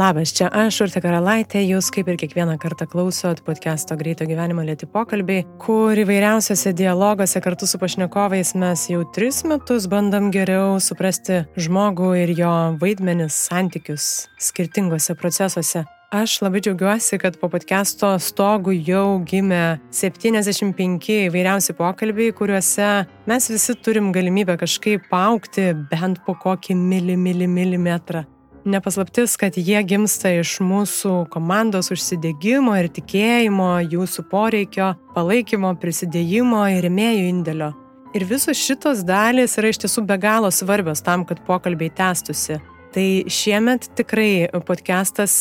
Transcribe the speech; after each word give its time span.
Labas, 0.00 0.30
čia 0.32 0.46
aš, 0.48 0.78
Urte 0.86 1.00
Karalaitė, 1.04 1.60
jūs 1.60 1.90
kaip 1.92 2.06
ir 2.08 2.16
kiekvieną 2.22 2.54
kartą 2.62 2.86
klausot 2.88 3.42
podcast'o 3.44 3.98
Greito 4.00 4.24
gyvenimo 4.24 4.62
lėti 4.64 4.86
pokalbiai, 4.88 5.42
kur 5.60 5.98
įvairiausiose 6.00 6.72
dialoguose 6.78 7.42
kartu 7.44 7.68
su 7.68 7.76
pašnekovais 7.82 8.54
mes 8.62 8.86
jau 8.88 9.02
tris 9.12 9.42
metus 9.44 9.90
bandom 9.92 10.30
geriau 10.32 10.78
suprasti 10.80 11.42
žmogų 11.60 12.14
ir 12.22 12.32
jo 12.38 12.54
vaidmenis, 12.80 13.36
santykius 13.50 14.08
skirtingose 14.40 15.18
procesuose. 15.20 15.84
Aš 16.16 16.40
labai 16.46 16.64
džiaugiuosi, 16.64 17.20
kad 17.20 17.36
po 17.36 17.52
podcast'o 17.52 18.16
stogų 18.24 18.80
jau 18.80 19.20
gimė 19.20 19.82
75 19.92 21.12
įvairiausi 21.28 21.76
pokalbiai, 21.76 22.32
kuriuose 22.32 22.90
mes 23.28 23.52
visi 23.52 23.76
turim 23.84 24.14
galimybę 24.16 24.56
kažkaip 24.64 25.12
aukti 25.12 25.74
bent 25.92 26.24
po 26.24 26.40
kokį 26.40 26.80
mili, 26.88 27.20
mili, 27.20 27.52
milimetrą. 27.60 28.24
Nepaslaptis, 28.64 29.36
kad 29.40 29.56
jie 29.56 29.80
gimsta 29.88 30.34
iš 30.36 30.58
mūsų 30.60 31.30
komandos 31.32 31.88
užsidėgymo 31.94 32.74
ir 32.76 32.90
tikėjimo, 32.92 33.70
jūsų 33.88 34.26
poreikio, 34.28 34.90
palaikymo, 35.14 35.72
prisidėjimo 35.80 36.66
ir 36.74 36.84
remėjų 36.84 37.30
indėlio. 37.30 37.70
Ir 38.12 38.26
visos 38.28 38.58
šitos 38.60 39.00
dalys 39.06 39.56
yra 39.56 39.70
iš 39.72 39.80
tiesų 39.86 40.04
be 40.04 40.18
galo 40.20 40.50
svarbios 40.52 41.00
tam, 41.06 41.24
kad 41.24 41.40
pokalbiai 41.46 41.92
tęstusi. 41.96 42.58
Tai 42.90 43.06
šiemet 43.30 43.86
tikrai 43.96 44.50
podcastas 44.66 45.34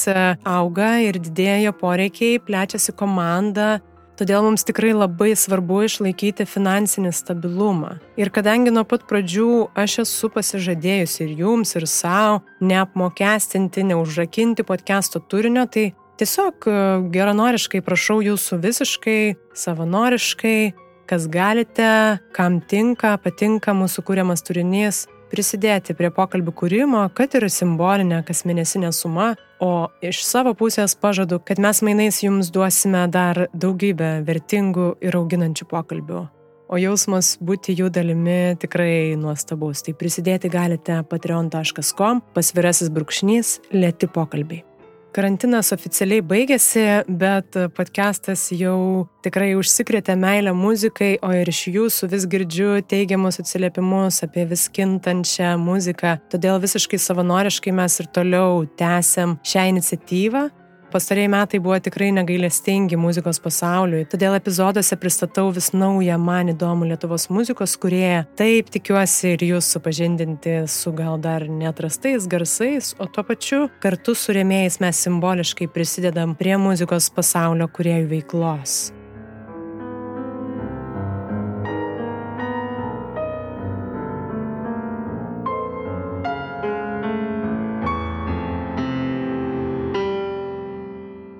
auga 0.45 0.92
ir 1.02 1.17
didėja 1.17 1.73
poreikiai, 1.76 2.38
plečiasi 2.45 2.94
komanda, 2.94 3.80
Todėl 4.20 4.44
mums 4.44 4.66
tikrai 4.67 4.89
labai 4.92 5.31
svarbu 5.39 5.78
išlaikyti 5.88 6.44
finansinį 6.44 7.14
stabilumą. 7.16 7.94
Ir 8.20 8.28
kadangi 8.36 8.73
nuo 8.76 8.84
pat 8.84 9.06
pradžių 9.08 9.70
aš 9.80 10.02
esu 10.03 10.28
pasižadėjusi 10.34 11.22
ir 11.23 11.31
jums, 11.39 11.72
ir 11.80 11.86
savo 11.88 12.42
neapmokestinti, 12.59 13.86
neužrakinti 13.94 14.66
podcast'o 14.67 15.22
turinio, 15.23 15.64
tai 15.72 15.94
tiesiog 16.20 16.67
e, 16.67 16.76
geranoriškai 17.16 17.80
prašau 17.86 18.20
jūsų 18.26 18.59
visiškai, 18.66 19.22
savanoriškai, 19.56 20.58
kas 21.08 21.30
galite, 21.31 22.20
kam 22.36 22.59
tinka, 22.59 23.16
patinka 23.23 23.72
mūsų 23.72 24.04
kūriamas 24.04 24.44
turinys, 24.44 25.06
prisidėti 25.32 25.96
prie 25.98 26.10
pokalbių 26.14 26.54
kūrimo, 26.62 27.04
kad 27.16 27.38
ir 27.38 27.48
simbolinė 27.54 28.24
kasmėnesinė 28.28 28.92
suma, 28.96 29.34
o 29.60 29.90
iš 30.06 30.24
savo 30.28 30.56
pusės 30.58 30.96
pažadu, 31.00 31.40
kad 31.44 31.62
mes 31.62 31.84
mainais 31.86 32.22
jums 32.24 32.52
duosime 32.54 33.06
dar 33.12 33.48
daugybę 33.54 34.20
vertingų 34.28 34.96
ir 35.06 35.20
auginančių 35.20 35.70
pokalbių. 35.70 36.26
O 36.70 36.78
jausmas 36.78 37.34
būti 37.42 37.74
jų 37.74 37.90
dalimi 37.90 38.54
tikrai 38.62 39.18
nuostabus. 39.18 39.82
Tai 39.82 39.96
prisidėti 39.98 40.54
galite 40.54 41.02
patreon.com 41.10 42.22
pasvirasis 42.36 42.94
brūkšnys 42.94 43.56
lėti 43.74 44.12
pokalbiai. 44.14 44.69
Karantinas 45.10 45.72
oficialiai 45.74 46.22
baigėsi, 46.22 46.84
bet 47.10 47.56
podcastas 47.74 48.44
jau 48.54 49.08
tikrai 49.26 49.56
užsikrėtė 49.58 50.14
meilę 50.20 50.54
muzikai, 50.54 51.16
o 51.26 51.32
ir 51.34 51.50
iš 51.50 51.64
jūsų 51.74 52.12
vis 52.12 52.28
girdžiu 52.30 52.70
teigiamus 52.86 53.42
atsiliepimus 53.42 54.22
apie 54.28 54.45
vis 54.52 54.67
kintančią 54.70 55.56
muziką. 55.61 56.20
Todėl 56.30 56.61
visiškai 56.61 57.02
savanoriškai 57.02 57.73
mes 57.82 57.98
ir 58.04 58.11
toliau 58.14 58.61
tęsiam 58.78 59.39
šią 59.42 59.66
iniciatyvą 59.73 60.45
Pastarėjai 60.89 61.30
metai 61.30 61.60
buvo 61.61 61.77
tikrai 61.86 62.08
negailestingi 62.16 62.98
muzikos 62.98 63.38
pasauliui, 63.44 64.08
todėl 64.10 64.33
epizoduose 64.39 64.98
pristatau 64.98 65.52
vis 65.54 65.70
naują 65.76 66.17
man 66.17 66.50
įdomų 66.55 66.89
Lietuvos 66.89 67.27
muzikos 67.30 67.77
kurieją. 67.77 68.23
Taip 68.39 68.73
tikiuosi 68.73 69.36
ir 69.36 69.45
jūs 69.52 69.70
supažindinti 69.76 70.64
su 70.66 70.94
gal 70.98 71.22
dar 71.22 71.45
netrastais 71.45 72.26
garsais, 72.30 72.95
o 72.98 73.05
tuo 73.05 73.23
pačiu 73.27 73.67
kartu 73.83 74.17
su 74.17 74.33
rėmėjais 74.33 74.82
mes 74.82 75.05
simboliškai 75.05 75.70
prisidedam 75.70 76.33
prie 76.39 76.58
muzikos 76.58 77.11
pasaulio 77.14 77.70
kuriejų 77.70 78.10
veiklos. 78.16 78.80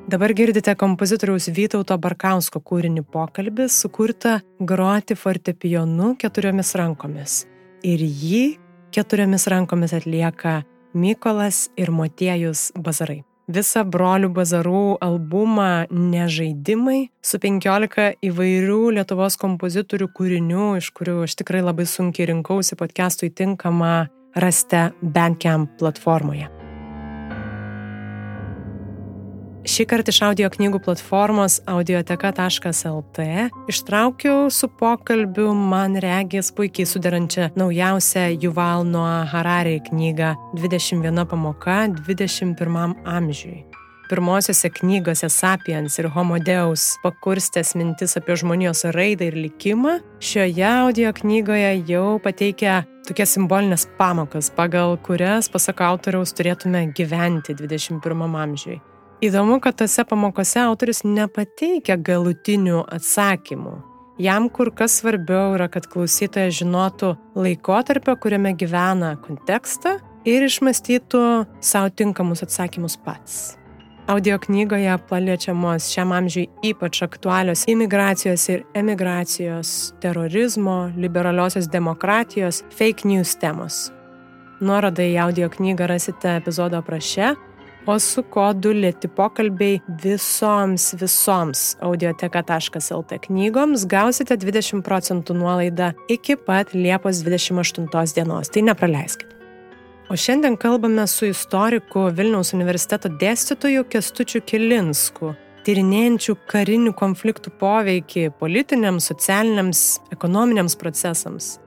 Dabar 0.10 0.32
girdite 0.34 0.74
kompozitoriaus 0.74 1.52
Vytauto 1.54 1.94
Barkausko 2.02 2.64
kūrinį 2.66 3.04
pokalbį 3.14 3.68
sukurtą 3.70 4.40
groti 4.58 5.14
fortepijonu 5.14 6.16
keturiomis 6.18 6.72
rankomis. 6.80 7.36
Ir 7.86 8.02
jį 8.02 8.58
keturiomis 8.96 9.46
rankomis 9.54 9.94
atlieka 9.94 10.64
Mykolas 10.98 11.68
ir 11.78 11.94
Motiejus 11.94 12.72
Bazarai. 12.74 13.20
Visą 13.54 13.84
brolių 13.86 14.32
bazarų 14.34 14.84
albumą 15.06 15.86
Nežaidimai 15.94 17.12
su 17.22 17.38
15 17.46 18.10
įvairių 18.32 18.82
Lietuvos 18.98 19.38
kompozitorių 19.38 20.10
kūrinių, 20.18 20.72
iš 20.82 20.90
kurių 20.98 21.20
aš 21.28 21.38
tikrai 21.44 21.62
labai 21.62 21.86
sunkiai 21.86 22.32
rinkausi 22.32 22.80
podcast'ui 22.82 23.30
tinkamą 23.30 24.08
rasti 24.42 24.88
Bandcamp 25.04 25.78
platformoje. 25.78 26.50
Šį 29.68 29.84
kartą 29.92 30.14
iš 30.14 30.22
audio 30.24 30.48
knygų 30.48 30.80
platformos 30.86 31.58
audioteka.lt 31.68 33.24
ištraukiau 33.68 34.46
su 34.48 34.70
pokalbiu 34.80 35.50
man 35.52 35.98
regis 36.00 36.54
puikiai 36.56 36.88
sudarančią 36.88 37.50
naujausią 37.60 38.24
Juval 38.40 38.86
Noa 38.88 39.26
Harari 39.28 39.82
knygą 39.90 40.32
21 40.56 41.26
pamoka 41.28 41.82
21 41.92 42.96
amžiui. 43.04 43.66
Pirmosiose 44.10 44.72
knygose 44.80 45.28
Sapiens 45.30 46.00
ir 46.00 46.08
Homodeus 46.16 46.96
pakurstęs 47.04 47.76
mintis 47.76 48.16
apie 48.18 48.38
žmonijos 48.40 48.86
raidą 48.96 49.28
ir 49.28 49.36
likimą, 49.38 49.98
šioje 50.24 50.70
audio 50.70 51.12
knygoje 51.14 51.74
jau 51.92 52.16
pateikia 52.24 52.86
tokias 53.10 53.36
simbolinės 53.36 53.90
pamokas, 54.00 54.54
pagal 54.56 54.96
kurias, 55.04 55.52
pasak 55.52 55.84
autoriaus, 55.84 56.32
turėtume 56.32 56.88
gyventi 56.96 57.58
21 57.60 58.40
amžiui. 58.46 58.80
Įdomu, 59.20 59.58
kad 59.60 59.76
tose 59.76 60.06
pamokose 60.08 60.62
autoris 60.64 61.02
nepateikia 61.04 61.98
galutinių 62.00 62.86
atsakymų. 62.88 63.74
Jam 64.20 64.46
kur 64.48 64.72
kas 64.72 64.96
svarbiau 65.02 65.58
yra, 65.58 65.68
kad 65.72 65.90
klausytojas 65.92 66.56
žinotų 66.62 67.10
laikotarpio, 67.36 68.16
kuriame 68.16 68.54
gyvena 68.56 69.18
kontekstą 69.20 69.98
ir 70.24 70.46
išmastytų 70.48 71.24
savo 71.60 71.92
tinkamus 71.92 72.46
atsakymus 72.48 72.96
pats. 73.04 73.58
Audio 74.08 74.40
knygoje 74.40 74.96
paliečiamos 75.12 75.92
šiam 75.92 76.16
amžiui 76.16 76.48
ypač 76.72 77.04
aktualios 77.04 77.66
imigracijos 77.68 78.48
ir 78.50 78.64
emigracijos, 78.72 79.92
terorizmo, 80.00 80.94
liberaliosios 80.96 81.68
demokratijos, 81.68 82.64
fake 82.72 83.04
news 83.04 83.36
temos. 83.44 83.90
Nuorodą 84.64 85.04
į 85.12 85.20
audio 85.28 85.52
knygą 85.52 85.92
rasite 85.92 86.40
epizodo 86.40 86.80
apraše, 86.80 87.36
o 87.90 87.96
su 87.98 88.22
kodu 88.30 88.72
lėti 88.76 89.10
pokalbiai 89.18 89.80
visoms, 90.04 90.92
visoms 91.02 91.64
audioteka.lt 91.86 93.18
knygoms 93.26 93.86
gausite 93.90 94.38
20 94.38 94.84
procentų 94.86 95.34
nuolaidą 95.40 95.92
iki 96.12 96.38
pat 96.38 96.76
Liepos 96.78 97.24
28 97.26 98.14
dienos. 98.14 98.54
Tai 98.54 98.66
nepraleiskite. 98.70 99.34
O 100.10 100.18
šiandien 100.18 100.58
kalbame 100.58 101.06
su 101.10 101.28
istoriku 101.30 102.08
Vilniaus 102.18 102.54
universiteto 102.58 103.12
dėstytoju 103.22 103.86
Kestučiu 103.94 104.42
Kilinsku, 104.42 105.34
tyrinėjančių 105.66 106.38
karinių 106.50 106.94
konfliktų 106.98 107.54
poveikį 107.62 108.30
politiniams, 108.42 109.10
socialiniams, 109.12 109.84
ekonominiams 110.14 110.78
procesams. 110.82 111.58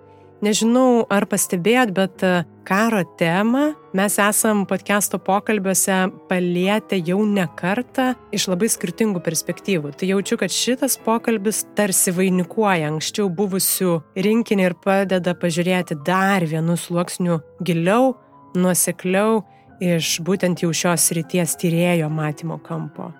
Nežinau, 0.42 1.04
ar 1.06 1.26
pastebėjot, 1.30 1.94
bet 1.94 2.26
karo 2.64 3.02
temą 3.18 3.72
mes 3.92 4.18
esam 4.18 4.64
podcast'o 4.66 5.18
pokalbiuose 5.18 5.96
palietę 6.28 6.98
jau 7.06 7.20
ne 7.26 7.44
kartą 7.58 8.12
iš 8.32 8.46
labai 8.48 8.70
skirtingų 8.72 9.22
perspektyvų. 9.24 9.92
Tai 9.98 10.08
jaučiu, 10.08 10.38
kad 10.40 10.54
šitas 10.54 10.96
pokalbis 11.02 11.64
tarsi 11.76 12.14
vainikuoja 12.14 12.90
anksčiau 12.92 13.28
buvusių 13.28 13.98
rinkinį 14.16 14.68
ir 14.68 14.76
padeda 14.84 15.34
pažiūrėti 15.38 15.98
dar 16.06 16.46
vienu 16.48 16.78
sluoksniu 16.78 17.40
giliau, 17.64 18.14
nuosekliau 18.54 19.42
iš 19.82 20.18
būtent 20.24 20.62
jau 20.62 20.72
šios 20.72 21.10
ryties 21.16 21.56
tyrėjo 21.60 22.10
matymo 22.12 22.60
kampo. 22.62 23.10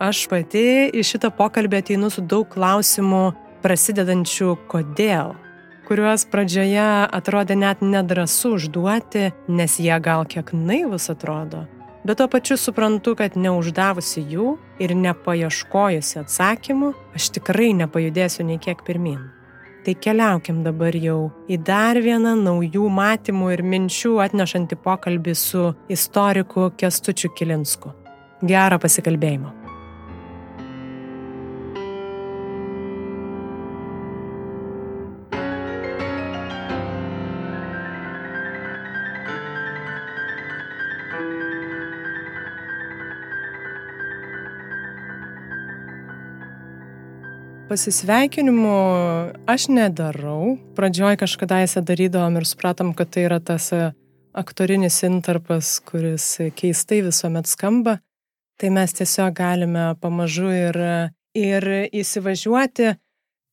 Aš 0.00 0.24
pati 0.32 0.88
į 0.96 1.04
šitą 1.04 1.32
pokalbį 1.36 1.82
ateinu 1.82 2.08
su 2.12 2.24
daug 2.24 2.48
klausimų 2.52 3.30
prasidedančių 3.64 4.54
kodėl 4.70 5.34
kuriuos 5.90 6.22
pradžioje 6.30 6.86
atrodė 7.10 7.56
net 7.58 7.80
nedrasu 7.82 8.54
užduoti, 8.54 9.32
nes 9.50 9.74
jie 9.82 9.96
gal 9.98 10.22
kiek 10.22 10.52
naivus 10.54 11.10
atrodo. 11.10 11.64
Bet 12.06 12.20
tuo 12.20 12.28
pačiu 12.30 12.54
suprantu, 12.56 13.16
kad 13.18 13.34
neuždavusi 13.34 14.22
jų 14.30 14.54
ir 14.80 14.94
nepaieškojusi 14.96 16.22
atsakymų, 16.22 16.94
aš 17.18 17.28
tikrai 17.36 17.74
nepajudėsiu 17.82 18.46
nei 18.46 18.62
kiek 18.62 18.86
pirmin. 18.86 19.18
Tai 19.84 19.96
keliaukim 20.06 20.62
dabar 20.62 20.94
jau 20.94 21.32
į 21.50 21.58
dar 21.66 21.98
vieną 21.98 22.36
naujų 22.38 22.86
matymų 22.94 23.54
ir 23.56 23.64
minčių 23.66 24.18
atnešantį 24.24 24.78
pokalbį 24.84 25.34
su 25.34 25.70
istoriku 25.90 26.70
Kestučiu 26.78 27.32
Kilinsku. 27.34 27.96
Gerą 28.46 28.78
pasikalbėjimą. 28.80 29.59
Pasisveikinimų 47.70 48.78
aš 49.46 49.68
nedarau. 49.70 50.56
Pradžioj 50.74 51.20
kažkada 51.20 51.60
įsą 51.62 51.84
darydavom 51.86 52.40
ir 52.40 52.46
supratom, 52.48 52.88
kad 52.98 53.12
tai 53.14 53.28
yra 53.28 53.36
tas 53.38 53.68
e, 53.70 53.92
aktorinis 54.34 54.96
intarpas, 55.06 55.76
kuris 55.86 56.24
keistai 56.58 56.98
visuomet 57.06 57.46
skamba. 57.46 58.00
Tai 58.58 58.72
mes 58.74 58.96
tiesiog 58.98 59.36
galime 59.38 59.84
pamažu 60.02 60.50
ir, 60.50 60.78
ir 61.38 61.68
įsivažiuoti. 61.94 62.90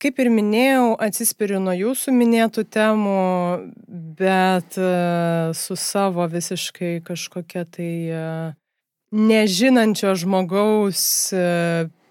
Kaip 0.01 0.21
ir 0.23 0.31
minėjau, 0.33 0.95
atsispiriu 0.97 1.61
nuo 1.61 1.77
jūsų 1.77 2.15
minėtų 2.17 2.65
temų, 2.73 3.21
bet 4.17 4.79
e, 4.81 4.89
su 5.53 5.77
savo 5.77 6.25
visiškai 6.33 7.03
kažkokia 7.05 7.67
tai 7.69 7.93
e, 8.09 8.25
nežinančio 9.13 10.17
žmogaus 10.17 11.05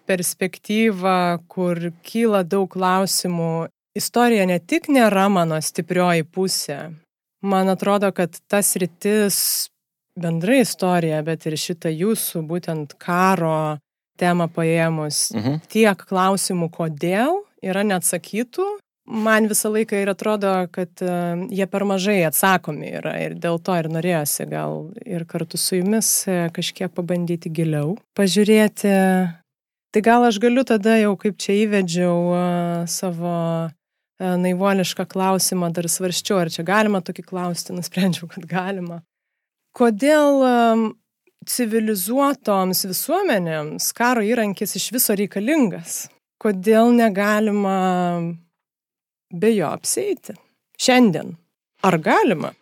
perspektyvą, 0.06 1.18
kur 1.50 1.90
kyla 2.06 2.42
daug 2.46 2.70
klausimų. 2.72 3.68
Istorija 3.96 4.44
ne 4.48 4.58
tik 4.60 4.90
nėra 4.92 5.26
mano 5.32 5.58
stiprioji 5.62 6.26
pusė. 6.28 6.80
Man 7.46 7.70
atrodo, 7.72 8.10
kad 8.16 8.36
tas 8.50 8.74
rytis 8.80 9.38
bendrai 10.16 10.62
istorija, 10.64 11.20
bet 11.24 11.46
ir 11.46 11.56
šitą 11.60 11.92
jūsų 11.92 12.42
būtent 12.48 12.96
karo 13.00 13.76
temą 14.20 14.48
paėmus, 14.52 15.30
mhm. 15.36 15.60
tiek 15.68 16.06
klausimų, 16.08 16.70
kodėl 16.72 17.42
yra 17.64 17.84
neatsakytų, 17.84 18.64
man 19.06 19.48
visą 19.50 19.70
laiką 19.74 20.00
ir 20.02 20.10
atrodo, 20.10 20.52
kad 20.72 21.04
uh, 21.04 21.44
jie 21.52 21.66
per 21.70 21.84
mažai 21.88 22.18
atsakomi 22.26 22.90
yra 22.98 23.16
ir 23.22 23.36
dėl 23.40 23.60
to 23.62 23.76
ir 23.78 23.90
norėjosi 23.92 24.48
gal 24.50 24.88
ir 25.04 25.26
kartu 25.28 25.60
su 25.60 25.80
jumis 25.80 26.10
uh, 26.30 26.46
kažkiek 26.56 26.92
pabandyti 26.96 27.52
giliau, 27.52 27.96
pažiūrėti, 28.18 28.94
Tai 29.96 30.02
gal 30.04 30.26
aš 30.28 30.36
galiu 30.36 30.60
tada 30.60 30.98
jau 31.00 31.14
kaip 31.16 31.38
čia 31.40 31.54
įvedžiau 31.56 32.34
savo 32.84 33.30
naivuolišką 34.20 35.06
klausimą, 35.08 35.70
dar 35.72 35.86
svarščiau, 35.88 36.36
ar 36.42 36.50
čia 36.52 36.66
galima 36.68 37.00
tokį 37.00 37.22
klausti, 37.24 37.72
nusprendžiau, 37.72 38.28
kad 38.34 38.44
galima. 38.50 38.98
Kodėl 39.72 40.44
civilizuotoms 41.48 42.84
visuomenėms 42.90 43.86
karo 43.96 44.20
įrankis 44.20 44.76
iš 44.76 44.90
viso 44.98 45.16
reikalingas? 45.16 45.96
Kodėl 46.44 46.92
negalima 46.92 47.78
be 49.32 49.54
jo 49.54 49.72
apseiti? 49.72 50.36
Šiandien. 50.76 51.32
Ar 51.88 51.96
galima? 52.04 52.52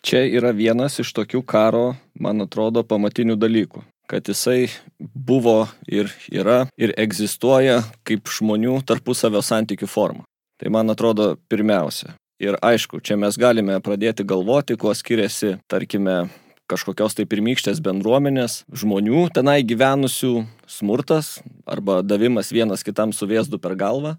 Čia 0.00 0.24
yra 0.24 0.56
vienas 0.56 0.96
iš 1.04 1.12
tokių 1.12 1.44
karo, 1.44 1.86
man 2.16 2.48
atrodo, 2.48 2.88
pamatinių 2.88 3.36
dalykų 3.36 3.84
kad 4.08 4.28
jisai 4.28 4.68
buvo 4.98 5.68
ir 5.86 6.10
yra 6.32 6.64
ir 6.80 6.94
egzistuoja 6.96 7.82
kaip 8.08 8.30
žmonių 8.32 8.80
tarpusavio 8.88 9.42
santykių 9.44 9.88
forma. 9.90 10.24
Tai 10.58 10.72
man 10.74 10.90
atrodo 10.90 11.36
pirmiausia. 11.50 12.16
Ir 12.42 12.56
aišku, 12.62 13.02
čia 13.02 13.18
mes 13.18 13.36
galime 13.38 13.80
pradėti 13.82 14.24
galvoti, 14.26 14.76
kuo 14.78 14.92
skiriasi, 14.94 15.56
tarkime, 15.70 16.28
kažkokios 16.70 17.16
tai 17.18 17.26
pirmykštės 17.26 17.80
bendruomenės 17.82 18.62
žmonių 18.70 19.26
tenai 19.34 19.60
gyvenusių 19.66 20.44
smurtas 20.70 21.38
arba 21.66 22.00
davimas 22.06 22.52
vienas 22.54 22.84
kitam 22.86 23.14
su 23.16 23.26
vėzdu 23.26 23.58
per 23.62 23.74
galvą 23.78 24.14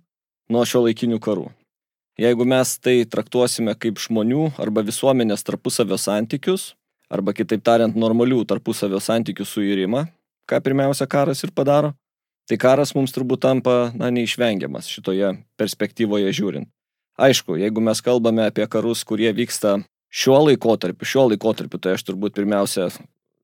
nuo 0.49 0.65
šio 0.65 0.83
laikinių 0.87 1.21
karų. 1.23 1.47
Jeigu 2.19 2.43
mes 2.43 2.73
tai 2.83 3.05
traktuosime 3.07 3.77
kaip 3.79 4.01
žmonių 4.03 4.49
arba 4.59 4.83
visuomenės 4.83 5.45
tarpusavio 5.47 5.95
santykius, 5.95 6.73
arba 7.09 7.33
kitaip 7.33 7.63
tariant 7.65 7.97
normalių 7.97 8.43
tarpusavio 8.49 9.01
santykių 9.01 9.45
suirimą, 9.47 10.05
ką 10.49 10.61
pirmiausia 10.65 11.07
karas 11.09 11.43
ir 11.43 11.53
padaro, 11.55 11.93
tai 12.49 12.57
karas 12.61 12.95
mums 12.97 13.13
turbūt 13.13 13.43
tampa 13.45 13.91
na, 13.97 14.09
neišvengiamas 14.13 14.89
šitoje 14.89 15.35
perspektyvoje 15.59 16.33
žiūrint. 16.33 16.69
Aišku, 17.19 17.57
jeigu 17.59 17.83
mes 17.83 17.99
kalbame 18.01 18.45
apie 18.47 18.65
karus, 18.71 19.03
kurie 19.03 19.31
vyksta 19.35 19.81
šiuo 20.09 20.39
laikotarpiu, 20.47 21.05
šiuo 21.05 21.25
laikotarpiu, 21.33 21.81
tai 21.81 21.97
aš 21.97 22.05
turbūt 22.07 22.37
pirmiausia 22.37 22.87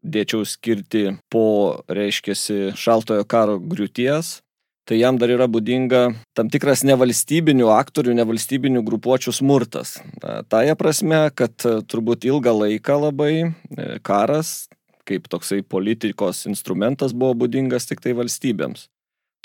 dėčiau 0.05 0.45
skirti 0.47 1.17
po, 1.33 1.83
reiškia, 1.91 2.37
šaltojo 2.77 3.25
karo 3.27 3.57
griūties 3.59 4.39
tai 4.85 4.99
jam 5.01 5.17
dar 5.17 5.33
yra 5.33 5.47
būdinga 5.49 6.01
tam 6.37 6.49
tikras 6.53 6.85
nevalstybinių 6.85 7.71
aktorių, 7.73 8.13
nevalstybinių 8.21 8.85
grupuočių 8.85 9.33
smurtas. 9.33 9.97
Taja 10.49 10.77
prasme, 10.77 11.25
kad 11.33 11.57
e, 11.65 11.79
turbūt 11.89 12.27
ilgą 12.29 12.53
laiką 12.53 12.99
labai 13.07 13.33
e, 13.41 13.51
karas 14.05 14.67
kaip 15.05 15.29
toksai 15.29 15.61
politikos 15.61 16.45
instrumentas 16.49 17.13
buvo 17.13 17.35
būdingas 17.45 17.85
tik 17.89 18.01
tai 18.01 18.15
valstybėms. 18.17 18.87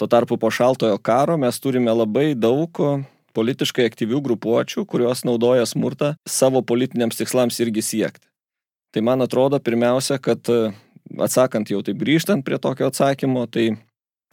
Tuo 0.00 0.08
tarpu 0.08 0.38
po 0.40 0.48
šaltojo 0.48 0.96
karo 1.04 1.36
mes 1.40 1.60
turime 1.60 1.92
labai 1.92 2.32
daug 2.32 2.80
politiškai 3.36 3.84
aktyvių 3.90 4.22
grupuočių, 4.24 4.86
kurios 4.88 5.22
naudoja 5.28 5.66
smurtą 5.68 6.14
savo 6.28 6.64
politiniams 6.66 7.20
tikslams 7.20 7.60
irgi 7.62 7.84
siekti. 7.84 8.26
Tai 8.90 9.04
man 9.06 9.22
atrodo 9.22 9.60
pirmiausia, 9.62 10.18
kad 10.18 10.48
e, 10.50 10.72
atsakant 11.20 11.70
jau 11.70 11.82
taip 11.86 12.00
grįžtant 12.00 12.42
prie 12.46 12.58
tokio 12.58 12.88
atsakymo, 12.90 13.44
tai 13.46 13.74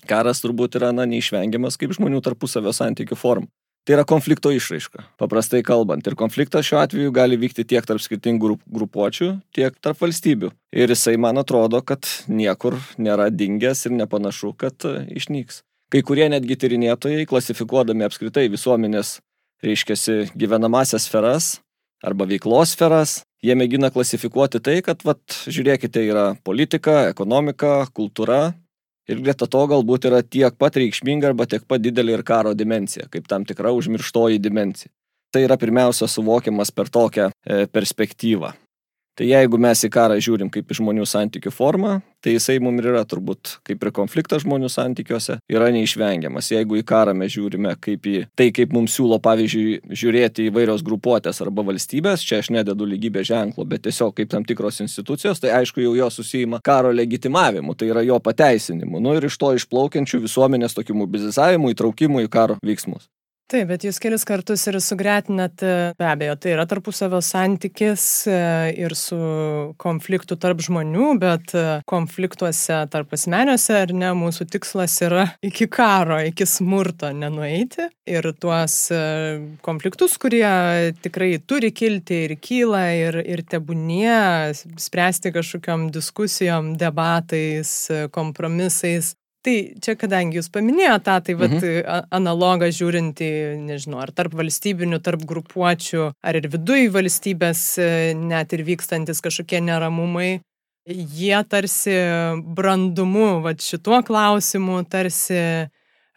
Karas 0.05 0.43
turbūt 0.43 0.77
yra, 0.77 0.91
na, 0.93 1.07
neišvengiamas 1.09 1.79
kaip 1.79 1.95
žmonių 1.97 2.21
tarpusavio 2.25 2.75
santykių 2.75 3.17
forma. 3.17 3.49
Tai 3.87 3.95
yra 3.95 4.03
konflikto 4.03 4.51
išraiška, 4.51 5.05
paprastai 5.15 5.61
kalbant. 5.63 6.03
Ir 6.09 6.17
konfliktas 6.19 6.67
šiuo 6.67 6.81
atveju 6.81 7.13
gali 7.15 7.37
vykti 7.39 7.63
tiek 7.63 7.85
tarp 7.87 8.03
skirtingų 8.03 8.57
grupuočių, 8.67 9.29
tiek 9.55 9.77
tarp 9.79 10.01
valstybių. 10.03 10.49
Ir 10.75 10.91
jisai, 10.91 11.13
man 11.15 11.39
atrodo, 11.39 11.79
kad 11.79 12.03
niekur 12.27 12.75
nėra 12.99 13.29
dingęs 13.31 13.85
ir 13.87 13.95
nepanašu, 13.95 14.51
kad 14.59 14.83
e, 14.83 15.05
išnyks. 15.15 15.61
Kai 15.87 16.01
kurie 16.03 16.27
netgi 16.27 16.59
tyrinėtojai, 16.59 17.23
klasifikuodami 17.31 18.03
apskritai 18.09 18.49
visuomenės, 18.51 19.21
reiškiasi, 19.63 20.33
gyvenamasias 20.35 21.07
sferas 21.07 21.53
arba 22.03 22.27
veiklos 22.27 22.75
sferas, 22.75 23.21
jie 23.39 23.55
mėgina 23.55 23.87
klasifikuoti 23.95 24.59
tai, 24.67 24.81
kad, 24.83 24.99
vat, 25.07 25.23
žiūrėkite, 25.47 26.03
yra 26.11 26.27
politika, 26.43 27.05
ekonomika, 27.15 27.85
kultūra, 27.95 28.51
ir 29.07 29.23
greta 29.23 29.47
to 29.49 29.63
galbūt 29.71 30.07
yra 30.09 30.21
tiek 30.23 30.55
pat 30.59 30.77
reikšminga 30.79 31.31
arba 31.31 31.47
tiek 31.49 31.65
pat 31.67 31.83
didelė 31.83 32.19
ir 32.19 32.23
karo 32.27 32.53
dimensija, 32.57 33.07
kaip 33.11 33.27
tam 33.31 33.45
tikra 33.47 33.73
užmirštoji 33.75 34.41
dimensija. 34.43 34.91
Tai 35.33 35.43
yra 35.43 35.57
pirmiausia 35.59 36.07
suvokiamas 36.07 36.71
per 36.71 36.91
tokią 36.91 37.31
e, 37.31 37.65
perspektyvą. 37.67 38.53
Tai 39.17 39.25
jeigu 39.25 39.57
mes 39.57 39.79
į 39.81 39.89
karą 39.89 40.19
žiūrim 40.21 40.51
kaip 40.53 40.69
į 40.69 40.75
žmonių 40.77 41.05
santykių 41.09 41.49
formą, 41.49 41.95
tai 42.21 42.35
jisai 42.35 42.59
mums 42.61 42.85
yra 42.85 43.01
turbūt 43.01 43.55
kaip 43.65 43.81
ir 43.81 43.91
konfliktas 43.95 44.43
žmonių 44.43 44.69
santykiuose 44.69 45.39
yra 45.49 45.71
neišvengiamas. 45.73 46.51
Jeigu 46.53 46.77
į 46.77 46.83
karą 46.85 47.15
mes 47.17 47.33
žiūrime 47.33 47.73
kaip 47.81 48.05
į 48.05 48.15
tai, 48.37 48.51
kaip 48.53 48.75
mums 48.77 48.93
siūlo, 48.93 49.17
pavyzdžiui, 49.25 49.79
žiūrėti 49.89 50.47
įvairios 50.51 50.85
grupuotės 50.85 51.41
arba 51.41 51.65
valstybės, 51.65 52.21
čia 52.29 52.43
aš 52.43 52.51
nededu 52.53 52.85
lygybės 52.93 53.31
ženklo, 53.31 53.65
bet 53.65 53.87
tiesiog 53.89 54.13
kaip 54.21 54.29
tam 54.35 54.45
tikros 54.45 54.83
institucijos, 54.85 55.41
tai 55.41 55.55
aišku 55.63 55.81
jau 55.81 55.97
jo 55.97 56.13
susijima 56.13 56.61
karo 56.61 56.93
legitimavimu, 56.93 57.73
tai 57.73 57.89
yra 57.89 58.05
jo 58.05 58.21
pateisinimu. 58.21 59.01
Nu 59.01 59.17
ir 59.17 59.25
iš 59.25 59.41
to 59.41 59.55
išplaukiančių 59.57 60.21
visuomenės 60.29 60.77
tokių 60.77 61.01
mobilizavimu, 61.01 61.73
įtraukimu 61.73 62.27
į 62.27 62.35
karo 62.37 62.61
veiksmus. 62.61 63.09
Taip, 63.47 63.69
bet 63.69 63.85
jūs 63.87 63.95
kelis 64.03 64.25
kartus 64.27 64.65
ir 64.67 64.75
sugretinat, 64.83 65.61
e, 65.63 65.75
be 65.95 66.03
abejo, 66.03 66.33
tai 66.35 66.49
yra 66.51 66.65
tarpusavio 66.67 67.21
santykis 67.23 68.03
e, 68.27 68.39
ir 68.83 68.91
su 68.99 69.15
konfliktu 69.79 70.35
tarp 70.35 70.59
žmonių, 70.65 71.13
bet 71.21 71.53
e, 71.55 71.61
konfliktuose 71.87 72.81
tarp 72.91 73.13
asmeniuose 73.15 73.77
ar 73.85 73.93
ne, 73.95 74.09
mūsų 74.19 74.49
tikslas 74.51 74.97
yra 75.07 75.23
iki 75.47 75.69
karo, 75.71 76.17
iki 76.27 76.43
smurto 76.43 77.13
nenueiti 77.15 77.85
ir 78.03 78.27
tuos 78.35 78.75
konfliktus, 79.63 80.17
kurie 80.19 80.91
tikrai 80.99 81.37
turi 81.39 81.71
kilti 81.71 82.19
ir 82.25 82.35
kyla 82.43 82.83
ir, 82.99 83.19
ir 83.23 83.45
tebūnie 83.47 84.57
spręsti 84.75 85.31
kažkokiam 85.35 85.87
diskusijom, 85.95 86.73
debatais, 86.83 87.73
kompromisais, 88.11 89.13
Tai 89.47 89.55
čia, 89.79 89.93
kadangi 89.95 90.41
jūs 90.41 90.49
paminėjote 90.51 91.05
tą, 91.05 91.13
tai 91.23 91.35
vat, 91.39 91.53
mhm. 91.55 92.07
analogą 92.17 92.67
žiūrint 92.75 93.21
į, 93.23 93.31
nežinau, 93.63 94.01
ar 94.03 94.11
tarp 94.11 94.35
valstybinių, 94.35 94.99
tarp 95.05 95.23
grupuočių, 95.29 96.09
ar 96.19 96.39
ir 96.39 96.49
viduj 96.51 96.89
valstybės 96.91 97.61
e, 97.79 97.87
net 98.19 98.51
ir 98.57 98.65
vykstantis 98.67 99.23
kažkokie 99.23 99.61
neramumai, 99.63 100.41
jie 100.87 101.39
tarsi 101.47 101.95
brandumu, 102.57 103.39
vat 103.45 103.63
šituo 103.63 104.01
klausimu, 104.07 104.81
tarsi 104.91 105.39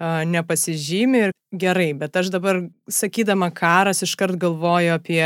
nepasižymi 0.01 1.25
ir 1.27 1.33
gerai, 1.53 1.91
bet 1.99 2.15
aš 2.17 2.31
dabar 2.33 2.63
sakydama 2.89 3.51
karas 3.53 4.03
iškart 4.07 4.39
galvoju 4.41 4.95
apie 4.97 5.25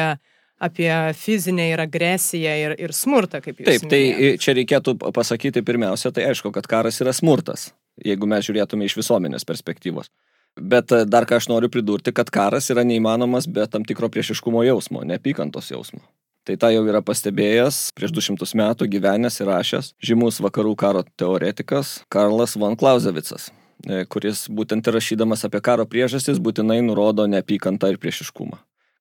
apie 0.64 0.90
fizinę 1.18 1.66
ir 1.72 1.80
agresiją 1.82 2.52
ir, 2.56 2.74
ir 2.80 2.92
smurtą, 2.94 3.40
kaip 3.42 3.58
jūs 3.58 3.66
Taip, 3.66 3.88
tai 3.90 4.00
minėjot. 4.06 4.40
čia 4.40 4.54
reikėtų 4.56 4.94
pasakyti 5.12 5.64
pirmiausia, 5.66 6.12
tai 6.14 6.28
aišku, 6.30 6.52
kad 6.54 6.68
karas 6.70 7.00
yra 7.02 7.12
smurtas, 7.12 7.72
jeigu 8.02 8.28
mes 8.30 8.46
žiūrėtume 8.46 8.86
iš 8.88 8.96
visuomenės 8.98 9.46
perspektyvos. 9.46 10.10
Bet 10.54 10.92
e, 10.94 11.02
dar 11.06 11.26
ką 11.26 11.40
aš 11.40 11.48
noriu 11.50 11.70
pridurti, 11.70 12.14
kad 12.14 12.30
karas 12.30 12.70
yra 12.70 12.84
neįmanomas 12.86 13.48
be 13.50 13.66
tam 13.70 13.86
tikro 13.86 14.08
priešiškumo 14.12 14.62
jausmo, 14.66 15.02
neapykantos 15.06 15.72
jausmo. 15.72 16.02
Tai 16.44 16.58
tą 16.60 16.70
jau 16.74 16.82
yra 16.84 17.00
pastebėjęs 17.00 17.94
prieš 17.96 18.12
200 18.14 18.50
metų 18.60 18.86
gyvenęs 18.92 19.40
ir 19.40 19.48
rašęs 19.48 19.94
žymus 20.04 20.42
vakarų 20.44 20.74
karo 20.76 21.02
teoretikas 21.16 22.02
Karlas 22.12 22.54
von 22.60 22.76
Clausewicas, 22.78 23.48
e, 23.88 24.04
kuris 24.06 24.44
būtent 24.52 24.86
rašydamas 24.86 25.46
apie 25.48 25.62
karo 25.64 25.88
priežastis 25.88 26.38
būtinai 26.38 26.82
nurodo 26.84 27.26
neapykantą 27.26 27.90
ir 27.90 27.98
priešiškumą. 28.02 28.60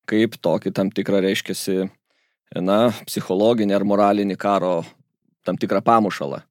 Kaip 0.09 0.39
tokį 0.41 0.73
tam 0.75 0.89
tikrą 0.91 1.21
reiškiasi, 1.23 1.85
na, 2.61 2.79
psichologinį 3.07 3.77
ar 3.77 3.85
moralinį 3.87 4.37
karo 4.39 4.81
tam 5.45 5.59
tikrą 5.59 5.83
pamušalą. 5.85 6.41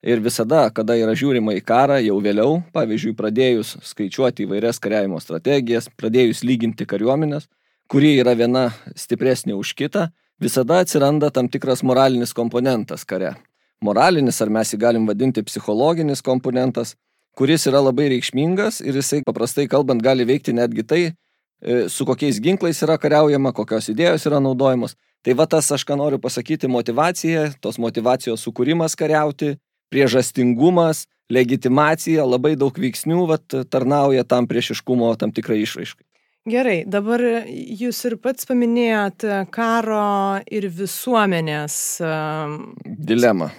Ir 0.00 0.22
visada, 0.24 0.62
kada 0.72 0.94
yra 0.96 1.12
žiūrima 1.12 1.52
į 1.58 1.60
karą, 1.60 1.98
jau 2.00 2.16
vėliau, 2.24 2.62
pavyzdžiui, 2.72 3.12
pradėjus 3.18 3.74
skaičiuoti 3.84 4.46
įvairias 4.46 4.80
kariavimo 4.80 5.20
strategijas, 5.20 5.90
pradėjus 6.00 6.40
lyginti 6.40 6.86
kariuomenės, 6.88 7.50
kuri 7.90 8.14
yra 8.22 8.32
viena 8.38 8.70
stipresnė 8.96 9.58
už 9.58 9.74
kitą, 9.76 10.06
visada 10.40 10.80
atsiranda 10.80 11.28
tam 11.28 11.52
tikras 11.52 11.84
moralinis 11.84 12.32
komponentas 12.32 13.04
kare. 13.04 13.34
Moralinis, 13.84 14.40
ar 14.40 14.48
mes 14.48 14.72
jį 14.72 14.80
galim 14.80 15.06
vadinti 15.08 15.44
psichologinis 15.44 16.24
komponentas, 16.24 16.94
kuris 17.36 17.68
yra 17.68 17.84
labai 17.84 18.08
reikšmingas 18.14 18.80
ir 18.80 18.96
jisai 18.96 19.20
paprastai 19.26 19.68
kalbant 19.68 20.00
gali 20.00 20.24
veikti 20.24 20.56
netgi 20.56 20.84
tai, 20.84 21.02
e, 21.12 21.88
su 21.92 22.08
kokiais 22.08 22.40
ginklais 22.40 22.80
yra 22.84 22.96
kariaujama, 22.96 23.52
kokios 23.52 23.92
idėjos 23.92 24.24
yra 24.32 24.40
naudojamos. 24.40 24.96
Tai 25.20 25.36
va 25.36 25.44
tas, 25.44 25.68
aš 25.68 25.84
ką 25.84 26.00
noriu 26.00 26.16
pasakyti, 26.20 26.68
motivacija, 26.72 27.50
tos 27.60 27.76
motivacijos 27.76 28.40
sukūrimas 28.40 28.96
kariauti, 28.96 29.58
priežastingumas, 29.90 31.06
legitimacija, 31.30 32.26
labai 32.26 32.56
daug 32.58 32.74
veiksnių 32.74 33.26
vat, 33.30 33.58
tarnauja 33.70 34.26
tam 34.26 34.48
priešiškumo 34.50 35.12
tam 35.20 35.34
tikrai 35.34 35.60
išraiškai. 35.64 36.06
Gerai, 36.50 36.78
dabar 36.88 37.20
jūs 37.44 37.98
ir 38.08 38.16
pats 38.16 38.48
paminėjot 38.48 39.26
karo 39.52 40.40
ir 40.48 40.70
visuomenės 40.72 41.74
dilemą. 43.10 43.50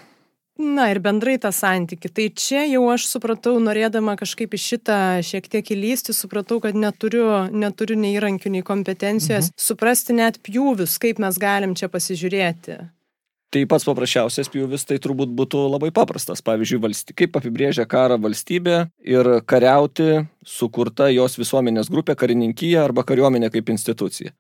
Na 0.62 0.88
ir 0.92 1.00
bendrai 1.02 1.38
tą 1.42 1.50
santyki. 1.56 2.10
Tai 2.10 2.26
čia 2.38 2.64
jau 2.70 2.84
aš 2.94 3.08
supratau, 3.10 3.56
norėdama 3.64 4.14
kažkaip 4.20 4.54
į 4.54 4.60
šitą 4.62 4.98
šiek 5.26 5.48
tiek 5.50 5.72
įlysti, 5.74 6.14
supratau, 6.14 6.60
kad 6.62 6.78
neturiu, 6.78 7.48
neturiu 7.50 7.98
nei 7.98 8.14
įrankių, 8.18 8.52
nei 8.58 8.66
kompetencijos, 8.66 9.50
mhm. 9.50 9.62
suprasti 9.62 10.18
net 10.18 10.42
pjūvius, 10.46 11.00
kaip 11.02 11.22
mes 11.24 11.40
galim 11.42 11.78
čia 11.78 11.90
pasižiūrėti. 11.90 12.78
Tai 13.52 13.66
pats 13.68 13.84
paprasčiausias 13.84 14.48
pjūvis 14.48 14.86
tai 14.88 14.96
turbūt 15.04 15.34
būtų 15.36 15.66
labai 15.74 15.90
paprastas. 15.92 16.40
Pavyzdžiui, 16.46 16.78
valsty, 16.86 17.16
kaip 17.20 17.36
apibrėžia 17.36 17.84
karą 17.84 18.16
valstybė 18.24 18.78
ir 19.04 19.28
kariauti 19.44 20.22
sukurta 20.48 21.10
jos 21.12 21.36
visuomenės 21.36 21.92
grupė, 21.92 22.16
karininkyje 22.16 22.80
arba 22.80 23.04
kariuomenė 23.04 23.52
kaip 23.52 23.74
institucija. 23.74 24.32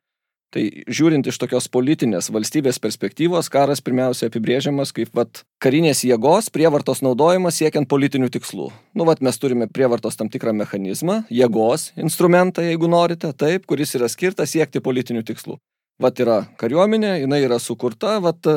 Tai 0.51 0.63
žiūrint 0.91 1.27
iš 1.27 1.37
tokios 1.39 1.69
politinės 1.71 2.27
valstybės 2.31 2.79
perspektyvos, 2.83 3.47
karas 3.51 3.83
pirmiausia 3.83 4.27
apibrėžiamas 4.27 4.91
kaip 4.95 5.11
vat, 5.15 5.43
karinės 5.63 6.03
jėgos 6.07 6.49
prievartos 6.51 6.99
naudojimas 7.03 7.59
siekiant 7.59 7.87
politinių 7.91 8.27
tikslų. 8.31 8.67
Nu, 8.95 9.07
vat, 9.07 9.23
mes 9.23 9.39
turime 9.39 9.67
prievartos 9.71 10.19
tam 10.19 10.31
tikrą 10.31 10.51
mechanizmą, 10.55 11.21
jėgos 11.31 11.93
instrumentą, 11.99 12.63
jeigu 12.67 12.91
norite, 12.91 13.31
taip, 13.31 13.67
kuris 13.67 13.95
yra 13.99 14.11
skirtas 14.11 14.51
siekti 14.55 14.83
politinių 14.83 15.23
tikslų. 15.31 15.55
Vat 16.03 16.19
yra 16.19 16.43
kariuomenė, 16.59 17.21
jinai 17.23 17.45
yra 17.47 17.59
sukurta, 17.59 18.17
vat 18.23 18.51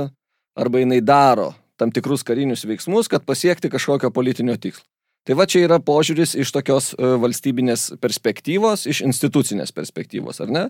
arba 0.58 0.82
jinai 0.82 1.00
daro 1.04 1.52
tam 1.76 1.90
tikrus 1.90 2.23
karinius 2.23 2.64
veiksmus, 2.68 3.08
kad 3.11 3.25
pasiekti 3.26 3.70
kažkokio 3.70 4.11
politinio 4.14 4.56
tikslo. 4.56 4.87
Tai 5.25 5.38
va 5.38 5.46
čia 5.49 5.64
yra 5.64 5.78
požiūris 5.80 6.34
iš 6.37 6.50
tokios 6.52 6.90
e, 6.92 7.14
valstybinės 7.23 7.94
perspektyvos, 8.00 8.84
iš 8.87 9.00
institucinės 9.06 9.73
perspektyvos, 9.73 10.42
ar 10.44 10.52
ne? 10.52 10.64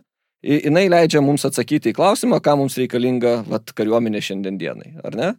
Jis 0.45 0.69
leidžia 0.93 1.23
mums 1.25 1.47
atsakyti 1.49 1.91
į 1.91 1.97
klausimą, 1.97 2.39
ką 2.45 2.55
mums 2.61 2.77
reikalinga 2.79 3.39
vat, 3.49 3.73
kariuomenė 3.77 4.21
šiandien 4.23 4.61
dienai, 4.61 4.93
ar 5.05 5.17
ne? 5.19 5.31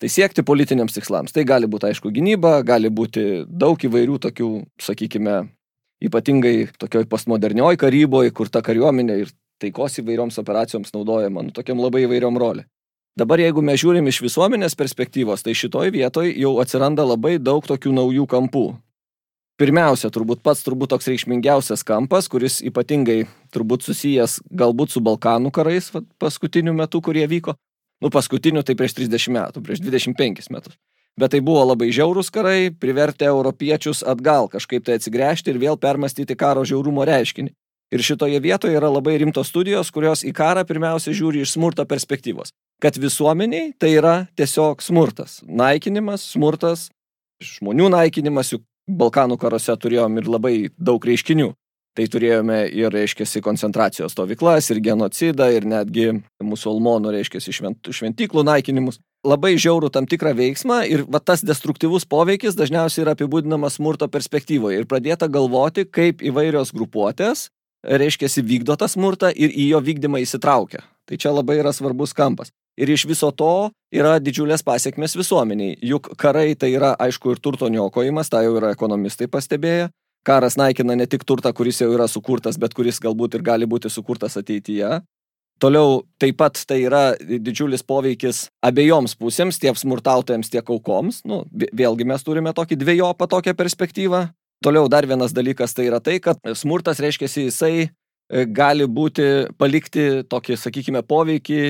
Tai 0.00 0.08
siekti 0.10 0.42
politiniams 0.42 0.96
tikslams. 0.96 1.32
Tai 1.32 1.44
gali 1.48 1.68
būti, 1.70 1.90
aišku, 1.90 2.10
gynyba, 2.12 2.58
gali 2.66 2.90
būti 2.90 3.44
daug 3.46 3.80
įvairių 3.80 4.18
tokių, 4.26 4.50
sakykime, 4.80 5.36
ypatingai 6.04 6.54
tokioj 6.80 7.06
postmodernioj 7.08 7.78
karyboje, 7.80 8.32
kur 8.36 8.48
ta 8.52 8.64
kariuomenė 8.64 9.18
ir 9.22 9.32
taikos 9.60 10.00
įvairioms 10.00 10.40
operacijoms 10.40 10.92
naudojama, 10.96 11.44
nu, 11.46 11.54
tokiam 11.56 11.80
labai 11.80 12.06
įvairiom 12.06 12.40
rolė. 12.40 12.64
Dabar 13.18 13.42
jeigu 13.42 13.62
mes 13.64 13.80
žiūrim 13.80 14.06
iš 14.06 14.20
visuomenės 14.22 14.76
perspektyvos, 14.78 15.42
tai 15.42 15.56
šitoj 15.58 15.90
vietoj 15.96 16.30
jau 16.30 16.54
atsiranda 16.62 17.04
labai 17.04 17.38
daug 17.42 17.66
tokių 17.66 17.92
naujų 17.96 18.26
kampų. 18.30 18.66
Pirmiausia, 19.60 20.08
turbūt 20.08 20.40
pats 20.40 20.62
turbūt 20.64 20.88
toks 20.94 21.10
reikšmingiausias 21.10 21.82
kampas, 21.84 22.30
kuris 22.32 22.62
ypatingai 22.64 23.26
turbūt 23.52 23.84
susijęs 23.84 24.38
galbūt 24.56 24.94
su 24.94 25.02
Balkanų 25.04 25.50
karais 25.52 25.90
va, 25.92 26.00
paskutiniu 26.22 26.72
metu, 26.72 27.02
kurie 27.04 27.26
vyko. 27.28 27.58
Nu, 28.00 28.08
paskutiniu 28.08 28.62
tai 28.64 28.72
prieš 28.78 28.96
30 28.96 29.34
metų, 29.36 29.60
prieš 29.66 29.82
25 29.84 30.48
metus. 30.54 30.78
Bet 31.20 31.34
tai 31.34 31.42
buvo 31.44 31.66
labai 31.68 31.90
žiaurūs 31.92 32.32
karai, 32.32 32.70
privertė 32.72 33.28
europiečius 33.28 34.00
atgal 34.00 34.48
kažkaip 34.48 34.86
tai 34.86 34.96
atsigręžti 34.96 35.52
ir 35.52 35.60
vėl 35.60 35.76
permastyti 35.76 36.38
karo 36.40 36.64
žiaurumo 36.64 37.04
reiškinį. 37.04 37.52
Ir 37.90 38.02
šitoje 38.06 38.38
vietoje 38.40 38.78
yra 38.78 38.90
labai 38.90 39.16
rimtos 39.18 39.50
studijos, 39.50 39.90
kurios 39.90 40.22
į 40.22 40.34
karą 40.36 40.62
pirmiausia 40.66 41.14
žiūri 41.16 41.42
iš 41.42 41.56
smurto 41.56 41.86
perspektyvos 41.90 42.54
kad 42.80 42.96
visuomeniai 42.96 43.72
tai 43.78 43.94
yra 43.98 44.14
tiesiog 44.36 44.82
smurtas. 44.82 45.40
Naikinimas, 45.44 46.24
smurtas, 46.32 46.88
žmonių 47.44 47.90
naikinimas, 47.92 48.54
juk 48.56 48.66
Balkanų 48.90 49.36
karuose 49.38 49.76
turėjom 49.78 50.16
ir 50.18 50.26
labai 50.26 50.54
daug 50.74 51.04
reiškinių. 51.06 51.52
Tai 51.94 52.06
turėjome 52.06 52.56
ir, 52.70 52.88
reiškia, 52.94 53.26
koncentracijos 53.42 54.14
stovyklas, 54.14 54.68
ir 54.70 54.78
genocidą, 54.82 55.48
ir 55.52 55.66
netgi 55.68 56.06
musulmonų, 56.42 57.12
reiškia, 57.16 57.42
švent, 57.42 57.90
šventyklų 57.90 58.44
naikinimus. 58.46 59.00
Labai 59.26 59.52
žiaurų 59.60 59.90
tam 59.92 60.06
tikrą 60.08 60.32
veiksmą 60.38 60.80
ir 60.88 61.02
va, 61.10 61.20
tas 61.20 61.42
destruktyvus 61.44 62.06
poveikis 62.08 62.56
dažniausiai 62.58 63.04
yra 63.04 63.14
apibūdinamas 63.18 63.76
smurto 63.76 64.08
perspektyvoje 64.08 64.80
ir 64.80 64.88
pradėta 64.90 65.28
galvoti, 65.28 65.84
kaip 65.84 66.22
įvairios 66.24 66.72
grupuotės, 66.74 67.50
reiškia, 67.84 68.28
vykdo 68.42 68.76
tą 68.76 68.88
smurtą 68.88 69.30
ir 69.34 69.52
į 69.52 69.70
jo 69.74 69.80
vykdymą 69.84 70.22
įsitraukia. 70.24 70.82
Tai 71.08 71.18
čia 71.18 71.32
labai 71.34 71.58
yra 71.60 71.72
svarbus 71.74 72.14
kampas. 72.14 72.52
Ir 72.78 72.90
iš 72.90 73.04
viso 73.08 73.30
to 73.34 73.70
yra 73.92 74.18
didžiulės 74.22 74.62
pasiekmes 74.64 75.16
visuomeniai. 75.18 75.76
Juk 75.82 76.12
karai 76.20 76.54
tai 76.54 76.70
yra, 76.76 76.94
aišku, 76.96 77.34
ir 77.34 77.40
turto 77.42 77.68
niokojimas, 77.68 78.30
tai 78.30 78.46
jau 78.46 78.56
yra 78.60 78.70
ekonomistai 78.76 79.28
pastebėję. 79.28 79.90
Karas 80.24 80.56
naikina 80.60 80.94
ne 80.96 81.06
tik 81.08 81.24
turtą, 81.24 81.52
kuris 81.56 81.80
jau 81.80 81.88
yra 81.92 82.06
sukurtas, 82.08 82.58
bet 82.60 82.76
kuris 82.76 83.00
galbūt 83.00 83.38
ir 83.38 83.44
gali 83.44 83.66
būti 83.68 83.90
sukurtas 83.90 84.36
ateityje. 84.36 85.00
Toliau 85.60 86.00
taip 86.20 86.38
pat 86.40 86.56
tai 86.68 86.78
yra 86.86 87.02
didžiulis 87.20 87.82
poveikis 87.84 88.46
abiejoms 88.64 89.12
pusėms, 89.20 89.58
tiek 89.60 89.76
smurtautojams, 89.76 90.48
tiek 90.48 90.64
aukoms. 90.72 91.20
Nu, 91.28 91.42
vėlgi 91.52 92.06
mes 92.08 92.24
turime 92.24 92.54
tokį 92.56 92.78
dviejopą 92.80 93.28
tokią 93.28 93.52
perspektyvą. 93.58 94.22
Toliau 94.64 94.88
dar 94.92 95.06
vienas 95.08 95.32
dalykas 95.32 95.72
tai 95.72 95.86
yra 95.88 96.00
tai, 96.04 96.18
kad 96.20 96.36
smurtas 96.54 97.00
reiškia 97.00 97.28
jisai 97.46 97.74
e, 97.80 98.44
gali 98.44 98.84
būti 98.84 99.26
palikti 99.56 100.24
tokį, 100.28 100.58
sakykime, 100.60 101.00
poveikį 101.08 101.62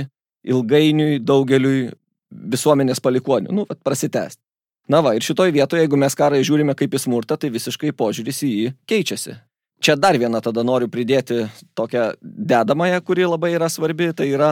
ilgainiui 0.50 1.20
daugeliui 1.22 1.90
visuomenės 2.30 3.02
palikonių, 3.02 3.52
nu, 3.54 3.66
prasitęsti. 3.84 4.42
Na 4.90 5.02
va, 5.06 5.12
ir 5.14 5.22
šitoj 5.22 5.52
vietoje, 5.54 5.84
jeigu 5.84 5.98
mes 6.00 6.16
karą 6.18 6.40
žiūrime 6.42 6.74
kaip 6.74 6.96
į 6.96 7.02
smurtą, 7.04 7.36
tai 7.38 7.52
visiškai 7.54 7.92
požiūris 7.94 8.42
į 8.42 8.50
jį 8.50 8.72
keičiasi. 8.90 9.36
Čia 9.80 9.94
dar 9.96 10.18
vieną 10.18 10.40
tada 10.42 10.64
noriu 10.66 10.90
pridėti 10.90 11.44
tokią 11.78 12.10
dedamąją, 12.20 12.98
kuri 13.06 13.28
labai 13.28 13.52
yra 13.54 13.70
svarbi, 13.70 14.10
tai 14.16 14.32
yra 14.34 14.50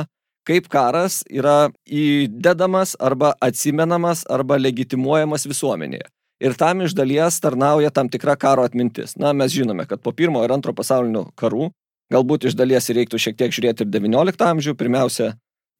kaip 0.49 0.71
karas 0.73 1.21
yra 1.28 1.73
įdedamas 1.85 2.95
arba 3.02 3.35
atsimenamas 3.45 4.23
arba 4.30 4.57
legitimuojamas 4.62 5.45
visuomenėje. 5.50 6.07
Ir 6.38 6.54
tam 6.54 6.85
iš 6.87 6.95
dalies 6.95 7.40
tarnauja 7.42 7.90
tam 7.90 8.09
tikra 8.09 8.37
karo 8.38 8.62
atmintis. 8.62 9.16
Na, 9.18 9.33
mes 9.35 9.50
žinome, 9.50 9.88
kad 9.90 10.02
po 10.02 10.12
pirmo 10.14 10.45
ir 10.47 10.54
antro 10.54 10.75
pasaulinio 10.75 11.26
karų, 11.38 11.73
galbūt 12.14 12.47
iš 12.49 12.54
dalies 12.59 12.87
reiktų 12.95 13.18
šiek 13.18 13.38
tiek 13.38 13.54
žiūrėti 13.54 13.85
ir 13.85 13.90
XIX 13.90 14.47
amžių, 14.52 14.76
pirmiausia, 14.78 15.33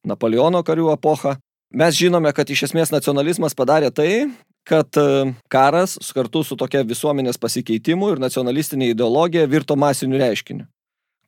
Napoleono 0.07 0.61
karių 0.63 0.93
epochą. 0.93 1.35
Mes 1.75 1.97
žinome, 1.99 2.31
kad 2.33 2.49
iš 2.49 2.69
esmės 2.69 2.91
nacionalizmas 2.93 3.55
padarė 3.55 3.91
tai, 3.93 4.29
kad 4.67 4.97
e, 4.97 5.33
karas 5.51 5.97
kartu 6.15 6.41
su 6.45 6.57
tokia 6.57 6.85
visuomenės 6.87 7.37
pasikeitimu 7.41 8.13
ir 8.13 8.21
nacionalistinė 8.23 8.91
ideologija 8.93 9.45
virto 9.49 9.75
masiniu 9.75 10.19
reiškiniu. 10.21 10.65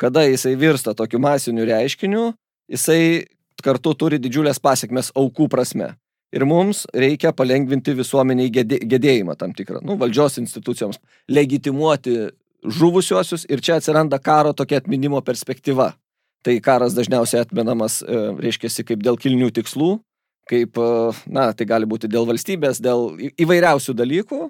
Kada 0.01 0.23
jisai 0.25 0.55
virsta 0.57 0.95
tokiu 0.97 1.19
masiniu 1.21 1.67
reiškiniu, 1.67 2.31
jisai 2.71 3.27
kartu 3.61 3.93
turi 3.93 4.17
didžiulės 4.21 4.57
pasiekmes 4.63 5.11
aukų 5.17 5.49
prasme. 5.51 5.91
Ir 6.31 6.45
mums 6.47 6.85
reikia 6.95 7.33
palengvinti 7.35 7.95
visuomeniai 7.97 8.51
gedėjimą 8.51 9.35
tam 9.39 9.55
tikrą, 9.55 9.81
nu, 9.85 9.97
valdžios 9.99 10.39
institucijoms, 10.41 11.01
legitimuoti 11.29 12.31
žuvusiuosius 12.61 13.47
ir 13.49 13.61
čia 13.61 13.79
atsiranda 13.79 14.19
karo 14.21 14.53
tokia 14.53 14.81
atminimo 14.81 15.21
perspektyva. 15.25 15.91
Tai 16.41 16.55
karas 16.65 16.95
dažniausiai 16.97 17.43
atmenamas, 17.45 17.99
e, 18.01 18.21
reiškia, 18.41 18.71
kaip 18.85 19.03
dėl 19.05 19.17
kilnių 19.21 19.51
tikslų, 19.59 19.91
kaip, 20.49 20.77
e, 20.77 21.11
na, 21.29 21.51
tai 21.53 21.67
gali 21.69 21.85
būti 21.85 22.09
dėl 22.09 22.25
valstybės, 22.25 22.81
dėl 22.81 23.13
įvairiausių 23.37 23.93
dalykų. 23.93 24.49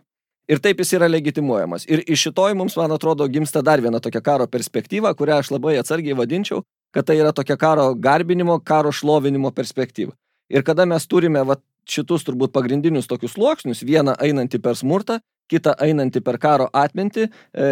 Ir 0.51 0.59
taip 0.59 0.79
jis 0.79 0.93
yra 0.97 1.07
legitimuojamas. 1.07 1.85
Ir 1.87 2.01
iš 2.07 2.27
šitoj 2.27 2.55
mums, 2.59 2.75
man 2.75 2.91
atrodo, 2.91 3.27
gimsta 3.27 3.61
dar 3.61 3.79
viena 3.83 3.99
tokia 4.03 4.21
karo 4.23 4.47
perspektyva, 4.47 5.13
kurią 5.15 5.39
aš 5.39 5.51
labai 5.51 5.77
atsargiai 5.79 6.15
vadinčiau, 6.17 6.63
kad 6.91 7.05
tai 7.07 7.19
yra 7.21 7.31
tokia 7.31 7.55
karo 7.59 7.93
garbinimo, 7.95 8.57
karo 8.59 8.91
šlovinimo 8.91 9.51
perspektyva. 9.55 10.11
Ir 10.51 10.65
kada 10.67 10.85
mes 10.85 11.05
turime 11.07 11.43
va, 11.47 11.55
šitus 11.89 12.25
turbūt 12.27 12.53
pagrindinius 12.55 13.09
tokius 13.09 13.35
sluoksnius, 13.37 13.83
vieną 13.87 14.15
einantį 14.21 14.61
per 14.63 14.77
smurtą, 14.79 15.19
kitą 15.51 15.75
einantį 15.81 16.23
per 16.23 16.39
karo 16.41 16.69
atmintį, 16.71 17.27
e, 17.27 17.69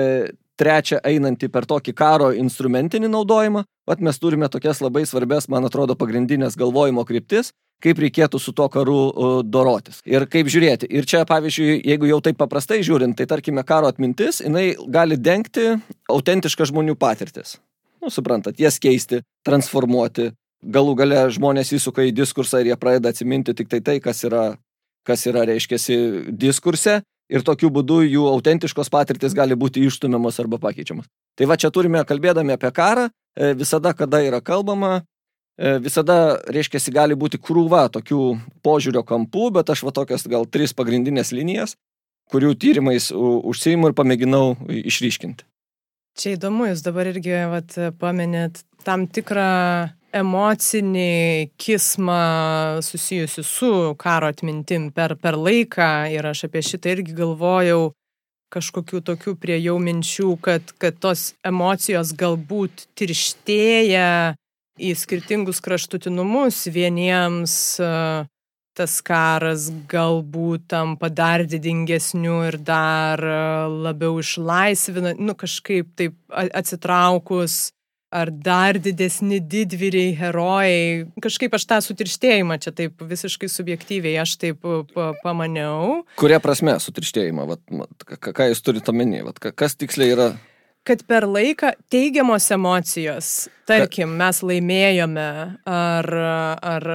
trečią 0.60 1.00
einantį 1.08 1.50
per 1.54 1.68
tokį 1.70 1.96
karo 1.96 2.34
instrumentinį 2.36 3.10
naudojimą, 3.14 3.64
vat 3.88 4.04
mes 4.04 4.20
turime 4.20 4.50
tokias 4.52 4.82
labai 4.84 5.06
svarbės, 5.08 5.48
man 5.48 5.66
atrodo, 5.70 5.96
pagrindinės 5.96 6.58
galvojimo 6.60 7.06
kryptis, 7.08 7.54
kaip 7.84 8.02
reikėtų 8.04 8.42
su 8.44 8.52
to 8.56 8.68
karu 8.72 8.98
dorotis. 9.48 10.02
Ir 10.08 10.26
kaip 10.32 10.50
žiūrėti. 10.52 10.90
Ir 10.92 11.08
čia, 11.08 11.24
pavyzdžiui, 11.30 11.80
jeigu 11.88 12.10
jau 12.10 12.20
taip 12.24 12.40
paprastai 12.42 12.82
žiūrint, 12.84 13.16
tai 13.16 13.28
tarkime, 13.30 13.64
karo 13.64 13.88
atmintis, 13.92 14.42
jinai 14.44 14.74
gali 14.92 15.16
dengti 15.16 15.78
autentišką 16.12 16.68
žmonių 16.74 16.98
patirtis. 17.00 17.58
Nu, 18.04 18.12
suprantat, 18.12 18.60
jas 18.60 18.80
keisti, 18.84 19.24
transformuoti. 19.48 20.30
Galų 20.60 20.96
gale 21.00 21.22
žmonės 21.32 21.72
įsuka 21.78 22.04
į 22.04 22.12
diskursą 22.12 22.60
ir 22.60 22.74
jie 22.74 22.80
pradeda 22.80 23.14
atsiminti 23.14 23.54
tik 23.56 23.70
tai 23.72 23.80
tai, 23.80 24.00
kas 24.04 24.26
yra, 24.28 24.58
kas 25.08 25.24
yra 25.30 25.46
reiškiasi, 25.48 25.96
diskurse 26.36 27.00
ir 27.32 27.46
tokiu 27.48 27.70
būdu 27.72 28.02
jų 28.04 28.26
autentiškos 28.34 28.92
patirtis 28.92 29.36
gali 29.38 29.56
būti 29.56 29.86
išstumiamos 29.88 30.40
arba 30.44 30.60
pakeičiamos. 30.60 31.08
Tai 31.40 31.48
va 31.48 31.56
čia 31.56 31.72
turime, 31.72 32.02
kalbėdami 32.04 32.58
apie 32.58 32.72
karą, 32.76 33.08
e, 33.38 33.54
visada, 33.56 33.94
kada 33.96 34.20
yra 34.26 34.42
kalbama, 34.44 35.06
e, 35.56 35.78
visada, 35.80 36.40
reiškia, 36.52 36.82
gali 36.92 37.16
būti 37.16 37.40
krūva 37.40 37.88
tokių 37.94 38.24
požiūrio 38.66 39.06
kampų, 39.08 39.54
bet 39.60 39.70
aš 39.70 39.86
va 39.88 39.94
tokias 39.96 40.28
gal 40.28 40.44
tris 40.44 40.74
pagrindinės 40.74 41.32
linijas, 41.32 41.78
kurių 42.30 42.52
tyrimais 42.60 43.14
užsiimu 43.16 43.90
ir 43.90 43.96
pamėginau 43.96 44.58
išryškinti. 44.68 45.48
Čia 46.20 46.36
įdomu, 46.36 46.68
jūs 46.68 46.84
dabar 46.84 47.08
irgi 47.08 47.46
vat, 47.48 47.78
paminėt 48.02 48.66
tam 48.84 49.08
tikrą 49.08 49.96
emocinį 50.16 51.52
kismą 51.60 52.82
susijusi 52.86 53.44
su 53.46 53.72
karo 54.00 54.30
atmintim 54.32 54.90
per, 54.96 55.16
per 55.22 55.38
laiką 55.38 56.10
ir 56.14 56.26
aš 56.30 56.48
apie 56.50 56.64
šitą 56.66 56.96
irgi 56.96 57.16
galvojau 57.18 57.92
kažkokių 58.54 59.04
tokių 59.06 59.36
prie 59.38 59.60
jau 59.62 59.78
minčių, 59.82 60.34
kad, 60.42 60.74
kad 60.82 60.98
tos 61.02 61.34
emocijos 61.46 62.16
galbūt 62.18 62.88
tirštėja 62.98 64.36
į 64.80 64.92
skirtingus 64.98 65.62
kraštutinumus. 65.62 66.64
Vieniems 66.74 67.56
tas 68.80 69.00
karas 69.06 69.68
galbūt 69.92 70.70
tampa 70.72 71.10
dar 71.12 71.44
didingesniu 71.44 72.40
ir 72.48 72.58
dar 72.64 73.22
labiau 73.70 74.22
išlaisvina, 74.24 75.14
nu 75.20 75.36
kažkaip 75.38 75.92
taip 76.00 76.16
atsitraukus 76.32 77.70
ar 78.10 78.32
dar 78.34 78.80
didesni 78.82 79.40
didvyriai, 79.40 80.14
herojai. 80.18 81.08
Kažkaip 81.22 81.54
aš 81.56 81.66
tą 81.70 81.80
sutirštėjimą 81.86 82.58
čia 82.64 82.74
taip 82.76 83.04
visiškai 83.06 83.50
subjektyviai, 83.52 84.18
aš 84.24 84.36
taip 84.42 84.66
pamaniau. 85.24 86.04
Kuria 86.20 86.42
prasme 86.44 86.76
sutirštėjimą? 86.82 87.46
Vat, 87.54 87.64
ką, 88.10 88.34
ką 88.34 88.50
jūs 88.50 88.64
turite 88.66 88.94
omeny? 88.94 89.22
Kas 89.54 89.78
tiksliai 89.78 90.16
yra? 90.16 90.30
Kad 90.88 91.04
per 91.06 91.28
laiką 91.30 91.74
teigiamos 91.92 92.48
emocijos, 92.56 93.50
tarkim, 93.70 94.16
mes 94.18 94.40
laimėjome 94.42 95.30
ar, 95.70 96.10
ar 96.74 96.90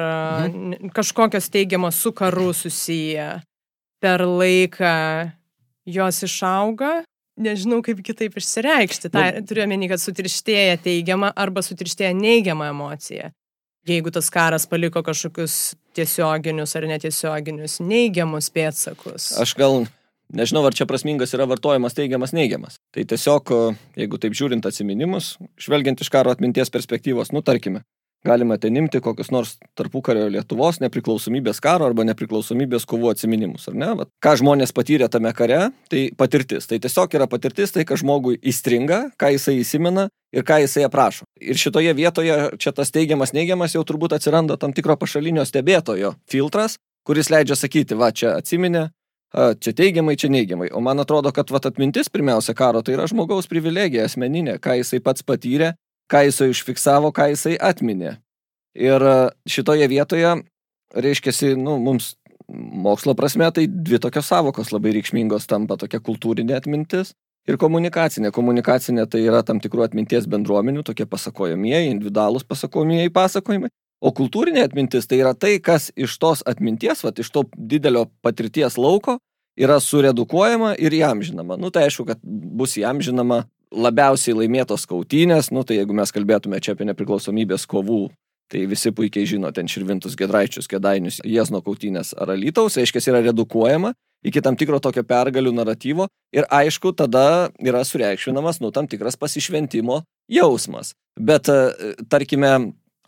mhm. 0.48 0.90
kažkokios 0.96 1.50
teigiamos 1.52 2.00
su 2.02 2.14
karu 2.16 2.50
susiję, 2.56 3.28
per 4.02 4.24
laiką 4.26 4.94
jos 5.86 6.22
išauga 6.26 7.04
nežinau 7.40 7.80
kaip 7.84 8.02
kitaip 8.04 8.36
išsireikšti. 8.38 9.10
Ta, 9.14 9.26
turiu 9.46 9.64
omeny, 9.66 9.88
kad 9.90 10.02
sutirštėja 10.02 10.78
teigiama 10.84 11.32
arba 11.36 11.64
sutirštėja 11.64 12.12
neigiama 12.18 12.70
emocija. 12.72 13.32
Jeigu 13.88 14.12
tas 14.14 14.30
karas 14.32 14.64
paliko 14.68 15.02
kažkokius 15.04 15.74
tiesioginius 15.96 16.72
ar 16.78 16.86
netiesioginius 16.88 17.80
neigiamus 17.84 18.48
pėtsakus. 18.54 19.34
Aš 19.42 19.52
gal 19.58 19.82
nežinau, 20.32 20.64
ar 20.64 20.76
čia 20.76 20.86
prasmingas 20.88 21.34
yra 21.36 21.46
vartojimas 21.50 21.96
teigiamas 21.96 22.32
neigiamas. 22.36 22.78
Tai 22.94 23.04
tiesiog, 23.10 23.52
jeigu 24.00 24.20
taip 24.22 24.36
žiūrint 24.36 24.64
atsiminimus, 24.64 25.34
žvelgiant 25.60 26.00
iš 26.00 26.10
karo 26.14 26.32
atminties 26.32 26.72
perspektyvos, 26.72 27.34
nu 27.36 27.44
tarkime, 27.44 27.84
galima 28.24 28.56
ten 28.58 28.76
imti 28.76 29.00
kokius 29.04 29.30
nors 29.34 29.54
tarpukario 29.78 30.26
Lietuvos 30.32 30.80
nepriklausomybės 30.82 31.60
karo 31.64 31.86
arba 31.88 32.06
nepriklausomybės 32.08 32.86
kovų 32.88 33.12
atsiminimus, 33.12 33.68
ar 33.68 33.76
ne? 33.78 33.90
Vat, 34.00 34.10
ką 34.24 34.34
žmonės 34.40 34.72
patyrė 34.76 35.10
tame 35.12 35.32
kare, 35.36 35.68
tai 35.92 36.06
patirtis. 36.16 36.68
Tai 36.70 36.80
tiesiog 36.80 37.18
yra 37.18 37.28
patirtis, 37.30 37.74
tai 37.74 37.84
ką 37.88 37.98
žmogui 38.00 38.38
įstringa, 38.40 39.10
ką 39.20 39.34
jisai 39.36 39.58
įsimena 39.60 40.08
ir 40.34 40.46
ką 40.48 40.62
jisai 40.64 40.86
aprašo. 40.88 41.28
Ir 41.40 41.60
šitoje 41.60 41.92
vietoje 41.94 42.40
čia 42.58 42.72
tas 42.72 42.92
teigiamas, 42.94 43.34
neigiamas 43.36 43.76
jau 43.76 43.84
turbūt 43.86 44.16
atsiranda 44.16 44.56
tam 44.60 44.72
tikro 44.72 44.96
pašalinio 45.00 45.44
stebėtojo 45.46 46.16
filtras, 46.30 46.78
kuris 47.04 47.30
leidžia 47.30 47.58
sakyti, 47.60 47.98
va 47.98 48.08
čia 48.16 48.38
atsiminė, 48.40 48.88
čia 49.34 49.74
teigiamai, 49.76 50.16
čia 50.16 50.30
neigiamai. 50.32 50.70
O 50.72 50.80
man 50.80 51.02
atrodo, 51.02 51.32
kad 51.34 51.50
vat 51.52 51.68
atmintis 51.68 52.08
pirmiausia 52.08 52.54
karo 52.56 52.82
tai 52.82 52.96
yra 52.96 53.06
žmogaus 53.10 53.50
privilegija 53.50 54.08
asmeninė, 54.08 54.56
ką 54.62 54.78
jisai 54.80 55.02
pats 55.04 55.26
patyrė 55.26 55.74
ką 56.10 56.24
jisai 56.28 56.50
užfiksavo, 56.52 57.12
ką 57.14 57.30
jisai 57.32 57.56
atminė. 57.60 58.18
Ir 58.74 59.06
e, 59.06 59.16
šitoje 59.48 59.88
vietoje, 59.90 60.34
reiškia, 60.94 61.54
nu, 61.60 61.78
mums 61.82 62.14
mokslo 62.48 63.14
prasme 63.14 63.48
tai 63.54 63.66
dvi 63.68 63.98
tokios 64.02 64.28
savokos 64.28 64.72
labai 64.74 64.92
reikšmingos 64.98 65.46
tampa 65.48 65.78
tokia 65.80 66.00
kultūrinė 66.04 66.58
atmintis 66.58 67.14
ir 67.48 67.58
komunikacinė. 67.60 68.32
Komunikacinė 68.34 69.06
tai 69.10 69.22
yra 69.24 69.42
tam 69.46 69.60
tikrų 69.64 69.86
atminties 69.86 70.28
bendruomenių, 70.30 70.84
tokie 70.84 71.06
pasakojamieji, 71.08 71.92
individualūs 71.94 72.46
pasakojamieji 72.48 73.12
pasakojimai. 73.14 73.70
O 74.04 74.12
kultūrinė 74.12 74.64
atmintis 74.66 75.08
tai 75.08 75.22
yra 75.22 75.32
tai, 75.32 75.56
kas 75.64 75.88
iš 75.96 76.18
tos 76.20 76.42
atminties, 76.48 77.04
va, 77.06 77.12
iš 77.16 77.30
to 77.32 77.46
didelio 77.56 78.06
patirties 78.24 78.76
lauko 78.76 79.18
yra 79.56 79.78
suredukuojama 79.80 80.74
ir 80.82 80.96
jam 80.98 81.22
žinoma. 81.24 81.56
Nu, 81.60 81.70
tai 81.72 81.86
aišku, 81.88 82.04
kad 82.08 82.20
bus 82.24 82.76
jam 82.76 83.00
žinoma 83.00 83.44
labiausiai 83.74 84.36
laimėtos 84.38 84.86
kautynės, 84.90 85.50
nu 85.54 85.64
tai 85.66 85.80
jeigu 85.80 85.96
mes 85.96 86.12
kalbėtume 86.14 86.60
čia 86.62 86.74
apie 86.74 86.86
nepriklausomybės 86.88 87.66
kovų, 87.70 88.06
tai 88.52 88.64
visi 88.70 88.92
puikiai 88.94 89.26
žino 89.28 89.50
ten 89.54 89.68
Širvintus, 89.70 90.16
Gedraičius, 90.20 90.68
Kedainius, 90.70 91.20
Jėzno 91.24 91.62
kautynės 91.64 92.12
ar 92.18 92.34
Alytaus, 92.34 92.78
reiškia, 92.78 93.02
yra 93.12 93.22
redukuojama 93.28 93.94
iki 94.24 94.40
tam 94.40 94.56
tikro 94.56 94.80
tokio 94.80 95.04
pergalių 95.06 95.52
naratyvo 95.54 96.08
ir 96.34 96.48
aišku, 96.52 96.94
tada 96.96 97.50
yra 97.60 97.84
sureikšminamas, 97.84 98.60
nu, 98.64 98.72
tam 98.72 98.88
tikras 98.88 99.18
pasišventimo 99.20 100.00
jausmas. 100.32 100.94
Bet, 101.20 101.50
e, 101.52 101.92
tarkime, 102.08 102.54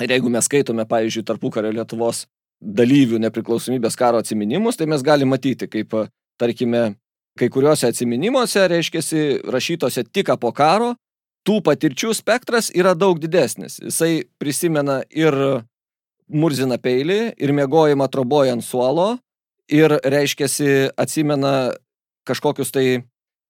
jeigu 0.02 0.32
mes 0.32 0.46
skaitome, 0.46 0.84
pavyzdžiui, 0.88 1.24
tarpukario 1.26 1.72
Lietuvos 1.72 2.26
dalyvių 2.60 3.20
nepriklausomybės 3.24 3.96
karo 3.98 4.20
atsiminimus, 4.20 4.76
tai 4.76 4.88
mes 4.92 5.04
galime 5.04 5.34
matyti, 5.34 5.68
kaip, 5.72 5.96
tarkime, 6.40 6.94
kai 7.38 7.48
kuriuose 7.52 7.90
atsiminimuose, 7.90 8.66
reiškia, 8.72 9.02
rašytose 9.52 10.06
tik 10.08 10.32
po 10.40 10.52
karo, 10.56 10.94
tų 11.46 11.60
patirčių 11.62 12.14
spektras 12.16 12.70
yra 12.74 12.94
daug 12.98 13.20
didesnis. 13.22 13.78
Jisai 13.82 14.26
prisimena 14.40 15.02
ir 15.10 15.36
murzina 16.26 16.78
peilį, 16.82 17.36
ir 17.38 17.52
mėgojimą 17.54 18.08
trobojant 18.10 18.64
suolo, 18.66 19.16
ir, 19.70 19.94
reiškia, 20.02 20.48
atsimena 20.98 21.76
kažkokius 22.26 22.72
tai 22.74 22.86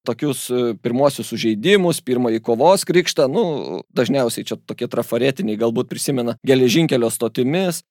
tokius 0.07 0.47
e, 0.51 0.75
pirmosius 0.83 1.33
sužeidimus, 1.33 2.01
pirmąjį 2.07 2.41
kovos 2.47 2.87
krikštą, 2.87 3.27
nu, 3.33 3.83
dažniausiai 3.97 4.47
čia 4.47 4.59
tokie 4.69 4.89
trafaretiniai, 4.91 5.59
galbūt 5.59 5.91
prisimena 5.91 6.37
geležinkelio 6.47 7.11
stotimis, 7.11 7.83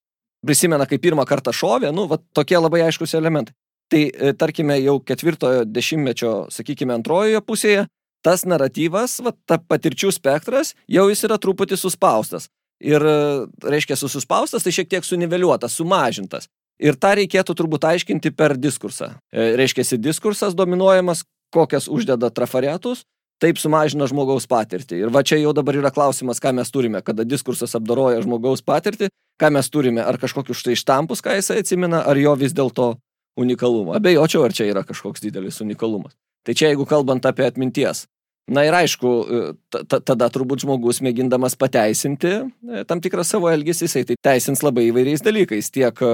prisimena, 0.45 0.87
kai 0.87 1.01
pirmą 1.01 1.25
kartą 1.27 1.51
šovė, 1.55 1.91
nu, 1.95 2.07
va, 2.11 2.21
tokie 2.37 2.57
labai 2.61 2.85
aiškus 2.87 3.17
elementai. 3.19 3.55
Tai 3.93 4.01
e, 4.09 4.33
tarkime 4.33 4.79
jau 4.81 4.97
ketvirtojo 5.05 5.65
dešimtmečio, 5.69 6.33
sakykime, 6.53 6.95
antrojoje 6.97 7.41
pusėje, 7.45 7.85
tas 8.25 8.45
naratyvas, 8.49 9.19
va, 9.21 9.35
ta 9.45 9.59
patirčių 9.61 10.09
spektras, 10.15 10.73
jau 10.89 11.05
jis 11.11 11.25
yra 11.27 11.37
truputį 11.41 11.77
suspaustas. 11.77 12.49
Ir, 12.81 13.01
e, 13.05 13.45
reiškia, 13.63 13.97
suspaustas, 13.99 14.65
tai 14.65 14.73
šiek 14.75 14.89
tiek 14.89 15.05
suniveliuotas, 15.05 15.77
sumažintas. 15.77 16.49
Ir 16.81 16.97
tą 16.99 17.13
reikėtų 17.15 17.55
turbūt 17.55 17.85
aiškinti 17.87 18.33
per 18.35 18.57
diskursą. 18.59 19.13
E, 19.31 19.53
reiškia, 19.59 19.85
diskursas 20.01 20.57
dominuojamas, 20.57 21.23
kokias 21.53 21.87
uždeda 21.87 22.33
trafaretus, 22.35 23.05
taip 23.39 23.59
sumažina 23.59 24.07
žmogaus 24.09 24.47
patirtį. 24.49 25.05
Ir 25.05 25.13
va 25.13 25.23
čia 25.23 25.39
jau 25.39 25.53
dabar 25.55 25.77
yra 25.77 25.91
klausimas, 25.93 26.41
ką 26.43 26.55
mes 26.57 26.71
turime, 26.71 27.01
kada 27.05 27.23
diskursas 27.27 27.75
apdaroja 27.77 28.23
žmogaus 28.25 28.63
patirtį, 28.65 29.11
ką 29.39 29.51
mes 29.55 29.69
turime, 29.71 30.03
ar 30.03 30.17
kažkokius 30.19 30.63
štai 30.63 30.75
štampus, 30.79 31.23
ką 31.23 31.37
jisai 31.37 31.61
atsimena, 31.63 32.01
ar 32.07 32.19
jo 32.19 32.35
vis 32.39 32.55
dėlto 32.55 32.95
unikalumą. 33.39 33.95
Abejočiau, 33.99 34.43
ar 34.45 34.53
čia 34.55 34.69
yra 34.71 34.83
kažkoks 34.87 35.23
didelis 35.23 35.61
unikalumas. 35.63 36.15
Tai 36.45 36.55
čia 36.57 36.71
jeigu 36.71 36.85
kalbant 36.89 37.25
apie 37.25 37.47
atminties. 37.47 38.05
Na 38.45 38.61
ir 38.67 38.75
aišku, 38.77 39.11
tada 39.89 40.27
turbūt 40.29 40.61
žmogus 40.61 41.01
mėgindamas 41.01 41.55
pateisinti 41.57 42.33
e, 42.37 42.83
tam 42.85 43.01
tikrą 43.01 43.23
savo 43.25 43.49
elgesį, 43.49 43.87
jisai 43.87 44.03
tai 44.05 44.19
teisins 44.21 44.61
labai 44.61 44.83
įvairiais 44.91 45.23
dalykais, 45.25 45.71
tiek 45.73 46.03
e, 46.05 46.11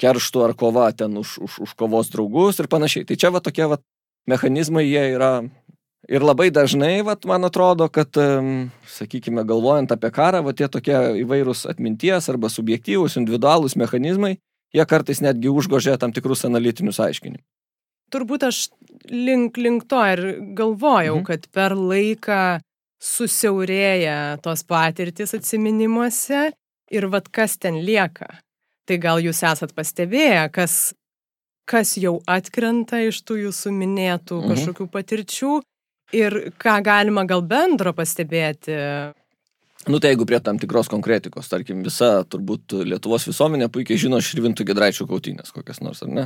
kerštų 0.00 0.44
ar 0.44 0.52
kova 0.60 0.90
ten 0.92 1.16
už, 1.16 1.38
už, 1.40 1.56
už 1.64 1.72
kovos 1.80 2.12
draugus 2.12 2.60
ir 2.60 2.68
panašiai. 2.68 3.08
Tai 3.08 3.16
čia 3.16 3.32
va 3.32 3.40
tokie 3.40 3.64
va 3.64 3.80
mechanizmai, 4.28 4.84
jie 4.84 5.06
yra 5.16 5.32
Ir 6.08 6.24
labai 6.24 6.48
dažnai, 6.50 7.02
vat, 7.04 7.26
man 7.28 7.44
atrodo, 7.44 7.86
kad, 7.92 8.16
sakykime, 8.88 9.44
galvojant 9.46 9.92
apie 9.92 10.08
karą, 10.10 10.40
va, 10.46 10.54
tie 10.56 10.66
tokie 10.72 10.96
įvairūs 11.20 11.66
atminties 11.68 12.26
arba 12.32 12.48
subjektyvūs, 12.48 13.18
individualūs 13.20 13.76
mechanizmai, 13.78 14.38
jie 14.74 14.86
kartais 14.88 15.22
netgi 15.24 15.50
užgožia 15.52 15.96
tam 16.00 16.14
tikrus 16.16 16.44
analitinius 16.48 17.00
aiškinimus. 17.02 17.46
Turbūt 18.10 18.46
aš 18.48 18.64
link, 19.10 19.58
link 19.60 19.86
to 19.90 20.00
ir 20.12 20.22
galvojau, 20.58 21.20
mhm. 21.20 21.26
kad 21.28 21.46
per 21.54 21.76
laiką 21.78 22.60
susiaurėja 23.00 24.40
tos 24.44 24.64
patirtis 24.68 25.32
atsiminimuose 25.38 26.50
ir 26.90 27.06
vad 27.12 27.30
kas 27.32 27.56
ten 27.62 27.78
lieka. 27.86 28.28
Tai 28.88 28.96
gal 28.98 29.22
jūs 29.22 29.44
esat 29.46 29.72
pastebėję, 29.76 30.48
kas, 30.52 30.92
kas 31.70 31.94
jau 32.02 32.18
atkrenta 32.26 32.98
iš 33.06 33.22
tų 33.22 33.44
jūsų 33.46 33.72
minėtų 33.76 34.40
mhm. 34.42 34.52
kažkokių 34.52 34.88
patirčių 34.90 35.54
Ir 36.12 36.50
ką 36.58 36.80
galima 36.82 37.24
gal 37.26 37.42
bendro 37.46 37.92
pastebėti? 37.94 38.74
Nu 39.88 39.98
tai 39.98 40.10
jeigu 40.12 40.26
prie 40.28 40.40
tam 40.44 40.58
tikros 40.60 40.90
konkretikos, 40.92 41.48
tarkim, 41.48 41.80
visa 41.86 42.20
turbūt 42.28 42.74
Lietuvos 42.84 43.24
visuomenė 43.24 43.70
puikiai 43.72 44.00
žino 44.00 44.18
Širvintų 44.20 44.66
gedraičių 44.68 45.06
kautinės 45.08 45.54
kokias 45.56 45.80
nors, 45.80 46.02
ar 46.04 46.10
ne? 46.12 46.24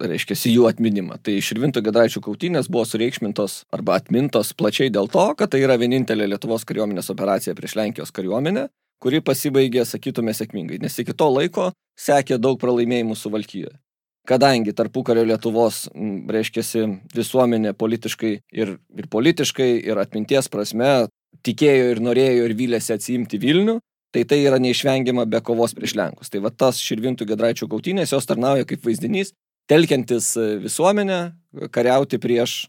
Reiškia, 0.00 0.34
jų 0.50 0.66
atminimą. 0.70 1.20
Tai 1.22 1.36
Širvintų 1.44 1.84
gedraičių 1.86 2.22
kautinės 2.24 2.70
buvo 2.72 2.82
sureikšmintos 2.88 3.60
arba 3.76 3.98
atmintos 4.00 4.50
plačiai 4.58 4.90
dėl 4.90 5.10
to, 5.12 5.26
kad 5.38 5.52
tai 5.52 5.60
yra 5.62 5.76
vienintelė 5.78 6.26
Lietuvos 6.32 6.66
kariuomenės 6.66 7.12
operacija 7.14 7.54
prieš 7.54 7.76
Lenkijos 7.78 8.10
kariuomenę, 8.16 8.66
kuri 8.98 9.22
pasibaigė, 9.22 9.84
sakytume, 9.86 10.34
sėkmingai, 10.34 10.80
nes 10.82 10.98
iki 10.98 11.14
to 11.14 11.30
laiko 11.30 11.70
sekė 12.00 12.40
daug 12.42 12.58
pralaimėjimų 12.58 13.18
Suvalkyje 13.18 13.70
kadangi 14.30 14.74
tarpukario 14.76 15.24
Lietuvos, 15.26 15.88
reiškia, 16.30 16.84
visuomenė 17.16 17.72
politiškai 17.74 18.32
ir, 18.52 18.76
ir 18.78 19.08
politiškai, 19.10 19.70
ir 19.90 19.98
atminties 19.98 20.50
prasme 20.52 21.08
tikėjo 21.46 21.94
ir 21.94 22.02
norėjo 22.04 22.48
ir 22.48 22.56
vylėsi 22.58 22.94
atsiimti 22.96 23.40
Vilnių, 23.40 23.78
tai 24.14 24.24
tai 24.28 24.40
yra 24.42 24.58
neišvengiama 24.62 25.26
be 25.30 25.40
kovos 25.44 25.74
prieš 25.76 25.96
Lenkus. 25.98 26.30
Tai 26.32 26.42
va 26.44 26.50
tas 26.50 26.80
Širvintų 26.82 27.28
gedraičių 27.30 27.68
kautynės 27.70 28.14
jos 28.14 28.26
tarnauja 28.28 28.66
kaip 28.68 28.82
vaizdinys, 28.84 29.32
telkiantis 29.70 30.34
visuomenę 30.64 31.20
kariauti 31.74 32.18
prieš 32.22 32.64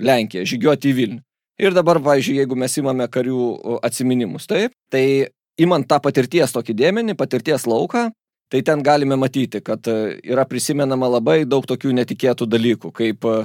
Lenkiją, 0.00 0.46
žygiuoti 0.48 0.90
į 0.90 0.96
Vilnių. 0.98 1.22
Ir 1.62 1.76
dabar, 1.76 2.00
pavyzdžiui, 2.02 2.40
jeigu 2.40 2.56
mes 2.58 2.74
imame 2.80 3.06
karių 3.12 3.42
atsiminimus, 3.84 4.48
taip, 4.50 4.72
tai 4.90 5.28
imant 5.60 5.86
tą 5.88 5.98
patirties 6.02 6.54
tokį 6.54 6.74
dėmenį, 6.78 7.14
patirties 7.18 7.66
lauką, 7.68 8.08
tai 8.52 8.62
ten 8.66 8.82
galime 8.84 9.18
matyti, 9.20 9.62
kad 9.64 9.86
e, 9.88 10.18
yra 10.28 10.46
prisimenama 10.48 11.10
labai 11.18 11.42
daug 11.48 11.66
tokių 11.68 11.92
netikėtų 12.00 12.48
dalykų, 12.50 12.92
kaip 12.96 13.28
e, 13.28 13.36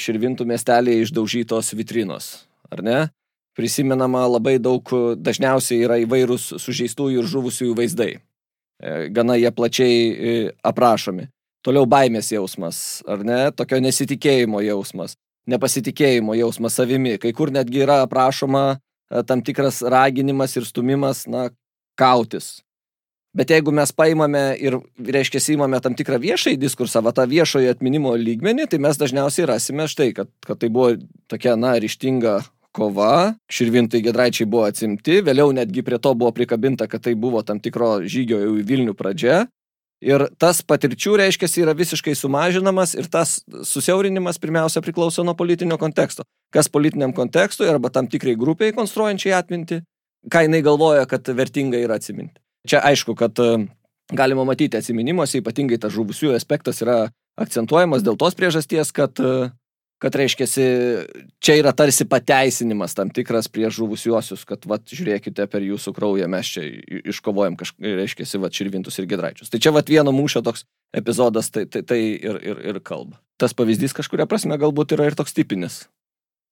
Širvintų 0.00 0.44
miestelėje 0.48 1.06
išdaužytos 1.06 1.72
vitrinos, 1.76 2.30
ar 2.70 2.84
ne? 2.84 2.98
Prisimenama 3.56 4.26
labai 4.28 4.58
daug, 4.60 4.90
dažniausiai 5.16 5.84
yra 5.86 5.96
įvairūs 6.02 6.50
sužeistųjų 6.60 7.22
ir 7.22 7.30
žuvusiųjų 7.30 7.76
vaizdai. 7.78 8.10
E, 8.16 8.96
gana 9.16 9.38
jie 9.40 9.52
plačiai 9.56 10.50
aprašomi. 10.66 11.30
Toliau 11.64 11.88
baimės 11.88 12.28
jausmas, 12.30 13.00
ar 13.08 13.24
ne? 13.26 13.38
Tokio 13.56 13.80
nesitikėjimo 13.82 14.60
jausmas, 14.62 15.16
nepasitikėjimo 15.50 16.36
jausmas 16.38 16.76
savimi. 16.78 17.16
Kai 17.18 17.32
kur 17.34 17.50
netgi 17.54 17.82
yra 17.86 18.02
aprašoma 18.04 18.76
tam 19.26 19.42
tikras 19.42 19.80
raginimas 19.82 20.54
ir 20.58 20.68
stumimas, 20.68 21.24
na, 21.30 21.48
kautis, 21.98 22.58
Bet 23.36 23.50
jeigu 23.52 23.72
mes 23.74 23.90
paimame 23.92 24.42
ir, 24.64 24.78
reiškia, 24.96 25.42
įmame 25.52 25.76
tam 25.84 25.92
tikrą 25.96 26.16
viešąjį 26.22 26.56
diskursą, 26.56 27.02
va 27.04 27.12
tą 27.12 27.26
viešojo 27.28 27.74
atminimo 27.74 28.14
lygmenį, 28.16 28.64
tai 28.72 28.78
mes 28.80 28.96
dažniausiai 28.96 29.48
rasime 29.50 29.84
štai, 29.92 30.14
kad, 30.16 30.30
kad 30.46 30.62
tai 30.62 30.70
buvo 30.72 30.94
tokia, 31.28 31.52
na, 31.60 31.74
ryštinga 31.82 32.38
kova, 32.76 33.34
širvintai 33.52 34.02
gedraičiai 34.04 34.48
buvo 34.50 34.66
atsimti, 34.68 35.22
vėliau 35.24 35.54
netgi 35.56 35.84
prie 35.86 35.98
to 36.02 36.12
buvo 36.14 36.32
prikabinta, 36.36 36.88
kad 36.90 37.04
tai 37.06 37.14
buvo 37.16 37.40
tam 37.46 37.60
tikro 37.62 37.98
žygio 38.04 38.42
jau 38.42 38.56
į 38.60 38.64
Vilnių 38.68 38.96
pradžia. 38.98 39.46
Ir 40.04 40.26
tas 40.36 40.60
patirčių, 40.60 41.14
reiškia, 41.22 41.48
yra 41.62 41.72
visiškai 41.76 42.12
sumažinamas 42.18 42.92
ir 42.98 43.08
tas 43.08 43.38
susiaurinimas 43.64 44.36
pirmiausia 44.42 44.82
priklauso 44.84 45.24
nuo 45.24 45.32
politinio 45.34 45.78
konteksto. 45.80 46.26
Kas 46.52 46.68
politiniam 46.68 47.14
kontekstui 47.16 47.70
arba 47.72 47.88
tam 47.90 48.08
tikrai 48.12 48.36
grupiai 48.36 48.74
konstruojančiai 48.76 49.32
atminti, 49.38 49.80
ką 50.28 50.44
jinai 50.44 50.60
galvoja, 50.66 51.06
kad 51.08 51.24
vertinga 51.38 51.80
yra 51.80 51.96
atsiminti. 51.96 52.36
Čia 52.68 52.82
aišku, 52.84 53.16
kad 53.16 53.40
e, 53.40 53.66
galima 54.12 54.44
matyti 54.44 54.76
atsiminimuose, 54.76 55.40
ypatingai 55.40 55.78
tas 55.80 55.94
žuvusiųjų 55.96 56.36
aspektas 56.36 56.82
yra 56.84 57.06
akcentuojamas 57.40 58.04
dėl 58.04 58.18
tos 58.20 58.36
priežasties, 58.36 58.92
kad, 58.92 59.16
e, 59.16 59.48
kad 60.02 60.14
reiškia, 60.14 60.46
čia 61.40 61.56
yra 61.56 61.72
tarsi 61.76 62.04
pateisinimas 62.08 62.94
tam 62.96 63.10
tikras 63.14 63.48
prieš 63.48 63.78
žuvusiuosius, 63.80 64.44
kad, 64.48 64.66
va, 64.68 64.78
žiūrėkite, 64.78 65.46
per 65.48 65.64
jūsų 65.64 65.94
kraują 65.96 66.28
mes 66.30 66.50
čia 66.52 66.64
iškovojam, 67.12 67.56
kažkaip, 67.60 67.86
reiškia, 68.02 68.28
va, 68.42 68.50
čirvintus 68.52 69.00
ir 69.00 69.08
gedraičius. 69.08 69.52
Tai 69.52 69.60
čia, 69.62 69.72
va, 69.72 69.84
vieno 69.86 70.12
mūšio 70.16 70.44
toks 70.44 70.66
epizodas, 70.96 71.48
tai, 71.52 71.64
tai, 71.70 71.82
tai 71.86 72.00
ir, 72.14 72.40
ir, 72.44 72.60
ir 72.72 72.80
kalba. 72.84 73.20
Tas 73.40 73.56
pavyzdys 73.56 73.96
kažkuria 73.96 74.28
prasme 74.28 74.58
galbūt 74.60 74.96
yra 74.96 75.08
ir 75.08 75.16
toks 75.16 75.36
tipinis. 75.36 75.86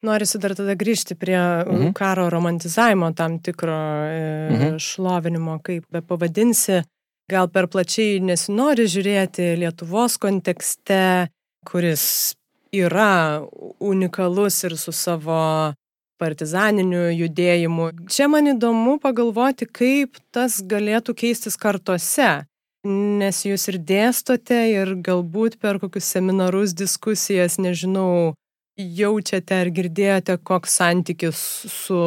Norisi 0.04 0.40
dar 0.40 0.52
tada 0.56 0.74
grįžti 0.76 1.16
prie 1.16 1.38
mhm. 1.38 1.92
karo 1.96 2.26
romantizavimo 2.32 3.12
tam 3.16 3.38
tikro 3.44 3.76
e, 4.08 4.24
mhm. 4.52 4.80
šlovinimo, 4.80 5.60
kaip 5.64 5.86
be 5.92 6.04
pavadinsi. 6.04 6.82
Gal 7.30 7.48
per 7.48 7.70
plačiai 7.72 8.18
nesinori 8.20 8.84
žiūrėti 8.84 9.54
Lietuvos 9.56 10.18
kontekste, 10.20 11.30
kuris 11.64 12.34
yra 12.74 13.44
unikalus 13.80 14.62
ir 14.66 14.76
su 14.80 14.92
savo 14.92 15.74
partizaniniu 16.20 17.08
judėjimu. 17.12 17.90
Čia 18.10 18.28
man 18.30 18.52
įdomu 18.54 18.98
pagalvoti, 19.02 19.66
kaip 19.66 20.18
tas 20.34 20.60
galėtų 20.62 21.14
keistis 21.18 21.58
kartose, 21.60 22.44
nes 22.84 23.40
jūs 23.46 23.68
ir 23.72 23.80
dėstote 23.80 24.60
ir 24.72 24.94
galbūt 25.04 25.58
per 25.62 25.80
kokius 25.82 26.10
seminarus, 26.14 26.74
diskusijas, 26.76 27.58
nežinau, 27.58 28.34
jaučiate 28.78 29.58
ar 29.64 29.70
girdėjote, 29.74 30.38
koks 30.42 30.78
santykis 30.80 31.40
su 31.70 32.00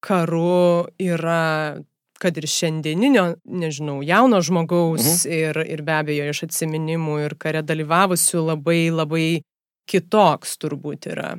karu 0.00 0.88
yra, 1.02 1.76
kad 2.20 2.36
ir 2.36 2.46
šiandieninio, 2.48 3.26
nežinau, 3.44 4.00
jauno 4.04 4.40
žmogaus 4.44 5.26
mhm. 5.26 5.36
ir, 5.36 5.60
ir 5.76 5.84
be 5.84 5.96
abejo 5.98 6.30
iš 6.32 6.44
atsiminimų 6.48 7.20
ir 7.26 7.36
kare 7.40 7.62
dalyvavusių 7.66 8.44
labai 8.52 8.82
labai 8.94 9.28
kitoks 9.90 10.56
turbūt 10.62 11.10
yra. 11.10 11.34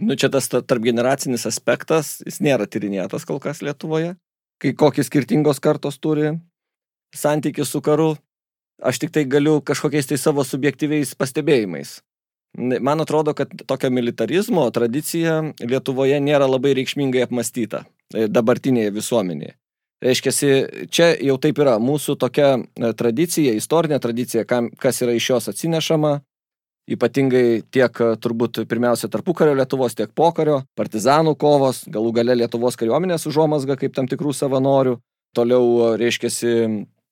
Nu, 0.00 0.16
čia 0.16 0.30
tas 0.32 0.48
tarp 0.52 0.84
generacinis 0.84 1.46
aspektas, 1.48 2.18
jis 2.24 2.40
nėra 2.44 2.68
tyrinėtas 2.68 3.26
kol 3.28 3.40
kas 3.42 3.60
Lietuvoje. 3.64 4.14
Kai 4.62 4.72
kokios 4.78 5.08
skirtingos 5.10 5.60
kartos 5.60 5.98
turi 6.00 6.36
santykių 7.16 7.66
su 7.68 7.82
karu, 7.84 8.14
aš 8.80 9.02
tik 9.02 9.12
tai 9.12 9.26
galiu 9.28 9.58
kažkokiais 9.60 10.08
tai 10.08 10.20
savo 10.20 10.44
subjektyviais 10.46 11.16
pastebėjimais 11.18 11.98
Man 12.58 13.00
atrodo, 13.00 13.34
kad 13.34 13.48
tokia 13.66 13.88
militarizmo 13.90 14.66
tradicija 14.70 15.38
Lietuvoje 15.60 16.18
nėra 16.20 16.44
labai 16.50 16.74
reikšmingai 16.76 17.24
apmastyta 17.24 17.86
e, 18.12 18.26
dabartinėje 18.28 18.92
visuomenėje. 18.92 19.54
Reiškia, 20.02 20.32
čia 20.92 21.06
jau 21.22 21.38
taip 21.40 21.62
yra 21.62 21.78
mūsų 21.80 22.18
tokia 22.20 22.50
e, 22.58 22.90
tradicija, 22.98 23.54
istorinė 23.56 23.96
tradicija, 24.04 24.44
kas 24.44 25.00
yra 25.00 25.16
iš 25.16 25.30
jos 25.30 25.48
atsinešama, 25.54 26.18
ypatingai 26.90 27.62
tiek 27.70 28.00
e, 28.02 28.08
turbūt 28.22 28.62
pirmiausia 28.70 29.10
tarpukario 29.12 29.54
Lietuvos, 29.58 29.94
tiek 29.98 30.10
pokario, 30.14 30.62
partizanų 30.78 31.36
kovos, 31.38 31.84
galų 31.92 32.14
gale 32.18 32.38
Lietuvos 32.40 32.78
kariuomenės 32.80 33.28
užuomasga 33.30 33.78
kaip 33.80 33.94
tam 33.96 34.10
tikrų 34.10 34.34
savanorių, 34.36 34.96
toliau 35.36 35.94
reiškia 36.00 36.32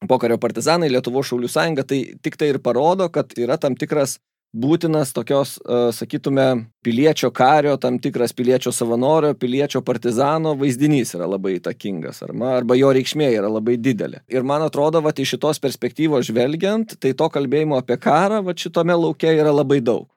pokario 0.09 0.39
partizanai, 0.41 0.91
Lietuvos 0.93 1.29
šaulių 1.31 1.51
sąjunga, 1.51 1.85
tai 1.85 2.01
tik 2.23 2.39
tai 2.41 2.55
ir 2.55 2.61
parodo, 2.65 3.09
kad 3.13 3.33
yra 3.39 3.59
tam 3.61 3.77
tikras 3.77 4.19
būtinas 4.57 5.13
tokios, 5.15 5.57
e, 5.63 5.81
sakytume, 5.95 6.67
piliečio 6.85 7.31
kario, 7.31 7.77
tam 7.77 7.99
tikras 8.03 8.33
piliečio 8.33 8.73
savanorio, 8.75 9.35
piliečio 9.35 9.83
partizano 9.87 10.55
vaizdinys 10.59 11.15
yra 11.15 11.29
labai 11.31 11.57
įtakingas, 11.59 12.23
arba, 12.27 12.57
arba 12.59 12.79
jo 12.79 12.91
reikšmė 12.95 13.31
yra 13.37 13.51
labai 13.51 13.77
didelė. 13.79 14.25
Ir 14.29 14.43
man 14.47 14.65
atrodo, 14.67 15.03
va, 15.05 15.15
iš 15.15 15.37
šitos 15.37 15.63
perspektyvos 15.63 16.27
žvelgiant, 16.27 16.97
tai 17.01 17.13
to 17.15 17.29
kalbėjimo 17.31 17.79
apie 17.79 17.99
karą, 18.01 18.43
va, 18.45 18.57
šitome 18.57 18.97
laukia 18.97 19.35
yra 19.37 19.55
labai 19.55 19.81
daug. 19.81 20.09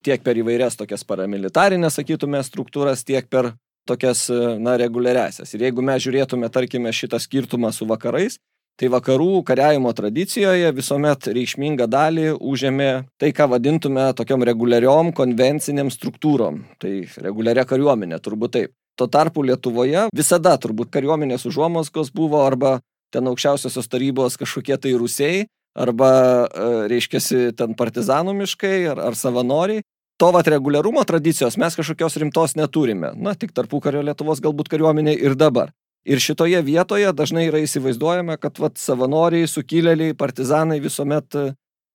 tiek 0.00 0.22
per 0.24 0.38
įvairias 0.40 0.78
tokias 0.80 1.04
paramilitarinės, 1.04 1.98
sakytume, 1.98 2.40
struktūras, 2.40 3.04
tiek 3.04 3.26
per 3.28 3.52
tokias, 3.84 4.30
na, 4.56 4.78
reguliariasias. 4.80 5.52
Ir 5.52 5.66
jeigu 5.66 5.84
mes 5.84 6.00
žiūrėtume, 6.00 6.48
tarkime, 6.48 6.88
šitą 6.88 7.20
skirtumą 7.20 7.68
su 7.72 7.84
vakarais, 7.84 8.38
tai 8.80 8.88
vakarų 8.88 9.42
kariavimo 9.44 9.92
tradicijoje 9.92 10.70
visuomet 10.72 11.28
reikšmingą 11.36 11.84
dalį 11.90 12.30
užėmė 12.40 12.90
tai, 13.20 13.32
ką 13.36 13.50
vadintume 13.52 14.06
tokiom 14.16 14.44
reguliariom 14.48 15.12
konvenciniam 15.16 15.92
struktūrom. 15.92 16.62
Tai 16.80 16.92
reguliaria 17.20 17.66
kariuomenė, 17.68 18.20
turbūt 18.24 18.56
taip. 18.56 18.72
Tuo 18.96 19.06
tarpu 19.08 19.44
Lietuvoje 19.44 20.08
visada 20.16 20.56
turbūt 20.60 20.90
kariuomenės 20.92 21.46
užuomaskos 21.48 22.10
buvo 22.16 22.40
arba 22.44 22.78
ten 23.12 23.28
aukščiausiosios 23.28 23.88
tarybos 23.90 24.36
kažkokie 24.40 24.76
tai 24.80 24.92
rusiai, 24.98 25.46
arba, 25.76 26.10
e, 26.46 26.68
reiškia, 26.90 27.20
ten 27.56 27.74
partizanų 27.78 28.34
miškai 28.42 28.76
ar, 28.92 29.00
ar 29.10 29.18
savanoriai. 29.18 29.84
To 30.20 30.28
vat 30.36 30.48
reguliarumo 30.52 31.00
tradicijos 31.08 31.56
mes 31.56 31.76
kažkokios 31.78 32.18
rimtos 32.20 32.56
neturime. 32.56 33.14
Na, 33.16 33.32
tik 33.34 33.54
tarpu 33.56 33.80
kario 33.80 34.02
Lietuvos 34.04 34.42
galbūt 34.44 34.68
kariuomenė 34.68 35.16
ir 35.16 35.36
dabar. 35.38 35.72
Ir 36.08 36.22
šitoje 36.22 36.62
vietoje 36.64 37.10
dažnai 37.12 37.48
yra 37.50 37.60
įsivaizduojama, 37.64 38.38
kad 38.40 38.58
vat, 38.62 38.78
savanoriai, 38.80 39.48
sukilėliai, 39.50 40.16
partizanai 40.16 40.80
visuomet 40.80 41.36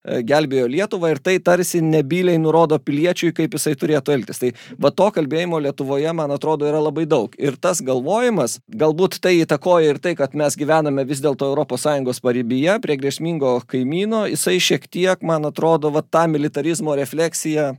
E, 0.06 0.22
gelbėjo 0.22 0.68
Lietuvą 0.70 1.10
ir 1.16 1.20
tai 1.24 1.36
tarsi 1.42 1.82
nebyliai 1.82 2.38
nurodo 2.42 2.78
piliečiui, 2.78 3.32
kaip 3.36 3.56
jisai 3.58 3.74
turėtų 3.80 4.14
elgtis. 4.16 4.42
Tai 4.42 4.52
va 4.82 4.92
to 4.94 5.08
kalbėjimo 5.16 5.60
Lietuvoje, 5.66 6.12
man 6.18 6.34
atrodo, 6.36 6.68
yra 6.70 6.82
labai 6.84 7.08
daug. 7.10 7.34
Ir 7.42 7.58
tas 7.62 7.82
galvojimas, 7.86 8.60
galbūt 8.70 9.18
tai 9.24 9.36
įtakoja 9.42 9.96
ir 9.96 10.02
tai, 10.04 10.14
kad 10.20 10.38
mes 10.38 10.58
gyvename 10.60 11.08
vis 11.10 11.24
dėlto 11.26 11.54
ES 11.66 12.22
paribyje, 12.22 12.78
prie 12.84 13.00
grėsmingo 13.02 13.58
kaimyno, 13.72 14.26
jisai 14.30 14.60
šiek 14.62 14.86
tiek, 14.88 15.26
man 15.26 15.50
atrodo, 15.50 15.90
va 15.90 16.06
tą 16.06 16.28
militarizmo 16.30 16.96
refleksiją 16.98 17.74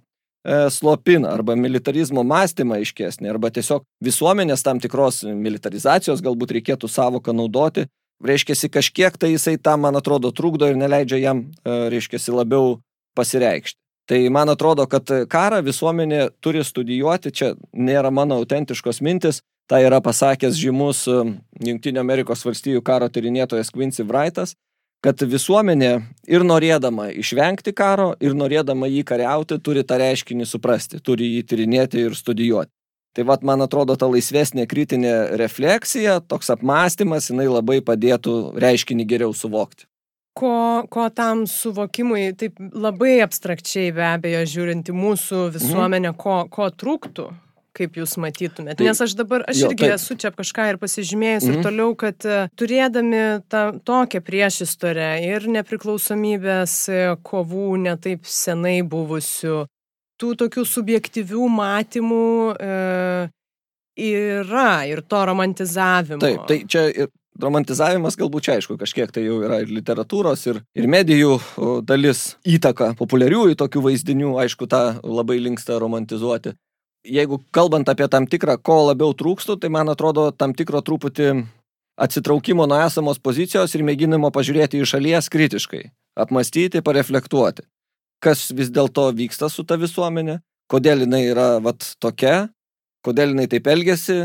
slopina 0.70 1.32
arba 1.34 1.56
militarizmo 1.58 2.22
mąstymą 2.26 2.78
aiškesnį, 2.80 3.30
arba 3.32 3.50
tiesiog 3.50 3.82
visuomenės 4.04 4.62
tam 4.62 4.80
tikros 4.82 5.24
militarizacijos 5.26 6.22
galbūt 6.22 6.54
reikėtų 6.58 6.90
savoką 6.90 7.34
naudoti, 7.34 7.86
reiškiasi 8.24 8.70
kažkiek 8.72 9.16
tai 9.18 9.32
jisai 9.34 9.56
tam, 9.58 9.82
man 9.86 9.96
atrodo, 9.96 10.30
trukdo 10.32 10.68
ir 10.70 10.78
neleidžia 10.78 11.18
jam, 11.20 11.42
e, 11.64 11.76
reiškiasi, 11.92 12.32
labiau 12.32 12.78
pasireikšti. 13.16 13.78
Tai 14.06 14.20
man 14.30 14.52
atrodo, 14.52 14.86
kad 14.86 15.10
karą 15.28 15.58
visuomenė 15.66 16.28
turi 16.40 16.62
studijuoti, 16.64 17.32
čia 17.34 17.54
nėra 17.74 18.12
mano 18.14 18.38
autentiškos 18.38 19.02
mintis, 19.02 19.40
tai 19.66 19.82
yra 19.82 19.98
pasakęs 20.00 20.54
žymus 20.54 21.06
e, 21.10 21.18
Junktinio 21.66 22.04
Amerikos 22.04 22.46
valstijų 22.46 22.84
karo 22.86 23.10
tyrinėtojas 23.10 23.72
Quincy 23.74 24.06
Wrightas, 24.06 24.54
kad 25.04 25.22
visuomenė 25.22 25.92
ir 26.28 26.44
norėdama 26.46 27.10
išvengti 27.14 27.74
karo, 27.76 28.14
ir 28.20 28.36
norėdama 28.36 28.88
jį 28.90 29.04
kariauti, 29.06 29.60
turi 29.62 29.84
tą 29.86 30.00
reiškinį 30.02 30.48
suprasti, 30.48 31.00
turi 31.00 31.36
jį 31.36 31.44
tyrinėti 31.50 32.06
ir 32.06 32.16
studijuoti. 32.18 32.72
Tai 33.16 33.24
vad, 33.24 33.44
man 33.48 33.64
atrodo, 33.64 33.94
ta 33.96 34.08
laisvesnė 34.12 34.66
kritinė 34.68 35.12
refleksija, 35.40 36.18
toks 36.20 36.50
apmąstymas, 36.52 37.30
jinai 37.30 37.46
labai 37.48 37.78
padėtų 37.80 38.58
reiškinį 38.60 39.06
geriau 39.08 39.32
suvokti. 39.32 39.86
Ko, 40.36 40.84
ko 40.92 41.06
tam 41.16 41.46
suvokimui, 41.48 42.26
taip 42.36 42.60
labai 42.60 43.22
abstrakčiai 43.24 43.94
be 43.96 44.04
abejo, 44.04 44.42
žiūrint 44.52 44.92
į 44.92 44.96
mūsų 44.96 45.38
mhm. 45.46 45.54
visuomenę, 45.54 46.10
mhm. 46.12 46.18
ko, 46.20 46.36
ko 46.52 46.68
trūktų, 46.68 47.30
kaip 47.76 47.98
jūs 48.00 48.16
matytumėte. 48.22 48.80
Tai, 48.80 48.88
Nes 48.88 49.02
aš 49.04 49.14
dabar, 49.18 49.44
aš 49.50 49.62
jo, 49.62 49.70
irgi 49.70 49.84
taip. 49.84 49.94
esu 49.98 50.16
čia 50.22 50.32
kažką 50.34 50.68
ir 50.72 50.80
pasižymėjus 50.82 51.46
mhm. 51.46 51.54
ir 51.54 51.66
toliau, 51.66 51.94
kad 51.98 52.28
uh, 52.28 52.48
turėdami 52.58 53.22
tą 53.52 53.64
tokią 53.86 54.22
priešistorę 54.26 55.10
ir 55.26 55.48
nepriklausomybės 55.58 56.76
e, 56.90 57.00
kovų 57.26 57.68
netaip 57.84 58.26
senai 58.28 58.78
buvusių, 58.86 59.64
tų 60.20 60.32
tokių 60.42 60.64
subjektyvių 60.68 61.48
matymų 61.52 62.26
e, 62.56 62.72
yra 64.06 64.72
ir 64.88 65.04
to 65.08 65.22
romantizavimo. 65.30 66.20
Taip, 66.22 66.44
tai 66.48 66.60
čia 66.68 66.88
ir 66.90 67.12
romantizavimas 67.42 68.16
galbūt 68.18 68.48
čia 68.48 68.56
aišku, 68.56 68.76
kažkiek 68.80 69.12
tai 69.12 69.26
jau 69.26 69.40
yra 69.44 69.60
ir 69.64 69.72
literatūros, 69.72 70.44
ir, 70.50 70.60
ir 70.76 70.88
medijų 70.90 71.36
dalis 71.86 72.36
įtaka 72.48 72.94
populiariųjų 72.98 73.58
tokių 73.60 73.82
vaizdinių, 73.90 74.36
aišku, 74.44 74.68
tą 74.70 74.84
labai 75.04 75.38
linksta 75.44 75.80
romantizuoti. 75.82 76.56
Jeigu 77.06 77.38
kalbant 77.54 77.88
apie 77.88 78.08
tam 78.10 78.26
tikrą, 78.26 78.56
ko 78.58 78.80
labiau 78.88 79.14
trūkstų, 79.14 79.60
tai 79.62 79.70
man 79.70 79.92
atrodo 79.92 80.30
tam 80.34 80.54
tikro 80.58 80.82
truputį 80.82 81.30
atsitraukimo 82.02 82.66
nuo 82.66 82.80
esamos 82.82 83.22
pozicijos 83.22 83.72
ir 83.76 83.86
mėginimo 83.86 84.32
pažiūrėti 84.34 84.82
į 84.82 84.90
šalies 84.90 85.30
kritiškai, 85.32 85.84
apmastyti, 86.18 86.82
pareflektuoti 86.84 87.64
kas 88.22 88.50
vis 88.56 88.72
dėlto 88.72 89.10
vyksta 89.16 89.50
su 89.52 89.64
ta 89.66 89.78
visuomenė, 89.80 90.40
kodėl 90.70 91.04
jinai 91.04 91.26
yra 91.30 91.48
vat 91.62 91.84
tokia, 92.02 92.48
kodėl 93.06 93.34
jinai 93.34 93.46
taip 93.50 93.68
elgesi, 93.70 94.18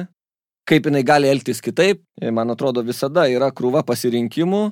kaip 0.69 0.87
jinai 0.87 1.03
gali 1.05 1.29
elgtis 1.29 1.61
kitaip. 1.63 2.01
Man 2.21 2.53
atrodo, 2.53 2.83
visada 2.85 3.27
yra 3.29 3.51
krūva 3.53 3.83
pasirinkimų, 3.87 4.63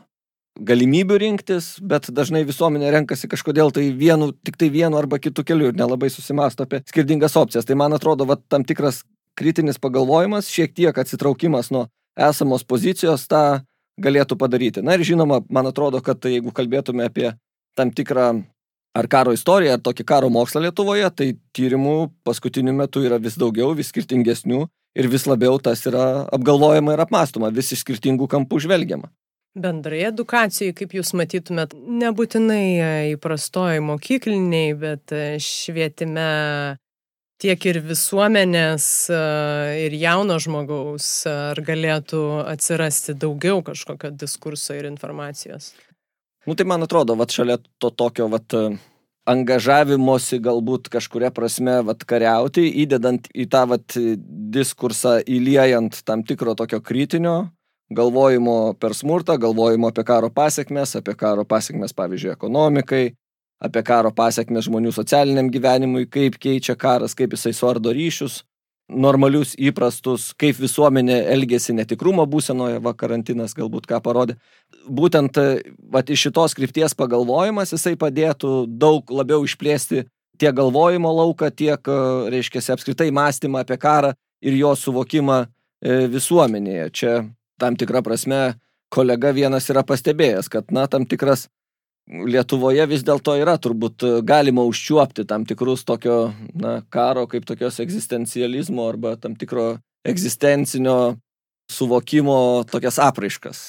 galimybių 0.58 1.18
rinktis, 1.22 1.78
bet 1.80 2.10
dažnai 2.12 2.44
visuomenė 2.48 2.92
renkasi 2.94 3.30
kažkodėl 3.32 3.72
tai 3.76 3.90
vienu, 3.96 4.32
tik 4.46 4.58
tai 4.60 4.70
vienu 4.74 5.00
arba 5.00 5.20
kitu 5.22 5.46
keliu 5.48 5.70
ir 5.70 5.78
nelabai 5.78 6.10
susimasto 6.12 6.66
apie 6.66 6.82
skirtingas 6.90 7.38
opcijas. 7.40 7.68
Tai 7.68 7.78
man 7.80 7.96
atrodo, 7.96 8.28
va, 8.28 8.38
tam 8.52 8.66
tikras 8.68 9.04
kritinis 9.40 9.80
pagalvojimas, 9.80 10.52
šiek 10.52 10.74
tiek 10.76 10.98
atsitraukimas 10.98 11.72
nuo 11.72 11.88
esamos 12.20 12.66
pozicijos 12.68 13.28
tą 13.32 13.62
galėtų 14.00 14.38
padaryti. 14.40 14.84
Na 14.84 14.96
ir 14.96 15.06
žinoma, 15.08 15.42
man 15.52 15.70
atrodo, 15.70 16.02
kad 16.04 16.24
jeigu 16.28 16.52
kalbėtume 16.56 17.08
apie 17.08 17.32
tam 17.78 17.92
tikrą 17.96 18.32
ar 19.00 19.08
karo 19.08 19.34
istoriją, 19.36 19.78
ar 19.78 19.84
tokį 19.86 20.06
karo 20.08 20.32
mokslą 20.34 20.66
Lietuvoje, 20.66 21.08
tai 21.16 21.30
tyrimų 21.56 22.10
paskutiniu 22.28 22.74
metu 22.76 23.04
yra 23.06 23.20
vis 23.22 23.38
daugiau, 23.40 23.72
vis 23.78 23.92
skirtingesnių 23.94 24.66
ir 25.00 25.10
vis 25.12 25.28
labiau 25.30 25.60
tas 25.62 25.86
yra 25.88 26.26
apgalvojama 26.36 26.96
ir 26.96 27.04
apmastoma, 27.06 27.52
vis 27.54 27.72
iš 27.76 27.86
skirtingų 27.86 28.28
kampų 28.32 28.64
žvelgiama. 28.66 29.12
Bendrai 29.58 30.04
edukacijai, 30.06 30.76
kaip 30.78 30.92
jūs 30.94 31.16
matytumėt, 31.18 31.74
nebūtinai 31.74 32.66
e, 32.70 32.90
įprastoj 33.16 33.80
mokykliniai, 33.82 34.76
bet 34.78 35.10
e, 35.10 35.40
švietime 35.42 36.78
tiek 37.42 37.66
ir 37.72 37.80
visuomenės, 37.82 38.86
e, 39.10 39.24
ir 39.88 39.98
jauno 39.98 40.38
žmogaus, 40.38 41.10
ar 41.34 41.64
galėtų 41.66 42.22
atsirasti 42.46 43.18
daugiau 43.18 43.64
kažkokio 43.66 44.14
diskurso 44.14 44.78
ir 44.78 44.86
informacijos? 44.92 45.74
Nu 46.46 46.54
tai 46.54 46.70
man 46.70 46.86
atrodo, 46.86 47.18
va 47.18 47.26
šalia 47.26 47.58
to 47.82 47.90
tokio, 47.90 48.30
va, 48.30 48.44
angažavimosi 49.30 50.44
galbūt 50.46 50.94
kažkuria 50.94 51.34
prasme, 51.34 51.80
va, 51.90 51.98
kariauti, 51.98 52.70
įdedant 52.86 53.26
į 53.34 53.50
tą, 53.50 53.66
va, 53.74 53.82
diskursą, 54.54 55.24
įliejant 55.26 56.04
tam 56.06 56.22
tikro 56.22 56.54
tokio 56.54 56.86
kritinio 56.86 57.48
galvojimo 57.90 58.74
per 58.80 58.94
smurtą, 58.94 59.38
galvojimo 59.42 59.90
apie 59.90 60.04
karo 60.06 60.30
pasiekmes, 60.30 60.96
apie 61.00 61.16
karo 61.18 61.46
pasiekmes, 61.46 61.94
pavyzdžiui, 61.98 62.36
ekonomikai, 62.36 63.06
apie 63.60 63.84
karo 63.84 64.12
pasiekmes 64.16 64.68
žmonių 64.70 64.94
socialiniam 64.96 65.50
gyvenimui, 65.52 66.06
kaip 66.12 66.38
keičia 66.42 66.78
karas, 66.80 67.16
kaip 67.18 67.34
jisai 67.36 67.54
suardo 67.58 67.94
ryšius, 67.96 68.44
normalius, 68.90 69.54
įprastus, 69.60 70.32
kaip 70.40 70.58
visuomenė 70.58 71.20
elgėsi 71.34 71.76
netikrumo 71.78 72.26
būsenoje, 72.30 72.80
va 72.82 72.94
karantinas 72.98 73.54
galbūt 73.58 73.86
ką 73.90 74.00
parodė. 74.06 74.38
Būtent 74.90 75.38
va, 75.38 76.02
iš 76.02 76.30
šitos 76.30 76.58
krypties 76.58 76.98
pagalvojimas 76.98 77.76
jisai 77.76 77.94
padėtų 78.00 78.64
daug 78.82 79.12
labiau 79.14 79.46
išplėsti 79.46 80.08
tiek 80.40 80.56
galvojimo 80.56 81.12
lauką, 81.14 81.52
tiek, 81.52 81.92
reiškia, 82.34 82.64
apskritai 82.74 83.12
mąstymą 83.14 83.62
apie 83.62 83.78
karą 83.78 84.14
ir 84.42 84.56
jo 84.58 84.72
suvokimą 84.76 85.44
e, 85.44 86.08
visuomenėje. 86.10 86.90
Čia 86.96 87.14
tam 87.60 87.78
tikra 87.80 88.02
prasme 88.06 88.58
kolega 88.94 89.32
vienas 89.36 89.70
yra 89.70 89.84
pastebėjęs, 89.86 90.50
kad, 90.52 90.72
na, 90.74 90.88
tam 90.90 91.06
tikras 91.10 91.48
Lietuvoje 92.10 92.88
vis 92.90 93.04
dėlto 93.06 93.36
yra 93.38 93.54
turbūt 93.62 94.02
e, 94.02 94.12
galima 94.26 94.64
užčiuopti 94.66 95.28
tam 95.30 95.44
tikrus 95.46 95.84
tokio 95.86 96.32
na, 96.58 96.80
karo 96.90 97.28
kaip 97.30 97.46
tokios 97.46 97.78
egzistencializmo 97.84 98.88
arba 98.90 99.12
tam 99.22 99.36
tikro 99.38 99.76
egzistencinio 100.10 101.20
suvokimo 101.70 102.66
tokias 102.72 102.98
apraiškas. 103.06 103.60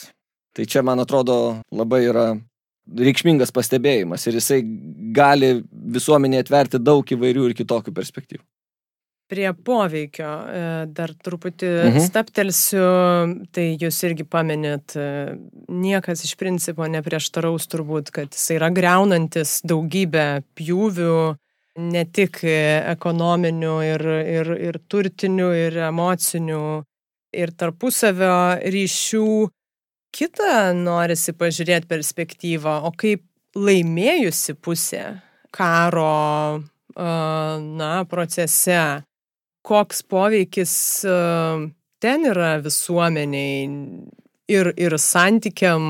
Tai 0.56 0.64
čia, 0.64 0.80
man 0.80 1.04
atrodo, 1.04 1.36
labai 1.68 2.00
yra 2.06 2.24
reikšmingas 2.88 3.52
pastebėjimas 3.52 4.24
ir 4.24 4.40
jisai 4.40 4.62
gali 5.14 5.58
visuomenė 5.70 6.40
atverti 6.40 6.80
daug 6.80 7.04
įvairių 7.04 7.50
ir 7.50 7.58
kitokių 7.60 7.92
perspektyvų 7.92 8.44
prie 9.30 9.50
poveikio 9.54 10.26
e, 10.26 10.62
dar 10.90 11.12
truputį 11.14 11.68
mhm. 11.70 12.02
staptelsiu, 12.02 12.86
tai 13.54 13.66
jūs 13.78 14.00
irgi 14.08 14.26
paminėt, 14.26 14.96
e, 14.98 15.36
niekas 15.70 16.24
iš 16.26 16.34
principo 16.40 16.88
neprieštaraus 16.90 17.68
turbūt, 17.70 18.10
kad 18.14 18.34
jis 18.34 18.56
yra 18.56 18.72
greunantis 18.74 19.60
daugybę 19.62 20.42
pjūvių, 20.58 21.20
ne 21.80 22.02
tik 22.10 22.42
ekonominių 22.44 23.76
ir, 23.86 24.04
ir, 24.34 24.52
ir 24.70 24.78
turtinių, 24.90 25.48
ir 25.68 25.78
emocinių, 25.88 26.64
ir 27.38 27.54
tarpusavio 27.54 28.36
ryšių. 28.74 29.30
Kita 30.10 30.72
norisi 30.74 31.32
pažiūrėti 31.38 31.86
perspektyvą, 31.86 32.80
o 32.88 32.90
kaip 32.98 33.22
laimėjusi 33.54 34.56
pusė 34.58 35.04
karo 35.54 36.60
na, 36.98 37.92
procese, 38.10 38.82
koks 39.70 40.02
poveikis 40.10 40.74
ten 42.00 42.26
yra 42.26 42.56
visuomeniai 42.64 43.68
ir, 44.50 44.72
ir 44.76 44.96
santykiam, 44.98 45.84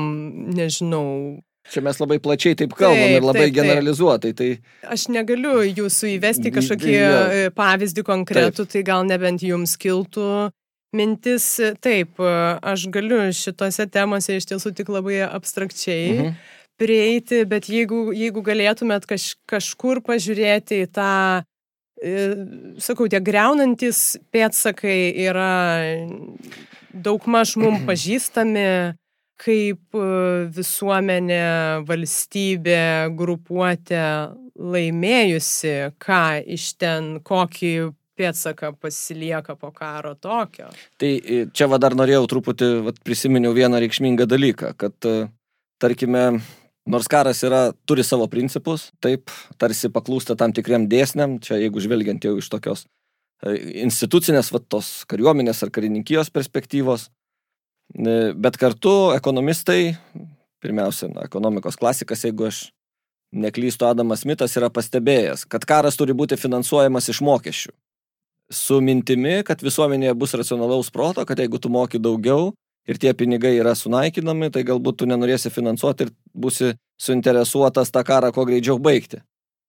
nežinau, 0.53 1.39
Čia 1.71 1.83
mes 1.85 1.99
labai 2.01 2.17
plačiai 2.19 2.55
taip 2.57 2.73
kalbam 2.75 2.99
taip, 2.99 3.19
ir 3.19 3.23
labai 3.25 3.43
taip, 3.45 3.53
generalizuotai. 3.55 4.31
Tai... 4.35 4.47
Aš 4.91 5.05
negaliu 5.13 5.61
jūsų 5.63 6.09
įvesti 6.17 6.51
kažkokį 6.51 6.95
ja. 6.95 7.51
pavyzdį 7.55 8.03
konkretų, 8.07 8.65
taip. 8.65 8.71
tai 8.73 8.81
gal 8.87 9.05
nebent 9.07 9.45
jums 9.45 9.77
kiltų 9.79 10.49
mintis. 10.97 11.45
Taip, 11.85 12.19
aš 12.19 12.87
galiu 12.91 13.21
šitose 13.37 13.85
temose 13.93 14.35
iš 14.39 14.49
tiesų 14.49 14.73
tik 14.81 14.91
labai 14.91 15.21
abstrakčiai 15.29 16.09
mhm. 16.09 16.33
prieiti, 16.81 17.43
bet 17.47 17.69
jeigu, 17.71 18.09
jeigu 18.17 18.43
galėtumėt 18.43 19.07
kaž, 19.07 19.35
kažkur 19.47 20.01
pažiūrėti 20.03 20.81
į 20.87 20.91
tą, 20.97 21.13
sakau, 22.81 23.05
tie 23.11 23.19
greunantis 23.21 24.17
pėtsakai 24.33 25.13
yra 25.27 25.51
daugmaž 26.91 27.55
mums 27.61 27.85
pažįstami 27.89 28.97
kaip 29.41 29.97
e, 29.97 30.03
visuomenė, 30.53 31.41
valstybė, 31.87 32.83
grupuotė 33.17 34.03
laimėjusi, 34.61 35.73
ką 36.01 36.21
iš 36.57 36.67
ten, 36.81 37.15
kokį 37.25 37.73
pėtsaką 38.19 38.73
pasilieka 38.77 39.55
po 39.57 39.71
karo 39.73 40.13
tokio. 40.19 40.69
Tai 41.01 41.11
e, 41.17 41.43
čia 41.55 41.69
va 41.71 41.81
dar 41.81 41.97
norėjau 41.97 42.27
truputį, 42.35 42.71
va, 42.87 42.95
prisiminiau 43.05 43.55
vieną 43.57 43.81
reikšmingą 43.81 44.27
dalyką, 44.29 44.75
kad 44.77 45.09
e, 45.09 45.15
tarkime, 45.81 46.25
nors 46.89 47.09
karas 47.11 47.43
yra, 47.45 47.71
turi 47.85 48.03
savo 48.05 48.27
principus, 48.31 48.89
taip, 49.03 49.29
tarsi 49.61 49.91
paklūsta 49.93 50.37
tam 50.37 50.53
tikriam 50.55 50.87
dėsniam, 50.89 51.39
čia 51.43 51.59
jeigu 51.61 51.83
žvelgiant 51.83 52.23
jau 52.25 52.37
iš 52.39 52.49
tokios 52.51 52.87
institucinės, 53.41 54.51
va, 54.53 54.59
tos 54.61 55.01
kariuomenės 55.09 55.63
ar 55.65 55.71
karininkijos 55.73 56.29
perspektyvos, 56.29 57.07
Bet 58.35 58.55
kartu 58.57 59.11
ekonomistai, 59.17 59.97
pirmiausia, 60.63 61.09
na, 61.11 61.25
ekonomikos 61.27 61.75
klasikas, 61.79 62.23
jeigu 62.23 62.47
aš 62.47 62.69
neklystu, 63.35 63.87
Adamas 63.87 64.23
Mitas 64.27 64.55
yra 64.59 64.69
pastebėjęs, 64.71 65.43
kad 65.51 65.65
karas 65.67 65.99
turi 65.99 66.15
būti 66.15 66.39
finansuojamas 66.39 67.09
iš 67.11 67.21
mokesčių. 67.25 67.73
Su 68.51 68.79
mintimi, 68.83 69.41
kad 69.47 69.63
visuomenėje 69.63 70.15
bus 70.19 70.35
racionalaus 70.35 70.91
proto, 70.91 71.23
kad 71.27 71.39
jeigu 71.39 71.59
tu 71.59 71.71
moki 71.71 71.99
daugiau 71.99 72.51
ir 72.87 72.99
tie 73.01 73.13
pinigai 73.17 73.53
yra 73.59 73.75
sunaikinami, 73.77 74.51
tai 74.53 74.63
galbūt 74.67 75.01
tu 75.01 75.09
nenorėsi 75.09 75.51
finansuoti 75.53 76.07
ir 76.07 76.15
būsi 76.33 76.73
suinteresuotas 77.01 77.93
tą 77.93 78.03
karą 78.07 78.31
kuo 78.33 78.45
greičiau 78.49 78.79
baigti. 78.81 79.21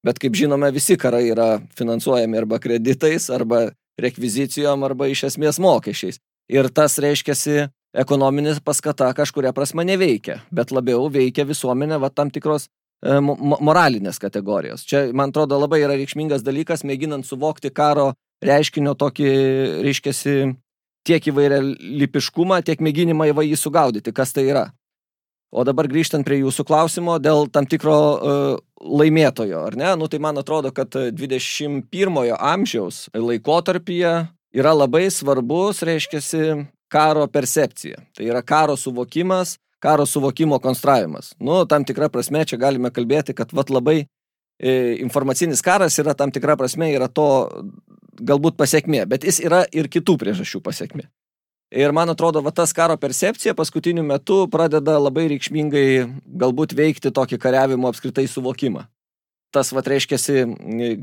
Bet 0.03 0.19
kaip 0.19 0.35
žinome, 0.35 0.73
visi 0.75 0.97
karai 0.99 1.29
yra 1.31 1.61
finansuojami 1.79 2.41
arba 2.41 2.59
kreditais, 2.59 3.29
arba 3.31 3.69
rekvizicijom, 4.03 4.83
arba 4.83 5.07
iš 5.13 5.29
esmės 5.31 5.61
mokesčiais. 5.63 6.19
Ir 6.51 6.69
tas 6.75 6.99
reiškiasi 6.99 7.69
ekonominis 8.03 8.59
paskata 8.65 9.13
kažkuria 9.15 9.53
prasme 9.55 9.85
neveikia, 9.87 10.41
bet 10.51 10.73
labiau 10.75 11.07
veikia 11.13 11.45
visuomenė 11.47 12.01
va 12.03 12.11
tam 12.11 12.33
tikros 12.35 12.67
e, 12.67 13.21
moralinės 13.21 14.19
kategorijos. 14.19 14.87
Čia, 14.89 15.05
man 15.15 15.31
atrodo, 15.31 15.61
labai 15.61 15.83
yra 15.85 15.95
reikšmingas 16.01 16.43
dalykas, 16.43 16.83
mėginant 16.89 17.29
suvokti 17.29 17.71
karo 17.71 18.13
reiškinio 18.43 18.97
tokį, 18.99 19.31
reiškiasi, 19.87 20.37
tiek 21.07 21.27
įvairia 21.33 21.61
lipiškumą, 21.63 22.63
tiek 22.67 22.83
mėginimą 22.83 23.31
įvai 23.33 23.49
jį 23.51 23.59
sugaudyti, 23.59 24.15
kas 24.15 24.35
tai 24.37 24.47
yra. 24.51 24.69
O 25.53 25.67
dabar 25.69 25.85
grįžtant 25.91 26.25
prie 26.25 26.39
jūsų 26.41 26.65
klausimo 26.65 27.19
dėl 27.21 27.45
tam 27.53 27.67
tikro 27.69 27.97
uh, 27.97 28.61
laimėtojo, 28.81 29.67
ar 29.69 29.77
ne? 29.77 29.91
Nu, 30.01 30.09
tai 30.09 30.23
man 30.25 30.41
atrodo, 30.41 30.71
kad 30.73 30.97
21 31.13 32.33
amžiaus 32.39 33.05
laikotarpyje 33.13 34.15
yra 34.57 34.73
labai 34.73 35.11
svarbus, 35.13 35.83
reiškiasi, 35.85 36.65
karo 36.93 37.27
percepcija. 37.29 38.01
Tai 38.17 38.25
yra 38.29 38.41
karo 38.45 38.79
suvokimas, 38.81 39.59
karo 39.83 40.07
suvokimo 40.09 40.59
konstravimas. 40.63 41.33
Nu, 41.41 41.65
tam 41.69 41.85
tikra 41.85 42.09
prasme 42.13 42.45
čia 42.49 42.57
galime 42.61 42.93
kalbėti, 42.95 43.35
kad 43.37 43.53
vat 43.53 43.73
labai 43.73 43.99
e, 44.01 44.73
informacinis 45.05 45.65
karas 45.65 45.99
yra 46.01 46.15
tam 46.15 46.33
tikra 46.33 46.57
prasme 46.61 46.93
yra 46.95 47.09
to 47.13 47.29
galbūt 48.21 48.57
pasiekmė, 48.61 49.05
bet 49.09 49.25
jis 49.25 49.41
yra 49.45 49.63
ir 49.73 49.89
kitų 49.93 50.19
priežasčių 50.21 50.61
pasiekmė. 50.65 51.09
Ir 51.73 51.93
man 51.97 52.13
atrodo, 52.13 52.43
va 52.45 52.53
tas 52.53 52.75
karo 52.77 52.99
percepcija 53.01 53.55
paskutiniu 53.57 54.03
metu 54.05 54.43
pradeda 54.53 54.99
labai 55.01 55.25
reikšmingai 55.33 55.87
galbūt 56.43 56.75
veikti 56.77 57.13
tokį 57.15 57.39
kariavimo 57.41 57.89
apskritai 57.89 58.27
suvokimą. 58.29 58.85
Tas, 59.53 59.71
va, 59.73 59.81
reiškiasi, 59.85 60.45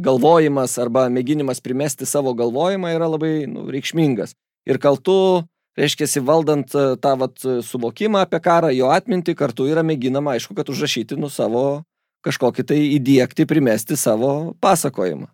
galvojimas 0.02 0.76
arba 0.82 1.08
mėginimas 1.14 1.62
primesti 1.62 2.06
savo 2.10 2.36
galvojimą 2.38 2.94
yra 2.96 3.10
labai 3.10 3.34
nu, 3.50 3.66
reikšmingas. 3.70 4.36
Ir 4.70 4.78
kaltu 4.82 5.46
reiškia, 5.78 6.10
valdant 6.26 6.74
e, 6.74 6.86
tą 7.02 7.16
vat, 7.18 7.38
suvokimą 7.66 8.26
apie 8.26 8.42
karą, 8.44 8.70
jo 8.74 8.90
atmintį, 8.94 9.38
kartu 9.38 9.70
yra 9.70 9.86
mėginama, 9.86 10.36
aišku, 10.38 10.58
kad 10.58 10.70
užrašyti 10.70 11.18
nu 11.18 11.30
savo 11.34 11.84
kažkokį 12.26 12.66
tai 12.68 12.80
įdėkti, 12.98 13.48
primesti 13.50 13.98
savo 13.98 14.54
pasakojimą. 14.62 15.30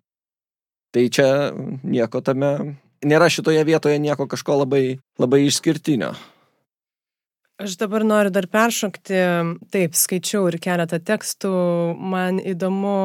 Tai 0.96 1.04
čia 1.12 1.28
nieko 1.84 2.22
tame, 2.24 2.78
nėra 3.04 3.28
šitoje 3.28 3.60
vietoje 3.68 4.00
nieko 4.00 4.24
kažko 4.30 4.62
labai, 4.62 4.96
labai 5.20 5.42
išskirtinio. 5.44 6.14
Aš 7.60 7.78
dabar 7.80 8.04
noriu 8.04 8.32
dar 8.32 8.44
peršokti, 8.52 9.20
taip, 9.72 9.94
skaičiau 9.96 10.44
ir 10.50 10.58
keletą 10.60 10.98
tekstų, 11.00 11.52
man 11.96 12.40
įdomu, 12.40 12.96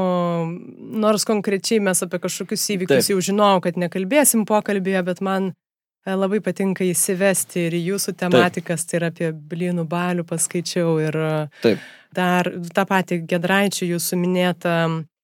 nors 1.03 1.23
konkrečiai 1.27 1.79
mes 1.83 2.03
apie 2.03 2.19
kažkokius 2.19 2.65
įvykius 2.75 3.07
taip. 3.07 3.13
jau 3.13 3.23
žinojau, 3.31 3.61
kad 3.67 3.79
nekalbėsim 3.79 4.43
pokalbėje, 4.47 5.03
bet 5.07 5.23
man 5.23 5.53
E, 6.01 6.13
labai 6.17 6.39
patinka 6.41 6.85
įsivesti 6.85 7.67
ir 7.67 7.75
jūsų 7.77 8.15
tematikas, 8.17 8.85
Taip. 8.85 8.89
tai 8.89 8.97
yra 8.97 9.09
apie 9.11 9.27
blynų 9.51 9.85
balių 9.89 10.25
paskaičiau 10.25 10.95
ir 11.03 11.17
Taip. 11.61 11.83
dar 12.17 12.49
tą 12.73 12.85
patį 12.89 13.19
Gedraičių 13.29 13.91
jūsų 13.93 14.17
minėtą. 14.17 14.77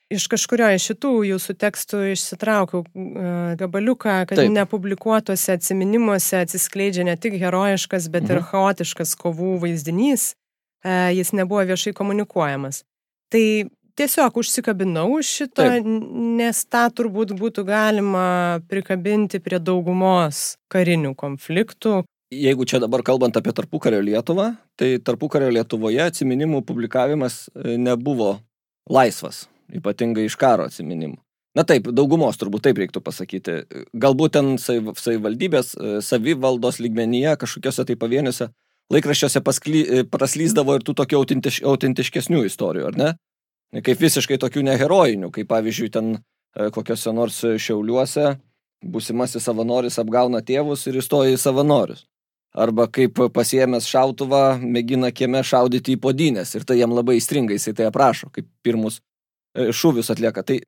Iš 0.08 0.30
kažkurio 0.32 0.70
iš 0.72 0.86
šitų 0.88 1.10
jūsų 1.34 1.54
tekstų 1.60 2.02
išsitraukiau 2.14 2.84
uh, 2.86 3.56
gabaliuką, 3.60 4.22
kad 4.30 4.40
Taip. 4.40 4.52
nepublikuotuose 4.56 5.58
atminimuose 5.58 6.40
atsiskleidžia 6.46 7.04
ne 7.04 7.18
tik 7.20 7.36
herojiškas, 7.42 8.08
bet 8.14 8.24
mhm. 8.24 8.38
ir 8.38 8.46
chaotiškas 8.52 9.18
kovų 9.20 9.58
vaizdinys, 9.66 10.30
uh, 10.88 11.10
jis 11.12 11.34
nebuvo 11.36 11.66
viešai 11.68 11.92
komunikuojamas. 11.98 12.86
Tai 13.34 13.44
tiesiog 14.00 14.38
užsikabinau 14.40 15.10
šito, 15.20 15.66
Taip. 15.66 15.88
nes 16.40 16.64
tą 16.72 16.86
turbūt 17.00 17.34
būtų 17.36 17.66
galima 17.68 18.28
prikabinti 18.72 19.42
prie 19.44 19.60
daugumos 19.60 20.56
karinių 20.72 21.18
konfliktų. 21.20 22.04
Jeigu 22.34 22.68
čia 22.68 22.82
dabar 22.84 23.04
kalbant 23.08 23.38
apie 23.40 23.54
tarpukario 23.56 24.02
Lietuvą, 24.04 24.50
tai 24.80 24.98
tarpukario 25.00 25.48
Lietuvoje 25.52 26.02
atsiminimų 26.04 26.60
publikavimas 26.68 27.46
e, 27.56 27.78
nebuvo 27.80 28.34
laisvas, 28.92 29.46
ypatingai 29.74 30.28
iš 30.28 30.38
karo 30.40 30.68
atsiminimų. 30.68 31.18
Na 31.58 31.64
taip, 31.66 31.90
daugumos 31.96 32.38
turbūt 32.38 32.68
taip 32.68 32.78
reiktų 32.78 33.02
pasakyti. 33.02 33.58
Galbūt 33.98 34.36
ten 34.36 34.58
savivaldybės, 34.62 35.74
e, 35.74 36.00
savivaldos 36.06 36.78
lygmenyje, 36.84 37.34
kažkokiuose 37.42 37.86
tai 37.88 37.96
pavieniuose 37.98 38.52
laikraščiuose 38.94 39.42
paskly, 39.42 39.82
e, 39.82 40.04
praslyzdavo 40.06 40.78
ir 40.78 40.86
tų 40.86 40.94
tokių 41.02 41.22
autentiš, 41.22 41.62
autentiškesnių 41.66 42.44
istorijų, 42.46 42.92
ar 42.92 42.98
ne? 42.98 43.14
kaip 43.84 44.00
visiškai 44.00 44.38
tokių 44.40 44.64
neherojinių, 44.64 45.32
kaip 45.34 45.50
pavyzdžiui 45.50 45.90
ten 45.92 46.14
e, 46.16 46.70
kokiuose 46.72 47.12
nors 47.12 47.42
šiauliuose 47.42 48.38
būsimasis 48.86 49.44
savanoris 49.44 49.98
apgauna 50.00 50.44
tėvus 50.46 50.86
ir 50.88 51.02
įstoja 51.02 51.34
į 51.34 51.42
savanorius. 51.42 52.06
Arba 52.58 52.88
kaip 52.88 53.20
pasiemęs 53.34 53.86
šautuvą 53.90 54.58
mėgina 54.62 55.12
kieme 55.12 55.44
šaudyti 55.44 55.98
į 55.98 56.02
podinės 56.02 56.56
ir 56.56 56.64
tai 56.66 56.80
jam 56.80 56.94
labai 56.96 57.18
įstringa, 57.20 57.54
jisai 57.54 57.74
tai 57.78 57.90
aprašo, 57.90 58.30
kaip 58.34 58.48
pirmus 58.66 59.02
šūvius 59.58 60.12
atlieka. 60.14 60.44
Tai, 60.46 60.60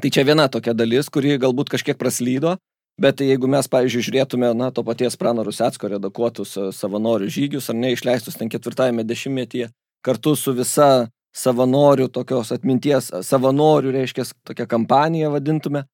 tai 0.00 0.10
čia 0.12 0.24
viena 0.28 0.48
tokia 0.52 0.74
dalis, 0.76 1.10
kuri 1.12 1.38
galbūt 1.40 1.72
kažkiek 1.72 1.98
praslydo, 2.00 2.56
bet 3.00 3.22
jeigu 3.24 3.48
mes, 3.50 3.68
pavyzdžiui, 3.70 4.04
žiūrėtume, 4.08 4.50
na, 4.56 4.70
to 4.74 4.84
paties 4.86 5.16
Prano 5.20 5.44
Rusecko 5.46 5.88
redaguotus 5.94 6.56
e, 6.56 6.66
savanorių 6.76 7.30
žygius 7.32 7.70
ar 7.72 7.78
neišleistus 7.80 8.36
ten 8.36 8.50
ketvirtajame 8.52 9.06
dešimtmetyje, 9.08 9.70
kartu 10.04 10.34
su 10.36 10.54
visa 10.56 11.08
savanorių, 11.36 12.10
tokios 12.12 12.50
atminties, 12.52 13.12
savanorių, 13.26 13.94
reiškia, 13.94 14.26
tokią 14.50 14.66
kampaniją 14.68 15.30
vadintume. 15.36 15.84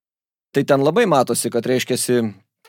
Tai 0.54 0.64
ten 0.64 0.80
labai 0.80 1.04
matosi, 1.10 1.50
kad, 1.52 1.66
reiškia, 1.68 1.98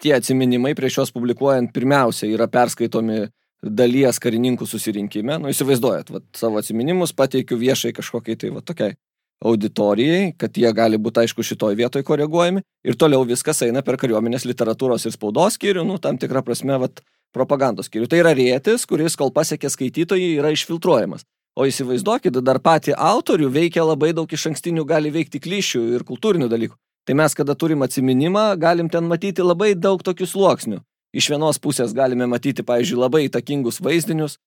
tie 0.04 0.14
atsiminimai 0.18 0.76
prieš 0.78 1.00
juos 1.00 1.14
publikuojant 1.16 1.72
pirmiausia 1.74 2.30
yra 2.30 2.50
perskaitomi 2.52 3.28
dalies 3.64 4.20
karininkų 4.22 4.68
susirinkime. 4.70 5.40
Nu, 5.42 5.52
įsivaizduojat, 5.54 6.12
vat, 6.14 6.26
savo 6.38 6.60
atsiminimus 6.62 7.16
pateikiu 7.18 7.58
viešai 7.58 7.94
kažkokiai 7.98 8.38
tai 8.38 8.52
va 8.54 8.62
tokiai 8.62 8.98
auditorijai, 9.46 10.34
kad 10.38 10.58
jie 10.58 10.70
gali 10.74 10.98
būti, 10.98 11.24
aišku, 11.24 11.46
šitoj 11.46 11.78
vietoj 11.78 12.04
koreguojami 12.08 12.64
ir 12.88 12.98
toliau 12.98 13.26
viskas 13.28 13.62
eina 13.66 13.84
per 13.86 14.00
kariuomenės 14.02 14.48
literatūros 14.50 15.06
ir 15.06 15.14
spaudos 15.14 15.60
skyrių, 15.60 15.86
nu, 15.88 15.98
tam 16.02 16.18
tikrą 16.18 16.44
prasme, 16.46 16.78
vat, 16.82 17.04
propagandos 17.36 17.90
skyrių. 17.90 18.10
Tai 18.10 18.22
yra 18.24 18.34
rėtis, 18.38 18.88
kuris, 18.90 19.18
kol 19.20 19.32
pasiekė 19.36 19.70
skaitytojai, 19.74 20.34
yra 20.40 20.54
išfiltruojamas. 20.56 21.26
O 21.58 21.66
įsivaizduokit, 21.66 22.38
dar 22.46 22.60
patį 22.62 22.94
autorių 22.94 23.50
veikia 23.54 23.86
labai 23.86 24.12
daug 24.14 24.30
iš 24.30 24.50
ankstinių 24.52 24.86
gali 24.86 25.10
veikti 25.14 25.42
klišių 25.42 25.82
ir 25.98 26.06
kultūrinių 26.06 26.50
dalykų. 26.52 26.78
Tai 27.08 27.16
mes, 27.18 27.34
kada 27.34 27.56
turim 27.56 27.82
atsiminimą, 27.86 28.52
galim 28.60 28.92
ten 28.94 29.08
matyti 29.10 29.46
labai 29.46 29.72
daug 29.74 30.04
tokių 30.06 30.28
sluoksnių. 30.28 30.82
Iš 31.18 31.30
vienos 31.32 31.58
pusės 31.64 31.96
galime 31.98 32.28
matyti, 32.30 32.66
pavyzdžiui, 32.68 33.00
labai 33.00 33.24
įtakingus 33.26 33.80
vaizdinius, 33.82 34.38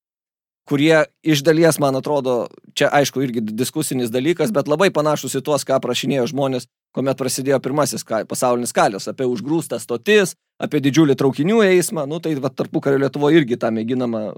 kurie 0.69 1.05
iš 1.23 1.43
dalies, 1.47 1.79
man 1.83 1.97
atrodo, 1.99 2.49
čia 2.75 2.91
aišku 2.93 3.23
irgi 3.25 3.43
diskusinis 3.43 4.13
dalykas, 4.13 4.53
bet 4.55 4.69
labai 4.71 4.91
panašus 4.95 5.39
į 5.41 5.43
tuos, 5.47 5.65
ką 5.67 5.81
prašinėjo 5.83 6.29
žmonės, 6.31 6.69
kuomet 6.95 7.19
prasidėjo 7.19 7.61
pirmasis 7.63 8.05
pasaulinis 8.29 8.75
kalios, 8.75 9.09
apie 9.11 9.27
užgrūstas 9.31 9.87
stotis, 9.87 10.35
apie 10.61 10.83
didžiulį 10.85 11.17
traukinių 11.19 11.63
eismą, 11.67 12.07
nu 12.11 12.21
tai 12.23 12.35
va 12.39 12.53
tarpu 12.53 12.83
kario 12.85 13.01
Lietuvo 13.05 13.31
irgi 13.35 13.59
tą 13.61 13.73
mėginama, 13.75 14.31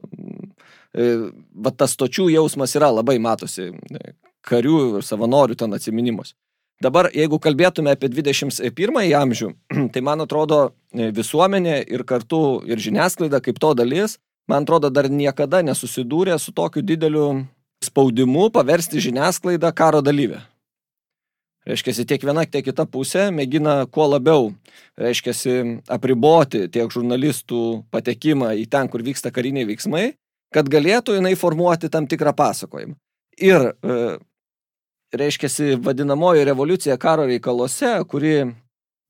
e, 0.94 1.10
va 1.52 1.74
tas 1.74 1.96
stočių 1.96 2.28
jausmas 2.32 2.76
yra 2.78 2.92
labai 2.92 3.18
matosi 3.22 3.70
e, 3.72 4.14
karių 4.46 4.78
ir 4.98 5.06
savanorių 5.06 5.58
ten 5.58 5.74
atsiminimus. 5.74 6.34
Dabar, 6.82 7.10
jeigu 7.14 7.38
kalbėtume 7.38 7.92
apie 7.94 8.08
21 8.10 9.12
amžių, 9.14 9.52
tai 9.94 10.02
man 10.02 10.24
atrodo 10.24 10.62
e, 10.68 11.10
visuomenė 11.14 11.82
ir 11.94 12.04
kartu 12.08 12.62
ir 12.66 12.80
žiniasklaida 12.82 13.42
kaip 13.44 13.60
to 13.62 13.74
dalis, 13.78 14.18
man 14.50 14.64
atrodo, 14.66 14.90
dar 14.90 15.10
niekada 15.10 15.62
nesusidūrė 15.66 16.38
su 16.38 16.54
tokiu 16.54 16.82
dideliu 16.82 17.26
spaudimu 17.82 18.50
paversti 18.54 19.02
žiniasklaidą 19.02 19.72
karo 19.74 20.02
dalyvę. 20.02 20.40
Reiškia, 21.62 22.02
tiek 22.02 22.24
viena, 22.26 22.42
tiek 22.42 22.64
kita 22.66 22.88
pusė 22.90 23.28
mėgina 23.30 23.84
kuo 23.86 24.08
labiau, 24.10 24.48
reiškia, 24.98 25.34
apriboti 25.94 26.64
tiek 26.74 26.90
žurnalistų 26.90 27.84
patekimą 27.94 28.50
į 28.58 28.66
ten, 28.70 28.90
kur 28.90 29.04
vyksta 29.06 29.30
kariniai 29.30 29.68
veiksmai, 29.68 30.08
kad 30.52 30.66
galėtų 30.66 31.20
jinai 31.20 31.36
formuoti 31.38 31.90
tam 31.92 32.08
tikrą 32.10 32.34
pasakojimą. 32.34 32.96
Ir, 33.38 33.68
e, 33.78 34.00
reiškia, 35.14 35.78
vadinamoji 35.86 36.48
revoliucija 36.50 36.98
karo 36.98 37.28
reikaluose, 37.30 37.94
kuri 38.10 38.34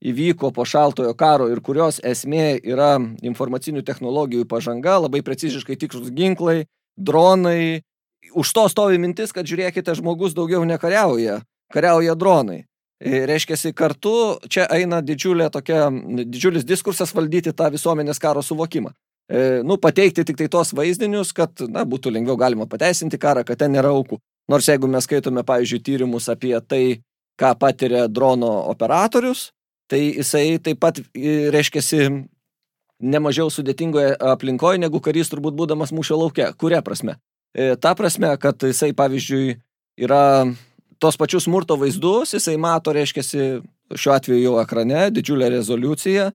įvyko 0.03 0.51
po 0.55 0.67
šaltojo 0.67 1.15
karo 1.19 1.49
ir 1.53 1.63
kurios 1.63 2.01
esmė 2.03 2.59
yra 2.63 2.97
informacinių 3.23 3.85
technologijų 3.87 4.49
pažanga, 4.51 4.99
labai 5.05 5.23
preciziškai 5.23 5.79
tikslus 5.79 6.11
ginklai, 6.15 6.67
dronai. 6.99 7.83
Už 8.39 8.53
to 8.55 8.67
stovi 8.71 8.99
mintis, 9.03 9.33
kad 9.35 9.47
žiūrėkite, 9.47 9.95
žmogus 9.99 10.35
daugiau 10.35 10.63
nekariauja, 10.67 11.41
kariauja 11.73 12.17
dronai. 12.19 12.63
E, 13.03 13.25
reiškia, 13.27 13.59
kartu 13.75 14.39
čia 14.47 14.69
eina 14.71 15.01
didžiulė 15.03 15.49
tokia, 15.51 15.89
didžiulis 16.23 16.67
diskursas 16.67 17.11
valdyti 17.15 17.55
tą 17.55 17.71
visuomenės 17.75 18.23
karo 18.23 18.45
suvokimą. 18.47 18.93
E, 19.27 19.63
nu, 19.67 19.79
pateikti 19.83 20.25
tik 20.27 20.39
tai 20.39 20.47
tos 20.51 20.71
vaizdinius, 20.77 21.33
kad, 21.35 21.65
na, 21.71 21.83
būtų 21.89 22.13
lengviau 22.15 22.39
galima 22.39 22.69
pateisinti 22.71 23.19
karą, 23.19 23.43
kad 23.47 23.59
ten 23.59 23.75
nėra 23.75 23.91
aukų. 23.91 24.21
Nors 24.51 24.69
jeigu 24.71 24.91
mes 24.91 25.07
skaitome, 25.07 25.43
pavyzdžiui, 25.47 25.83
tyrimus 25.83 26.29
apie 26.31 26.55
tai, 26.67 26.85
ką 27.41 27.53
patiria 27.59 28.07
drono 28.11 28.53
operatorius, 28.71 29.51
tai 29.93 30.01
jisai 30.17 30.57
taip 30.65 30.81
pat, 30.81 31.03
e, 31.13 31.51
reiškia, 31.53 31.85
nemažiau 33.03 33.51
sudėtingoje 33.51 34.15
aplinkoje 34.33 34.81
negu 34.81 35.03
karys 35.03 35.31
turbūt 35.33 35.57
būdamas 35.59 35.93
mūšio 35.95 36.19
laukia. 36.21 36.53
Kuria 36.57 36.81
prasme? 36.87 37.19
E, 37.53 37.75
ta 37.77 37.95
prasme, 37.99 38.31
kad 38.41 38.63
jisai, 38.63 38.93
pavyzdžiui, 38.97 39.57
yra 40.01 40.23
tos 41.03 41.19
pačius 41.19 41.49
smurto 41.49 41.77
vaizdus 41.81 42.37
jisai 42.37 42.55
mato, 42.63 42.95
reiškia, 42.95 43.25
šiuo 43.93 44.15
atveju 44.15 44.45
jau 44.47 44.55
ekrane, 44.63 45.09
didžiulę 45.15 45.51
rezoliuciją. 45.57 46.31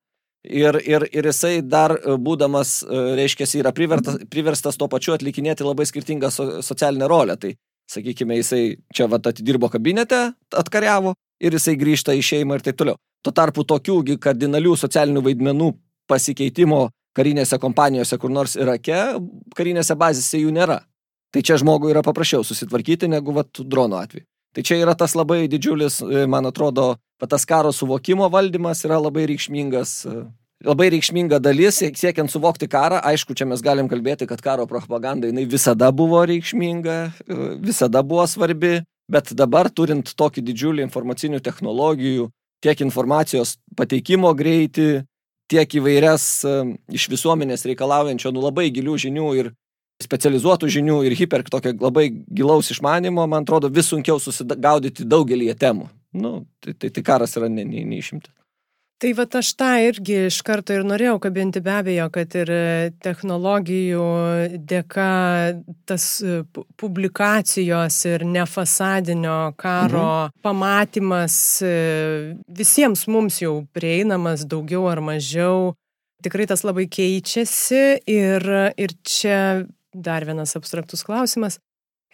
Ir, 0.47 0.77
ir, 0.85 1.03
ir 1.11 1.27
jisai 1.27 1.57
dar 1.65 1.95
e, 1.97 2.17
būdamas, 2.23 2.81
e, 2.85 2.99
reiškia, 3.19 3.47
yra 3.63 3.73
priverstas, 3.75 4.19
priverstas 4.31 4.77
tuo 4.79 4.87
pačiu 4.91 5.15
atlikinėti 5.15 5.65
labai 5.65 5.87
skirtingą 5.89 6.29
so, 6.31 6.49
socialinę 6.63 7.09
rolę. 7.09 7.39
Tai, 7.41 7.55
sakykime, 7.91 8.37
jisai 8.43 8.61
čia 8.95 9.07
vat 9.11 9.27
atidirbo 9.31 9.71
kabinete, 9.71 10.27
atkariavo 10.51 11.15
ir 11.43 11.55
jisai 11.57 11.75
grįžta 11.79 12.15
į 12.15 12.23
šeimą 12.29 12.59
ir 12.59 12.67
taip 12.67 12.79
toliau. 12.79 12.99
Tuo 13.25 13.33
tarpu 13.33 13.65
tokių 13.67 14.17
kardinalių 14.21 14.75
socialinių 14.77 15.23
vaidmenų 15.25 15.71
pasikeitimo 16.07 16.87
karinėse 17.17 17.57
kompanijose, 17.59 18.17
kur 18.21 18.31
nors 18.31 18.55
Irake, 18.59 18.97
karinėse 19.57 19.97
bazėse 19.97 20.41
jų 20.41 20.53
nėra. 20.53 20.81
Tai 21.33 21.43
čia 21.43 21.57
žmogui 21.59 21.91
yra 21.91 22.03
paprasčiau 22.05 22.45
susitvarkyti 22.47 23.09
negu 23.11 23.33
vat, 23.35 23.51
drono 23.59 23.99
atveju. 23.99 24.25
Tai 24.55 24.63
čia 24.65 24.79
yra 24.79 24.95
tas 24.97 25.13
labai 25.17 25.45
didžiulis, 25.51 25.99
e, 26.01 26.25
man 26.29 26.47
atrodo, 26.49 26.95
tas 27.29 27.45
karo 27.45 27.73
suvokimo 27.75 28.29
valdymas 28.31 28.83
yra 28.87 28.97
labai 29.01 29.27
reikšmingas, 29.29 29.91
e, 30.07 30.23
labai 30.65 30.87
reikšminga 30.95 31.41
dalis, 31.43 31.81
siekiant 31.99 32.31
suvokti 32.31 32.69
karą. 32.71 33.01
Aišku, 33.05 33.35
čia 33.37 33.45
mes 33.45 33.61
galim 33.61 33.89
kalbėti, 33.91 34.25
kad 34.29 34.41
karo 34.41 34.65
propaganda 34.69 35.29
jinai 35.29 35.45
visada 35.45 35.91
buvo 35.91 36.23
reikšminga, 36.25 36.97
e, 37.27 37.39
visada 37.59 38.01
buvo 38.01 38.25
svarbi, 38.25 38.79
bet 39.11 39.33
dabar 39.35 39.69
turint 39.69 40.15
tokį 40.15 40.45
didžiulį 40.47 40.87
informacinių 40.87 41.43
technologijų, 41.43 42.31
tiek 42.63 42.81
informacijos 42.85 43.55
pateikimo 43.77 44.33
greitį, 44.37 45.03
tiek 45.51 45.77
įvairias 45.79 46.25
iš 46.93 47.07
visuomenės 47.11 47.65
reikalaujančio 47.69 48.33
nu, 48.35 48.43
labai 48.43 48.69
gilių 48.75 48.97
žinių 49.07 49.27
ir 49.39 49.51
specializuotų 50.03 50.69
žinių 50.77 50.97
ir 51.07 51.15
hiper 51.17 51.43
tokio 51.49 51.73
labai 51.79 52.09
gilaus 52.11 52.69
išmanimo, 52.73 53.25
man 53.29 53.45
atrodo, 53.47 53.71
vis 53.73 53.89
sunkiau 53.89 54.19
susigaudyti 54.21 55.07
daugelį 55.07 55.53
temų. 55.57 55.87
Nu, 56.17 56.33
tai, 56.63 56.73
tai, 56.73 56.91
tai 56.93 57.03
karas 57.05 57.35
yra 57.37 57.49
neišimtas. 57.49 58.31
Ne, 58.31 58.33
ne 58.33 58.36
Tai 58.97 59.11
va 59.13 59.27
aš 59.39 59.51
tą 59.53 59.69
irgi 59.85 60.15
iš 60.25 60.39
karto 60.41 60.73
ir 60.73 60.85
norėjau 60.87 61.19
kabinti 61.21 61.61
be 61.61 61.73
abejo, 61.75 62.07
kad 62.15 62.33
ir 62.39 62.49
technologijų 63.05 64.05
dėka 64.71 65.09
tas 65.85 66.07
e, 66.25 66.39
publikacijos 66.81 67.99
ir 68.09 68.25
nefasadinio 68.25 69.53
karo 69.61 70.01
mhm. 70.01 70.33
pamatymas 70.41 71.37
e, 71.61 71.75
visiems 72.49 73.05
mums 73.05 73.37
jau 73.43 73.59
prieinamas 73.77 74.47
daugiau 74.49 74.89
ar 74.89 75.03
mažiau. 75.05 75.75
Tikrai 76.25 76.49
tas 76.49 76.65
labai 76.65 76.87
keičiasi 76.89 77.83
ir, 78.09 78.49
ir 78.81 78.97
čia 79.05 79.67
dar 79.93 80.25
vienas 80.25 80.57
abstraktus 80.57 81.05
klausimas, 81.05 81.59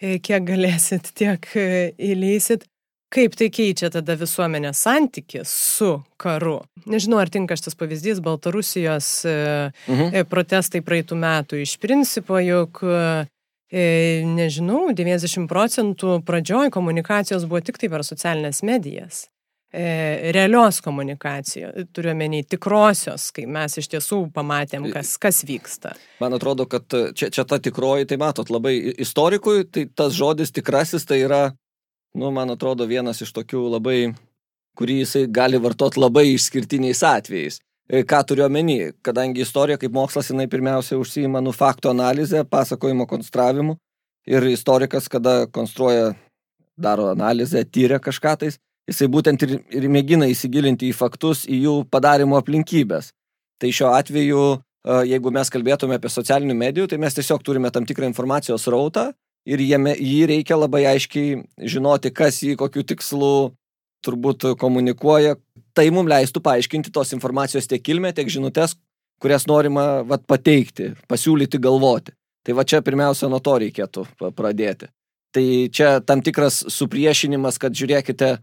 e, 0.00 0.18
kiek 0.20 0.44
galėsit, 0.52 1.14
tiek 1.16 1.48
e, 1.56 1.94
įleisit. 2.12 2.68
Kaip 3.14 3.36
tai 3.38 3.46
keičia 3.54 3.92
tada 3.94 4.16
visuomenės 4.18 4.80
santykį 4.82 5.44
su 5.46 5.90
karu? 6.18 6.56
Nežinau, 6.90 7.20
ar 7.22 7.30
tinka 7.30 7.54
šitas 7.54 7.78
pavyzdys 7.78 8.18
Baltarusijos 8.24 9.10
e, 9.30 9.36
mhm. 9.86 10.24
protestai 10.30 10.82
praeitų 10.82 11.18
metų. 11.22 11.60
Iš 11.62 11.76
principo, 11.82 12.40
juk, 12.42 12.82
nežinau, 14.34 14.88
90 14.94 15.46
procentų 15.50 16.18
pradžioj 16.26 16.74
komunikacijos 16.74 17.46
buvo 17.46 17.62
tik 17.64 17.78
tai 17.78 17.88
per 17.92 18.04
socialinės 18.06 18.62
medijas. 18.66 19.28
E, 19.74 20.30
realios 20.30 20.78
komunikacijos, 20.84 21.88
turiuomenį 21.96 22.44
tikrosios, 22.46 23.32
kai 23.34 23.48
mes 23.50 23.74
iš 23.80 23.88
tiesų 23.90 24.20
pamatėm, 24.34 24.86
kas, 24.94 25.16
kas 25.18 25.42
vyksta. 25.48 25.96
Man 26.22 26.36
atrodo, 26.36 26.68
kad 26.70 26.86
čia, 27.18 27.30
čia 27.34 27.42
ta 27.42 27.58
tikroji, 27.58 28.06
tai 28.06 28.18
matot, 28.22 28.52
labai 28.54 28.76
istorikui, 29.02 29.64
tai 29.66 29.88
tas 29.90 30.14
žodis 30.14 30.54
tikrasis 30.54 31.08
tai 31.10 31.24
yra, 31.24 31.42
nu, 32.14 32.30
man 32.30 32.50
atrodo, 32.54 32.86
vienas 32.86 33.20
iš 33.24 33.32
tokių 33.34 33.66
labai, 33.76 33.98
kurį 34.78 35.00
jisai 35.02 35.24
gali 35.30 35.58
vartoti 35.62 36.00
labai 36.00 36.28
išskirtiniais 36.34 37.02
atvejais. 37.06 37.60
E, 37.90 38.00
ką 38.08 38.22
turiu 38.24 38.46
omeny, 38.46 38.92
kadangi 39.04 39.42
istorija 39.44 39.76
kaip 39.80 39.92
mokslas, 39.92 40.30
jinai 40.32 40.46
pirmiausia 40.50 40.96
užsijima 40.96 41.42
nu 41.44 41.52
faktų 41.52 41.90
analizę, 41.92 42.44
pasakojimo 42.48 43.06
konstravimu 43.10 43.76
ir 44.30 44.46
istorikas, 44.48 45.10
kada 45.12 45.44
konstruoja, 45.52 46.14
daro 46.80 47.10
analizę, 47.12 47.64
tyria 47.68 48.00
kažką 48.02 48.36
tais, 48.40 48.56
jisai 48.88 49.08
būtent 49.12 49.44
ir, 49.44 49.58
ir 49.68 49.88
mėgina 49.92 50.26
įsigilinti 50.32 50.88
į 50.88 50.96
faktus, 50.96 51.44
į 51.44 51.60
jų 51.66 51.74
padarimo 51.92 52.38
aplinkybės. 52.40 53.12
Tai 53.60 53.70
šiuo 53.70 53.92
atveju, 53.94 54.46
jeigu 55.06 55.30
mes 55.34 55.52
kalbėtume 55.52 55.98
apie 55.98 56.10
socialinių 56.10 56.56
medijų, 56.58 56.88
tai 56.90 56.98
mes 56.98 57.14
tiesiog 57.14 57.44
turime 57.44 57.70
tam 57.70 57.86
tikrą 57.86 58.08
informacijos 58.10 58.66
rautą 58.72 59.12
ir 59.48 59.62
jame, 59.64 59.94
jį 59.98 60.24
reikia 60.30 60.58
labai 60.58 60.84
aiškiai 60.94 61.42
žinoti, 61.70 62.12
kas 62.14 62.40
jį 62.44 62.56
kokiu 62.60 62.84
tikslu 62.86 63.34
turbūt 64.04 64.50
komunikuoja. 64.60 65.36
Tai 65.74 65.86
mums 65.94 66.10
leistų 66.10 66.42
paaiškinti 66.44 66.92
tos 66.94 67.14
informacijos 67.16 67.68
tiek 67.70 67.82
kilmę, 67.82 68.12
tiek 68.14 68.28
žinutės, 68.30 68.76
kurias 69.22 69.48
norima 69.50 70.04
vat, 70.06 70.24
pateikti, 70.28 70.92
pasiūlyti, 71.10 71.60
galvoti. 71.62 72.14
Tai 72.44 72.56
va 72.58 72.66
čia 72.68 72.82
pirmiausia 72.84 73.30
nuo 73.32 73.40
to 73.40 73.56
reikėtų 73.62 74.04
pradėti. 74.36 74.90
Tai 75.34 75.44
čia 75.74 75.98
tam 76.04 76.20
tikras 76.22 76.60
supriešinimas, 76.70 77.56
kad 77.58 77.74
žiūrėkite, 77.74 78.36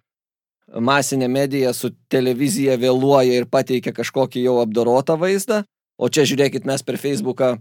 masinė 0.81 1.29
medija 1.31 1.71
su 1.75 1.91
televizija 2.11 2.75
vėluoja 2.81 3.37
ir 3.39 3.47
pateikia 3.51 3.93
kažkokį 3.95 4.43
jau 4.43 4.57
apdorotą 4.63 5.15
vaizdą, 5.19 5.61
o 6.01 6.09
čia 6.09 6.25
žiūrėkit, 6.27 6.65
mes 6.67 6.83
per 6.83 6.97
Facebooką 6.99 7.53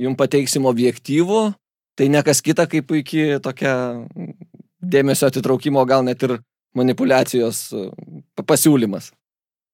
jums 0.00 0.18
pateiksim 0.18 0.66
objektyvų, 0.66 1.52
tai 1.98 2.08
ne 2.12 2.22
kas 2.24 2.42
kita 2.44 2.66
kaip 2.70 2.88
puikiai 2.90 3.40
tokia 3.42 3.74
dėmesio 4.82 5.28
atitraukimo, 5.30 5.84
gal 5.88 6.04
net 6.06 6.22
ir 6.26 6.38
manipulacijos 6.76 7.68
pasiūlymas. 8.42 9.12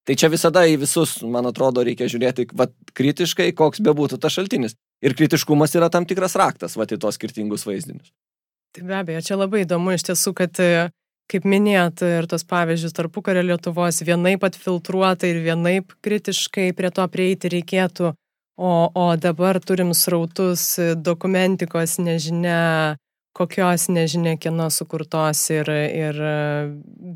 Tai 0.08 0.16
čia 0.16 0.30
visada 0.32 0.62
į 0.64 0.78
visus, 0.80 1.18
man 1.20 1.46
atrodo, 1.50 1.82
reikia 1.84 2.08
žiūrėti 2.08 2.48
vat, 2.56 2.72
kritiškai, 2.96 3.50
koks 3.56 3.82
bebūtų 3.84 4.16
tas 4.22 4.32
šaltinis. 4.32 4.74
Ir 5.04 5.14
kritiškumas 5.14 5.74
yra 5.76 5.90
tam 5.92 6.06
tikras 6.08 6.34
raktas 6.40 6.78
vat, 6.80 6.94
į 6.94 6.98
tos 7.02 7.18
skirtingus 7.20 7.66
vaizdinius. 7.68 8.08
Tai 8.74 8.86
be 8.88 8.96
abejo, 8.96 9.20
čia 9.24 9.36
labai 9.36 9.66
įdomu 9.66 9.92
iš 9.92 10.06
tiesų, 10.08 10.32
kad 10.38 10.62
kaip 11.28 11.44
minėjot, 11.44 12.02
ir 12.08 12.28
tos 12.28 12.44
pavyzdžius 12.48 12.96
tarpukario 12.96 13.42
Lietuvos 13.44 14.00
vienaip 14.06 14.46
atfiltruota 14.48 15.28
ir 15.28 15.42
vienaip 15.44 15.92
kritiškai 16.04 16.70
prie 16.76 16.90
to 16.94 17.04
prieiti 17.12 17.52
reikėtų, 17.52 18.14
o, 18.58 18.72
o 18.90 19.04
dabar 19.16 19.60
turim 19.62 19.94
srautus 19.94 20.74
dokumentikos, 20.98 21.96
nežinia, 22.02 22.96
kokios 23.38 23.88
nežinia 23.94 24.36
kieno 24.40 24.68
sukurtos 24.74 25.44
ir, 25.54 25.70
ir 25.70 26.18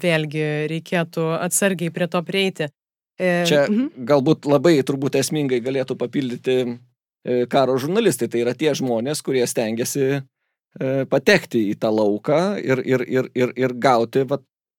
vėlgi 0.06 0.46
reikėtų 0.72 1.26
atsargiai 1.42 1.92
prie 1.94 2.08
to 2.08 2.22
prieiti. 2.22 2.70
E, 3.18 3.42
Čia 3.48 3.66
mhm. 3.66 4.06
galbūt 4.08 4.48
labai 4.48 4.78
turbūt 4.86 5.18
esmingai 5.20 5.60
galėtų 5.64 5.98
papildyti 6.00 6.58
e, 6.62 7.44
karo 7.50 7.76
žurnalistai. 7.76 8.30
Tai 8.32 8.46
yra 8.46 8.54
tie 8.56 8.72
žmonės, 8.78 9.20
kurie 9.26 9.44
stengiasi 9.50 10.22
E, 10.80 11.04
patekti 11.04 11.66
į 11.68 11.76
tą 11.80 11.90
lauką 11.92 12.38
ir, 12.64 12.80
ir, 12.88 13.04
ir, 13.04 13.28
ir, 13.36 13.50
ir 13.60 13.74
gauti 13.76 14.22
va, 14.28 14.38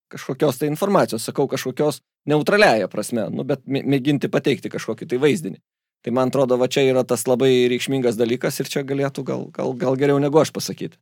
kažkokios 0.10 0.58
tai 0.58 0.72
informacijos, 0.72 1.26
sakau, 1.28 1.46
kažkokios 1.50 2.00
neutraliaja 2.30 2.88
prasme, 2.90 3.28
nu, 3.30 3.46
bet 3.46 3.62
mėginti 3.70 4.30
pateikti 4.34 4.72
kažkokį 4.74 5.10
tai 5.12 5.20
vaizdinį. 5.22 5.62
Tai 6.04 6.12
man 6.12 6.32
atrodo, 6.32 6.58
va 6.60 6.68
čia 6.68 6.84
yra 6.90 7.06
tas 7.08 7.24
labai 7.30 7.70
reikšmingas 7.72 8.18
dalykas 8.20 8.60
ir 8.60 8.70
čia 8.72 8.84
galėtų 8.84 9.24
gal, 9.28 9.46
gal, 9.56 9.72
gal 9.80 9.96
geriau 10.00 10.20
negu 10.20 10.42
aš 10.42 10.52
pasakyti. 10.56 11.00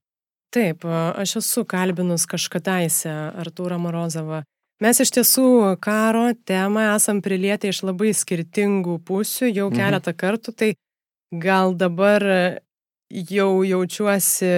Taip, 0.54 0.84
aš 0.86 1.38
esu 1.40 1.64
kalbinus 1.66 2.28
kažkadaise 2.30 3.12
Artūrą 3.40 3.80
Morozovą. 3.82 4.44
Mes 4.82 4.98
iš 5.00 5.14
tiesų 5.16 5.78
karo 5.82 6.26
temą 6.46 6.88
esam 6.96 7.22
prilietę 7.22 7.70
iš 7.70 7.84
labai 7.86 8.12
skirtingų 8.18 8.98
pusių 9.08 9.50
jau 9.50 9.68
mhm. 9.70 9.78
keletą 9.78 10.14
mhm. 10.14 10.20
kartų, 10.22 10.54
tai 10.58 10.72
gal 11.32 11.74
dabar 11.78 12.26
jau 13.10 13.52
jaučiuosi, 13.66 14.54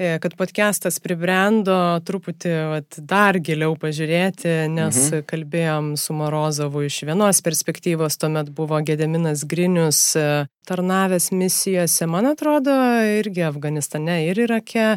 kad 0.00 0.32
podcastas 0.38 0.96
pribrendo 1.04 1.74
truputį 2.08 2.52
vat, 2.70 2.96
dar 3.04 3.36
giliau 3.36 3.74
pažiūrėti, 3.76 4.48
nes 4.72 4.96
mhm. 4.96 5.26
kalbėjom 5.28 5.90
su 6.00 6.16
Morozovu 6.16 6.86
iš 6.86 7.02
vienos 7.04 7.42
perspektyvos, 7.44 8.16
tuomet 8.20 8.48
buvo 8.56 8.80
Gedeminas 8.86 9.44
Grinius 9.44 10.00
e, 10.16 10.24
tarnavęs 10.68 11.28
misijose, 11.36 12.08
man 12.08 12.30
atrodo, 12.32 12.72
irgi 13.20 13.44
Afganistane 13.50 14.22
ir 14.30 14.40
Irake. 14.46 14.96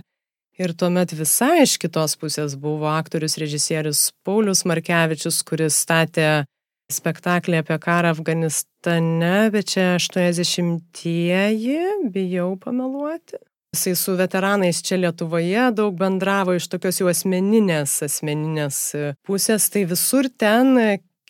Ir 0.61 0.71
tuomet 0.77 1.11
visai 1.17 1.63
iš 1.65 1.79
kitos 1.81 2.13
pusės 2.21 2.53
buvo 2.55 2.87
aktorius 2.93 3.39
režisierius 3.41 4.11
Paulius 4.23 4.63
Markevičius, 4.69 5.41
kuris 5.43 5.83
statė 5.83 6.45
spektaklį 6.93 7.63
apie 7.63 7.79
karą 7.81 8.13
Afganistane, 8.13 9.49
bet 9.51 9.73
čia 9.73 9.95
80-ieji, 9.97 11.79
bijau 12.13 12.53
pameluoti. 12.61 13.41
Jisai 13.73 13.95
su 13.97 14.13
veteranais 14.15 14.83
čia 14.85 14.99
Lietuvoje 15.01 15.71
daug 15.73 15.95
bendravo 15.97 16.53
iš 16.53 16.67
tokios 16.69 17.01
jau 17.01 17.09
asmeninės, 17.09 17.95
asmeninės 18.05 18.77
pusės, 19.25 19.65
tai 19.73 19.87
visur 19.89 20.29
ten 20.29 20.77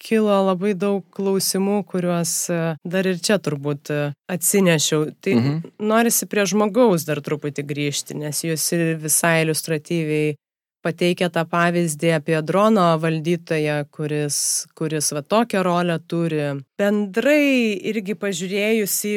kilo 0.04 0.36
labai 0.50 0.74
daug 0.76 1.06
klausimų, 1.16 1.78
kuriuos 1.88 2.34
dar 2.84 3.08
ir 3.08 3.22
čia 3.24 3.40
turbūt 3.40 3.94
atsinešiau. 4.28 5.08
Tai 5.24 5.36
mhm. 5.40 5.60
norisi 5.88 6.28
prie 6.28 6.44
žmogaus 6.50 7.08
dar 7.08 7.24
truputį 7.24 7.64
grįžti, 7.70 8.20
nes 8.20 8.44
jūs 8.44 8.68
ir 8.76 8.98
visai 9.00 9.38
iliustratyviai 9.46 10.36
pateikia 10.84 11.30
tą 11.32 11.46
pavyzdį 11.50 12.12
apie 12.18 12.36
drono 12.46 12.90
valdytoją, 13.00 13.78
kuris, 13.94 14.38
kuris 14.78 15.12
va 15.16 15.24
tokią 15.24 15.64
rolę 15.64 15.98
turi. 16.12 16.50
Bendrai 16.80 17.80
irgi 17.92 18.18
pažiūrėjus 18.20 18.98
į 19.08 19.14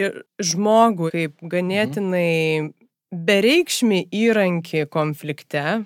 žmogų 0.53 1.11
kaip 1.15 1.47
ganėtinai 1.55 2.71
bereikšmį 3.13 4.07
įrankį 4.15 4.87
konflikte, 4.93 5.85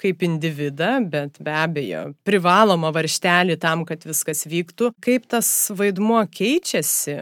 kaip 0.00 0.22
individą, 0.24 0.96
bet 1.12 1.36
be 1.44 1.52
abejo 1.52 2.04
privaloma 2.24 2.92
varštelį 2.96 3.58
tam, 3.60 3.84
kad 3.88 4.06
viskas 4.08 4.46
vyktų, 4.48 4.94
kaip 5.04 5.28
tas 5.28 5.50
vaidmuo 5.76 6.22
keičiasi. 6.32 7.18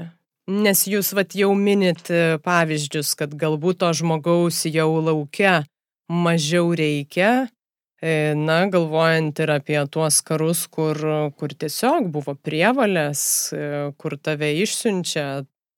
Nes 0.49 0.87
jūs 0.89 1.13
vat 1.13 1.35
jau 1.37 1.51
minit 1.59 2.09
pavyzdžius, 2.45 3.13
kad 3.19 3.35
galbūt 3.37 3.83
to 3.83 3.93
žmogaus 3.99 4.63
jau 4.71 4.89
laukia 5.03 5.61
mažiau 6.09 6.71
reikia, 6.73 7.51
E, 7.99 8.33
na, 8.39 8.61
galvojant 8.71 9.41
ir 9.43 9.51
apie 9.51 9.79
tuos 9.91 10.21
karus, 10.23 10.69
kur, 10.71 10.99
kur 11.35 11.51
tiesiog 11.51 12.13
buvo 12.15 12.37
prievalės, 12.39 13.23
e, 13.51 13.63
kur 13.99 14.15
tave 14.23 14.53
išsiunčia 14.63 15.25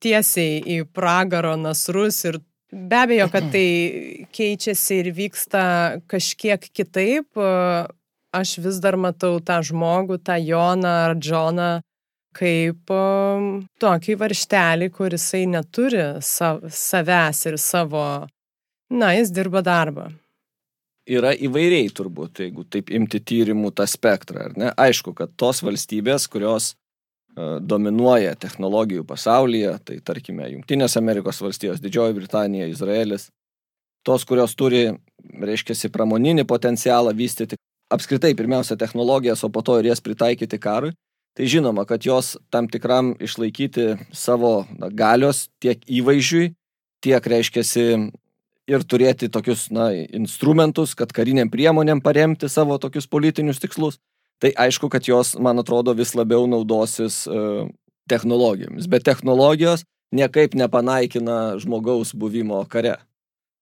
tiesiai 0.04 0.58
į 0.60 0.76
pragaro 0.92 1.54
nasrus 1.56 2.20
ir 2.28 2.42
be 2.72 3.02
abejo, 3.04 3.28
kad 3.32 3.50
tai 3.52 4.26
keičiasi 4.34 5.00
ir 5.02 5.12
vyksta 5.16 5.62
kažkiek 6.10 6.70
kitaip. 6.72 7.40
Aš 8.30 8.56
vis 8.62 8.78
dar 8.82 8.94
matau 8.94 9.40
tą 9.42 9.58
žmogų, 9.66 10.20
tą 10.22 10.36
Joną 10.38 10.92
ar 11.10 11.16
Džoną 11.18 11.70
kaip 12.30 12.92
tokį 13.82 14.14
varštelį, 14.20 14.90
kurisai 14.94 15.48
neturi 15.50 16.04
sav, 16.22 16.62
savęs 16.70 17.40
ir 17.50 17.56
savo, 17.58 18.04
na, 18.94 19.14
jis 19.18 19.32
dirba 19.34 19.64
darbą 19.66 20.12
yra 21.10 21.32
įvairiai 21.34 21.90
turbūt, 21.94 22.44
jeigu 22.44 22.64
taip 22.70 22.90
imti 22.94 23.20
tyrimų 23.26 23.72
tą 23.76 23.86
spektrą, 23.90 24.50
ar 24.50 24.56
ne? 24.58 24.70
Aišku, 24.78 25.14
kad 25.16 25.32
tos 25.38 25.62
valstybės, 25.66 26.28
kurios 26.30 26.74
dominuoja 27.36 28.34
technologijų 28.36 29.04
pasaulyje, 29.06 29.74
tai 29.84 29.98
tarkime 30.04 30.48
Junktinės 30.50 30.96
Amerikos 30.98 31.40
valstijos, 31.42 31.80
Didžioji 31.82 32.16
Britanija, 32.16 32.68
Izraelis, 32.68 33.28
tos, 34.06 34.24
kurios 34.28 34.56
turi, 34.58 34.88
reiškia, 35.40 35.76
pramoninį 35.92 36.46
potencialą 36.48 37.14
vystyti 37.16 37.58
apskritai 37.90 38.34
pirmiausia 38.38 38.76
technologijas, 38.76 39.44
o 39.44 39.50
po 39.50 39.62
to 39.62 39.78
ir 39.80 39.90
jas 39.90 40.02
pritaikyti 40.02 40.58
karui, 40.62 40.92
tai 41.36 41.46
žinoma, 41.50 41.84
kad 41.86 42.04
jos 42.06 42.36
tam 42.50 42.68
tikram 42.70 43.14
išlaikyti 43.20 43.94
savo 44.12 44.64
na, 44.78 44.90
galios 44.90 45.48
tiek 45.62 45.82
įvaizdžiui, 45.86 46.52
tiek, 47.04 47.26
reiškia, 47.32 47.64
ir 48.70 48.84
turėti 48.86 49.30
tokius, 49.32 49.68
na, 49.74 49.90
instrumentus, 50.14 50.94
kad 50.94 51.12
kariniam 51.14 51.50
priemonėm 51.50 52.02
paremti 52.04 52.50
savo 52.50 52.78
tokius 52.78 53.08
politinius 53.10 53.62
tikslus, 53.62 53.98
tai 54.40 54.52
aišku, 54.56 54.88
kad 54.92 55.06
jos, 55.08 55.34
man 55.38 55.60
atrodo, 55.60 55.94
vis 55.96 56.14
labiau 56.16 56.46
naudosis 56.48 57.22
uh, 57.28 57.68
technologijomis. 58.10 58.88
Bet 58.90 59.04
technologijos 59.06 59.84
niekaip 60.16 60.56
nepanaikina 60.58 61.58
žmogaus 61.62 62.14
buvimo 62.16 62.64
kare. 62.68 62.96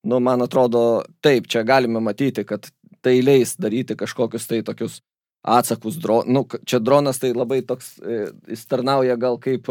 Nu, 0.07 0.21
man 0.23 0.43
atrodo, 0.43 1.03
taip, 1.21 1.49
čia 1.51 1.65
galime 1.67 2.01
matyti, 2.01 2.47
kad 2.47 2.71
tai 3.05 3.19
leis 3.23 3.57
daryti 3.61 3.97
kažkokius 3.99 4.47
tai 4.49 4.63
tokius 4.65 5.01
atsakus 5.43 5.99
dronus. 6.01 6.31
Nu, 6.31 6.45
čia 6.67 6.79
dronas 6.79 7.19
tai 7.19 7.33
labai 7.35 7.61
toks, 7.67 7.97
e, 7.99 8.29
jis 8.55 8.65
tarnauja 8.71 9.19
gal 9.21 9.39
kaip 9.43 9.69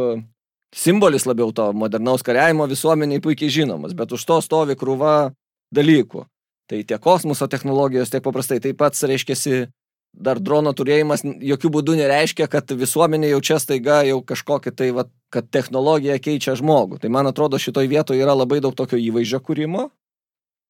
simbolis 0.75 1.25
labiau 1.25 1.51
to 1.55 1.71
modernaus 1.73 2.23
kariavimo 2.27 2.67
visuomeniai 2.67 3.23
puikiai 3.23 3.51
žinomas, 3.51 3.95
bet 3.95 4.11
už 4.11 4.25
to 4.27 4.39
stovi 4.43 4.75
krūva 4.79 5.31
dalykų. 5.75 6.25
Tai 6.67 6.83
tiek 6.83 7.01
kosmoso 7.01 7.47
technologijos, 7.47 8.11
tiek 8.11 8.23
paprastai 8.23 8.59
taip 8.59 8.77
pat 8.79 8.97
reiškia, 8.99 9.67
dar 10.17 10.39
drono 10.41 10.73
turėjimas 10.73 11.23
jokių 11.23 11.71
būdų 11.77 11.97
nereiškia, 11.99 12.47
kad 12.51 12.71
visuomenė 12.73 13.31
jau 13.35 13.41
čia 13.49 13.59
staiga 13.61 14.01
jau 14.07 14.19
kažkokia 14.25 14.73
tai, 14.73 14.89
va, 14.95 15.05
kad 15.33 15.47
technologija 15.53 16.17
keičia 16.19 16.57
žmogų. 16.57 16.99
Tai 17.03 17.11
man 17.13 17.29
atrodo 17.29 17.59
šitoj 17.61 17.89
vietoje 17.91 18.23
yra 18.23 18.35
labai 18.37 18.59
daug 18.63 18.75
tokio 18.75 18.99
įvaizdžio 18.99 19.41
kūrimo. 19.45 19.87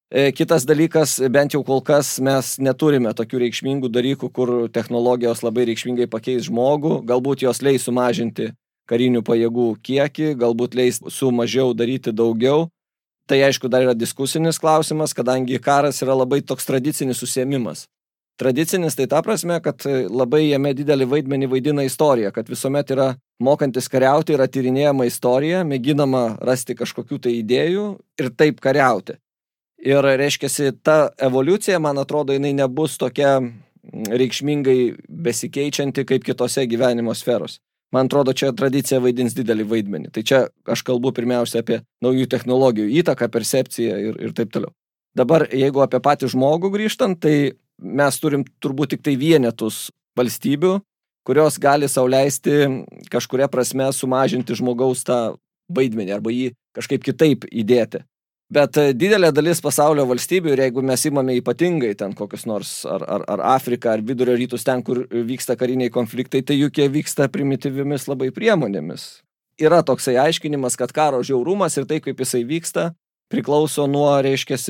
E, 0.07 0.31
kitas 0.31 0.63
dalykas, 0.67 1.17
bent 1.31 1.55
jau 1.55 1.63
kol 1.67 1.81
kas 1.83 2.13
mes 2.23 2.53
neturime 2.63 3.11
tokių 3.15 3.41
reikšmingų 3.43 3.91
dalykų, 3.91 4.29
kur 4.31 4.53
technologijos 4.71 5.43
labai 5.43 5.67
reikšmingai 5.67 6.07
pakeis 6.07 6.47
žmogų, 6.47 7.01
galbūt 7.07 7.43
jos 7.43 7.59
leis 7.63 7.87
sumažinti 7.87 8.53
karinių 8.87 9.23
pajėgų 9.27 9.67
kiekį, 9.83 10.31
galbūt 10.39 10.79
leis 10.79 11.01
su 11.11 11.31
mažiau 11.35 11.75
daryti 11.75 12.15
daugiau. 12.15 12.69
Tai 13.27 13.41
aišku, 13.43 13.67
dar 13.67 13.83
yra 13.83 13.91
diskusinis 13.91 14.59
klausimas, 14.63 15.11
kadangi 15.11 15.59
karas 15.59 15.99
yra 15.99 16.15
labai 16.15 16.39
toks 16.39 16.63
tradicinis 16.63 17.19
užsiemimas. 17.25 17.89
Tradicinis 18.37 18.93
tai 18.93 19.07
ta 19.09 19.23
prasme, 19.25 19.57
kad 19.65 19.81
labai 20.13 20.43
jame 20.45 20.73
didelį 20.77 21.07
vaidmenį 21.09 21.47
vaidina 21.49 21.85
istorija, 21.87 22.29
kad 22.35 22.49
visuomet 22.51 22.91
yra 22.93 23.07
mokantis 23.41 23.89
kariauti, 23.89 24.35
yra 24.37 24.45
tyrinėjama 24.45 25.07
istorija, 25.09 25.63
mėginama 25.65 26.37
rasti 26.45 26.75
kažkokių 26.77 27.17
tai 27.23 27.33
idėjų 27.39 27.87
ir 28.21 28.29
taip 28.37 28.61
kariauti. 28.61 29.17
Ir 29.81 30.05
reiškia, 30.05 30.71
ta 30.85 30.97
evoliucija, 31.21 31.79
man 31.81 31.97
atrodo, 32.01 32.33
jinai 32.33 32.53
nebus 32.57 32.97
tokia 33.01 33.39
reikšmingai 33.93 34.79
besikeičianti 35.09 36.05
kaip 36.05 36.25
kitose 36.25 36.65
gyvenimo 36.69 37.13
sferose. 37.17 37.61
Man 37.93 38.09
atrodo, 38.09 38.33
čia 38.35 38.51
tradicija 38.51 38.99
vaidins 38.99 39.35
didelį 39.37 39.63
vaidmenį. 39.69 40.09
Tai 40.11 40.23
čia 40.27 40.39
aš 40.67 40.83
kalbu 40.83 41.13
pirmiausia 41.15 41.61
apie 41.63 41.79
naujų 42.03 42.27
technologijų 42.29 42.89
įtaką, 42.99 43.29
percepciją 43.31 43.99
ir, 44.09 44.17
ir 44.27 44.33
taip 44.35 44.51
toliau. 44.51 44.73
Dabar, 45.17 45.47
jeigu 45.55 45.81
apie 45.81 46.01
patį 46.03 46.33
žmogų 46.33 46.73
grįžtant, 46.73 47.21
tai 47.23 47.55
mes 47.77 48.19
turim 48.19 48.45
turbūt 48.63 48.95
tik 48.95 49.05
tai 49.05 49.15
vienetus 49.19 49.87
valstybių, 50.17 50.77
kurios 51.27 51.57
gali 51.61 51.89
sauliaisti 51.91 52.83
kažkuria 53.11 53.49
prasme 53.51 53.89
sumažinti 53.93 54.55
žmogaus 54.57 55.03
tą 55.07 55.37
vaidmenį 55.73 56.15
arba 56.15 56.31
jį 56.31 56.53
kažkaip 56.77 57.03
kitaip 57.03 57.45
įdėti. 57.51 58.03
Bet 58.47 58.77
e, 58.79 58.93
didelė 58.95 59.33
dalis 59.35 59.59
pasaulio 59.59 60.05
valstybių, 60.07 60.53
ir 60.53 60.61
jeigu 60.63 60.83
mes 60.85 61.01
įmame 61.09 61.35
ypatingai 61.41 61.91
ten 61.99 62.13
kokius 62.15 62.45
nors 62.47 62.69
ar, 62.87 63.03
ar, 63.03 63.25
ar 63.27 63.43
Afriką, 63.57 63.97
ar 63.97 64.03
vidurio 64.07 64.37
rytus, 64.39 64.63
ten, 64.63 64.83
kur 64.87 65.03
vyksta 65.11 65.57
kariniai 65.59 65.91
konfliktai, 65.91 66.45
tai 66.47 66.55
juk 66.55 66.79
jie 66.79 66.87
vyksta 66.93 67.27
primityviomis 67.33 68.07
labai 68.07 68.31
priemonėmis. 68.31 69.09
Yra 69.59 69.81
toksai 69.83 70.15
aiškinimas, 70.21 70.77
kad 70.79 70.93
karo 70.95 71.19
žiaurumas 71.27 71.75
ir 71.75 71.89
tai, 71.89 71.99
kaip 71.99 72.23
jisai 72.23 72.45
vyksta, 72.47 72.93
priklauso 73.27 73.83
nuo, 73.91 74.13
reiškia, 74.23 74.61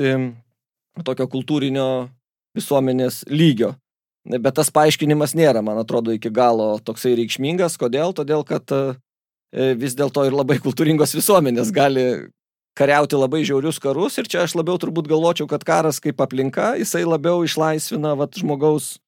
tokio 1.06 1.28
kultūrinio 1.30 2.08
visuomenės 2.58 3.22
lygio. 3.30 3.74
Bet 4.28 4.58
tas 4.58 4.68
paaiškinimas 4.74 5.32
nėra, 5.38 5.62
man 5.64 5.78
atrodo, 5.80 6.12
iki 6.12 6.30
galo 6.34 6.74
toksai 6.84 7.14
reikšmingas. 7.16 7.78
Kodėl? 7.80 8.12
Todėl, 8.16 8.44
kad 8.44 8.68
e, 8.74 8.82
vis 9.78 9.96
dėlto 9.96 10.26
ir 10.28 10.36
labai 10.36 10.58
kultūringos 10.64 11.14
visuomenės 11.16 11.72
gali 11.72 12.04
kariauti 12.78 13.18
labai 13.18 13.40
žiaurius 13.46 13.80
karus 13.82 14.18
ir 14.20 14.28
čia 14.30 14.44
aš 14.44 14.54
labiau 14.58 14.78
turbūt 14.78 15.08
galvočiau, 15.10 15.48
kad 15.50 15.64
karas 15.66 15.98
kaip 16.02 16.20
aplinka, 16.22 16.74
jisai 16.78 17.02
labiau 17.08 17.40
išlaisvina 17.46 18.12
vat, 18.20 18.36
žmogaus 18.38 18.98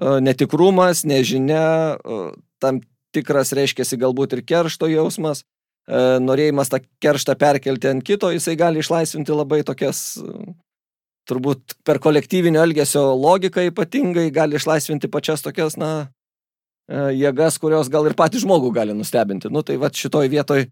uh, 0.00 0.16
netikrumas, 0.24 1.02
nežinia, 1.04 1.98
uh, 1.98 2.30
tam 2.62 2.80
tikras 3.12 3.52
reiškiasi 3.52 3.98
galbūt 4.00 4.38
ir 4.38 4.46
keršto 4.48 4.88
jausmas, 4.88 5.42
norėjimas 6.22 6.70
tą 6.72 6.78
kerštą 7.02 7.34
perkelti 7.38 7.90
ant 7.90 8.04
kito, 8.06 8.30
jisai 8.32 8.54
gali 8.56 8.82
išlaisvinti 8.82 9.34
labai 9.34 9.62
tokias, 9.66 10.20
turbūt 11.28 11.76
per 11.86 12.00
kolektyvinio 12.02 12.62
elgesio 12.64 13.12
logiką 13.18 13.68
ypatingai 13.70 14.30
gali 14.34 14.58
išlaisvinti 14.58 15.10
pačias 15.12 15.44
tokias, 15.44 15.78
na, 15.80 16.10
jėgas, 16.90 17.58
kurios 17.62 17.90
gal 17.92 18.06
ir 18.08 18.16
patį 18.18 18.42
žmogų 18.42 18.72
gali 18.74 18.96
nustebinti. 18.96 19.50
Nu 19.52 19.62
tai 19.62 19.78
va 19.80 19.90
šitoj 19.92 20.30
vietoj 20.32 20.66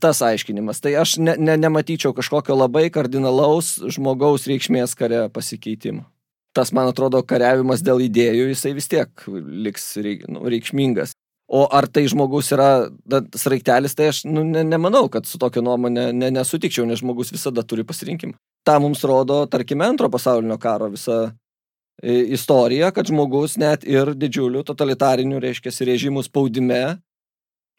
tas 0.00 0.20
aiškinimas. 0.22 0.80
Tai 0.84 0.94
aš 1.02 1.16
ne, 1.18 1.34
ne, 1.40 1.56
nematyčiau 1.56 2.12
kažkokio 2.16 2.56
labai 2.58 2.90
kardinalaus 2.92 3.78
žmogaus 3.88 4.46
reikšmės 4.50 4.94
kare 4.98 5.28
pasikeitimo. 5.32 6.04
Tas, 6.52 6.72
man 6.74 6.90
atrodo, 6.90 7.22
kariavimas 7.22 7.82
dėl 7.86 8.02
idėjų, 8.08 8.48
jisai 8.50 8.74
vis 8.74 8.90
tiek 8.90 9.26
liks 9.30 9.92
reik, 10.02 10.26
nu, 10.28 10.42
reikšmingas. 10.50 11.14
O 11.50 11.64
ar 11.74 11.88
tai 11.90 12.04
žmogus 12.06 12.52
yra 12.54 12.86
sraigtelis, 13.34 13.96
tai 13.98 14.12
aš 14.12 14.22
nu, 14.28 14.44
ne, 14.46 14.62
nemanau, 14.62 15.08
kad 15.10 15.26
su 15.26 15.38
tokia 15.42 15.64
nuomonė 15.66 16.12
ne, 16.14 16.28
nesutikčiau, 16.36 16.84
nes 16.86 17.00
žmogus 17.02 17.32
visada 17.34 17.64
turi 17.66 17.82
pasirinkimą. 17.86 18.36
Ta 18.66 18.76
mums 18.78 19.02
rodo, 19.02 19.40
tarkime, 19.50 19.82
antro 19.88 20.06
pasaulinio 20.12 20.60
karo 20.62 20.86
visa 20.92 21.16
e, 21.26 22.20
istorija, 22.36 22.92
kad 22.94 23.10
žmogus 23.10 23.56
net 23.58 23.82
ir 23.82 24.12
didžiulių 24.14 24.62
totalitarinių, 24.68 25.40
reiškia, 25.42 25.74
režimų 25.90 26.22
spaudime 26.28 27.00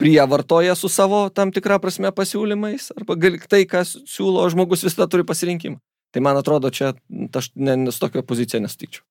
prievartoja 0.02 0.74
su 0.76 0.90
savo 0.92 1.22
tam 1.30 1.52
tikrą 1.54 1.78
prasme 1.80 2.12
pasiūlymais, 2.12 2.90
arba 2.96 3.16
tai, 3.48 3.64
kas 3.70 3.94
siūlo 4.04 4.44
žmogus 4.52 4.84
visada 4.84 5.08
turi 5.08 5.24
pasirinkimą. 5.24 5.80
Tai 6.12 6.20
man 6.20 6.36
atrodo, 6.36 6.68
čia 6.68 6.92
aš 7.32 7.52
ne, 7.56 7.78
su 7.88 8.04
tokia 8.04 8.20
pozicija 8.26 8.60
nesutikčiau. 8.60 9.04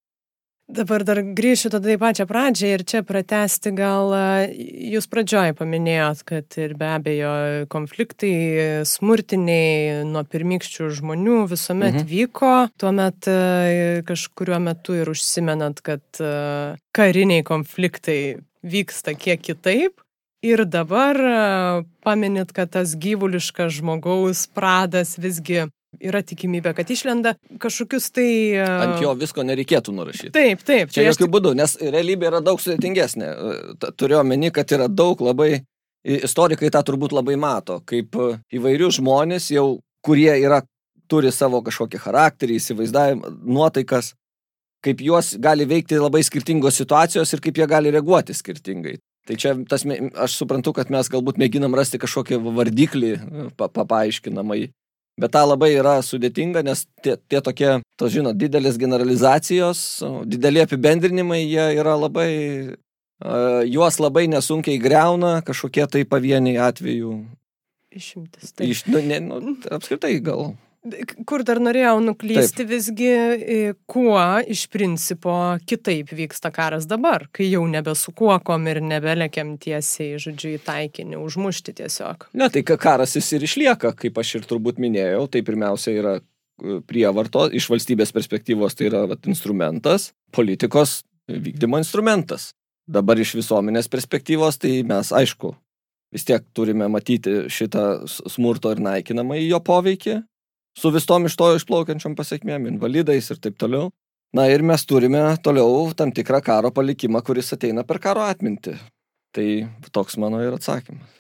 Dabar 0.72 1.04
dar 1.04 1.20
grįšiu 1.36 1.72
tada 1.74 1.90
į 1.92 1.98
pačią 2.00 2.26
pradžią 2.30 2.70
ir 2.72 2.84
čia 2.88 3.02
pratesti 3.04 3.74
gal 3.76 4.14
jūs 4.56 5.08
pradžioj 5.12 5.52
paminėjot, 5.60 6.22
kad 6.28 6.58
ir 6.62 6.76
be 6.80 6.88
abejo 6.96 7.32
konfliktai 7.72 8.84
smurtiniai 8.88 10.06
nuo 10.08 10.24
pirmykščių 10.24 10.88
žmonių 11.02 11.42
visuomet 11.52 11.98
mhm. 11.98 12.08
vyko, 12.14 12.54
tuomet 12.80 13.28
kažkuriuo 14.08 14.62
metu 14.64 14.96
ir 15.02 15.12
užsimenat, 15.12 15.84
kad 15.84 16.24
kariniai 16.96 17.44
konfliktai 17.48 18.22
vyksta 18.64 19.18
kiek 19.18 19.44
kitaip. 19.44 20.00
Ir 20.42 20.64
dabar 20.66 21.20
paminit, 22.02 22.56
kad 22.56 22.72
tas 22.74 22.96
gyvuliškas 22.98 23.76
žmogaus 23.78 24.48
pradas 24.56 25.14
visgi 25.22 25.68
yra 26.00 26.22
tikimybė, 26.24 26.74
kad 26.78 26.90
išlenda 26.92 27.36
kažkokius 27.62 28.12
tai... 28.16 28.30
E, 28.56 28.64
Ant 28.64 29.02
jo 29.04 29.12
visko 29.20 29.44
nereikėtų 29.48 29.94
nurašyti. 29.96 30.32
Taip, 30.36 30.64
taip. 30.68 30.94
Čia 30.94 31.08
jokių 31.10 31.28
aš... 31.28 31.34
būdų, 31.36 31.54
nes 31.60 31.76
realybė 31.82 32.30
yra 32.32 32.42
daug 32.46 32.62
sudėtingesnė. 32.64 33.28
E, 33.28 33.92
turiu 34.00 34.22
omeny, 34.22 34.52
kad 34.56 34.72
yra 34.72 34.88
daug 34.88 35.22
labai, 35.26 35.64
istorikai 36.08 36.72
tą 36.74 36.84
turbūt 36.88 37.16
labai 37.16 37.38
mato, 37.40 37.82
kaip 37.88 38.16
įvairių 38.54 38.92
žmonės 39.02 39.52
jau, 39.54 39.68
kurie 40.06 40.32
yra, 40.40 40.64
turi 41.12 41.32
savo 41.36 41.60
kažkokį 41.66 42.00
charakterį, 42.06 42.58
įsivaizdavimą, 42.58 43.36
nuotaikas, 43.44 44.14
kaip 44.82 45.02
juos 45.06 45.36
gali 45.42 45.68
veikti 45.70 46.00
labai 46.00 46.24
skirtingos 46.26 46.80
situacijos 46.80 47.34
ir 47.36 47.44
kaip 47.44 47.60
jie 47.60 47.68
gali 47.70 47.92
reaguoti 47.94 48.34
skirtingai. 48.34 48.98
Tai 49.28 49.36
čia 49.38 49.54
tas, 49.70 49.84
aš 49.86 50.36
suprantu, 50.40 50.74
kad 50.74 50.90
mes 50.90 51.10
galbūt 51.12 51.38
mėginam 51.38 51.76
rasti 51.78 52.00
kažkokį 52.02 52.40
vardiklį 52.58 53.12
pa, 53.58 53.68
pa, 53.70 53.86
paaiškinamai, 53.86 54.72
bet 55.22 55.34
tą 55.36 55.44
labai 55.46 55.72
yra 55.78 56.00
sudėtinga, 56.06 56.64
nes 56.66 56.86
tie, 57.06 57.18
tie 57.30 57.42
tokie, 57.46 57.70
to 58.00 58.10
žinot, 58.12 58.40
didelės 58.40 58.80
generalizacijos, 58.82 59.84
dideli 60.30 60.64
apibendrinimai, 60.64 61.44
jie 61.44 61.68
yra 61.78 61.94
labai, 62.00 62.32
uh, 62.74 63.62
juos 63.70 64.02
labai 64.02 64.26
nesunkiai 64.32 64.82
greuna 64.82 65.38
kažkokie 65.46 65.86
tai 65.92 66.04
pavieniai 66.10 66.58
atvejų. 66.72 67.14
Išimtis. 67.92 68.56
Tai. 68.56 68.68
Iš, 68.72 68.86
nu, 68.90 69.04
ne, 69.04 69.20
nu, 69.28 69.56
apskritai 69.70 70.16
gal 70.24 70.54
Kur 71.30 71.44
dar 71.46 71.60
norėjau 71.62 72.00
nuklysti, 72.02 72.64
Taip. 72.64 72.70
visgi 72.72 73.10
kuo 73.90 74.22
iš 74.50 74.64
principo 74.74 75.34
kitaip 75.70 76.10
vyksta 76.18 76.50
karas 76.54 76.88
dabar, 76.90 77.28
kai 77.30 77.52
jau 77.52 77.62
nebe 77.70 77.94
su 77.94 78.10
kuokom 78.18 78.66
ir 78.72 78.80
nebelekiam 78.82 79.54
tiesiai, 79.62 80.18
žodžiu, 80.22 80.56
į 80.58 80.64
taikinį, 80.66 81.20
užmušti 81.22 81.76
tiesiog. 81.84 82.26
Ne, 82.34 82.50
tai 82.50 82.66
karas 82.66 83.14
jis 83.20 83.30
ir 83.38 83.46
išlieka, 83.46 83.94
kaip 84.00 84.18
aš 84.18 84.40
ir 84.40 84.48
turbūt 84.50 84.82
minėjau, 84.82 85.28
tai 85.30 85.44
pirmiausia 85.46 85.94
yra 86.00 86.16
e, 86.18 86.80
prievarto, 86.90 87.46
iš 87.54 87.70
valstybės 87.70 88.16
perspektyvos 88.18 88.74
tai 88.74 88.90
yra 88.90 89.04
vat, 89.14 89.30
instrumentas, 89.30 90.10
politikos 90.34 91.04
vykdymo 91.30 91.78
instrumentas. 91.84 92.56
Dabar 92.90 93.22
iš 93.22 93.36
visuomenės 93.38 93.86
perspektyvos 93.92 94.58
tai 94.58 94.80
mes, 94.82 95.14
aišku, 95.14 95.54
vis 96.12 96.26
tiek 96.26 96.44
turime 96.58 96.90
matyti 96.90 97.46
šitą 97.54 98.08
smurto 98.10 98.74
ir 98.74 98.82
naikinamą 98.82 99.38
į 99.38 99.48
jo 99.54 99.62
poveikį, 99.70 100.18
su 100.78 100.92
visom 100.94 101.26
iš 101.26 101.36
to 101.40 101.52
išplaukiančiom 101.58 102.16
pasiekmėm, 102.16 102.68
invalidais 102.72 103.32
ir 103.32 103.42
taip 103.44 103.58
toliau. 103.62 103.92
Na 104.32 104.46
ir 104.48 104.64
mes 104.64 104.86
turime 104.88 105.24
toliau 105.44 105.90
tam 105.98 106.12
tikrą 106.16 106.40
karo 106.44 106.72
palikimą, 106.72 107.20
kuris 107.28 107.52
ateina 107.52 107.84
per 107.84 108.00
karo 108.00 108.24
atmintį. 108.24 108.78
Tai 109.36 109.48
toks 109.92 110.16
mano 110.20 110.40
ir 110.44 110.56
atsakymas. 110.56 111.20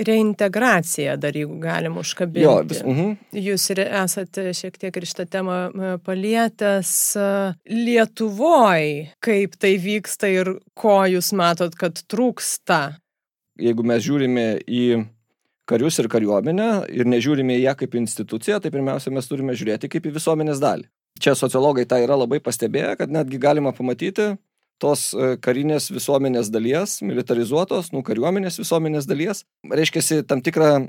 Reintegracija 0.00 1.18
dar, 1.20 1.36
jeigu 1.36 1.58
galim 1.60 1.98
užkabinti. 2.00 2.44
Jo, 2.44 2.54
vis, 2.64 2.80
uh 2.80 2.88
mhm. 2.88 3.10
-huh. 3.10 3.40
Jūs 3.48 3.70
ir 3.74 3.80
esate 3.80 4.52
šiek 4.56 4.78
tiek 4.78 4.96
ir 4.96 5.04
šitą 5.04 5.26
temą 5.28 5.98
palietęs. 6.04 7.16
Lietuvoj, 7.68 9.12
kaip 9.20 9.56
tai 9.58 9.76
vyksta 9.76 10.28
ir 10.32 10.54
ko 10.74 11.04
jūs 11.04 11.32
matot, 11.36 11.74
kad 11.74 11.92
trūksta? 12.08 12.96
Jeigu 13.60 13.84
mes 13.84 14.04
žiūrime 14.04 14.46
į 14.64 15.04
karius 15.68 15.98
ir 16.02 16.08
kariuomenę 16.12 16.68
ir 16.92 17.08
nežiūrime 17.08 17.56
į 17.58 17.66
ją 17.66 17.74
kaip 17.82 17.94
instituciją, 18.00 18.60
tai 18.62 18.72
pirmiausia 18.74 19.12
mes 19.14 19.28
turime 19.28 19.54
žiūrėti 19.58 19.90
kaip 19.92 20.08
į 20.08 20.16
visuomenės 20.18 20.62
dalį. 20.62 20.88
Čia 21.22 21.36
sociologai 21.38 21.84
tą 21.88 22.00
yra 22.02 22.16
labai 22.18 22.40
pastebėję, 22.42 22.96
kad 22.98 23.12
netgi 23.12 23.38
galima 23.40 23.74
pamatyti 23.76 24.32
tos 24.82 25.12
e, 25.14 25.36
karinės 25.42 25.90
visuomenės 25.92 26.50
dalies, 26.50 26.98
militarizuotos, 27.06 27.92
nu, 27.94 28.02
kariuomenės 28.06 28.58
visuomenės 28.58 29.06
dalies, 29.06 29.44
reiškia 29.70 30.22
tam 30.26 30.42
tikrą 30.42 30.88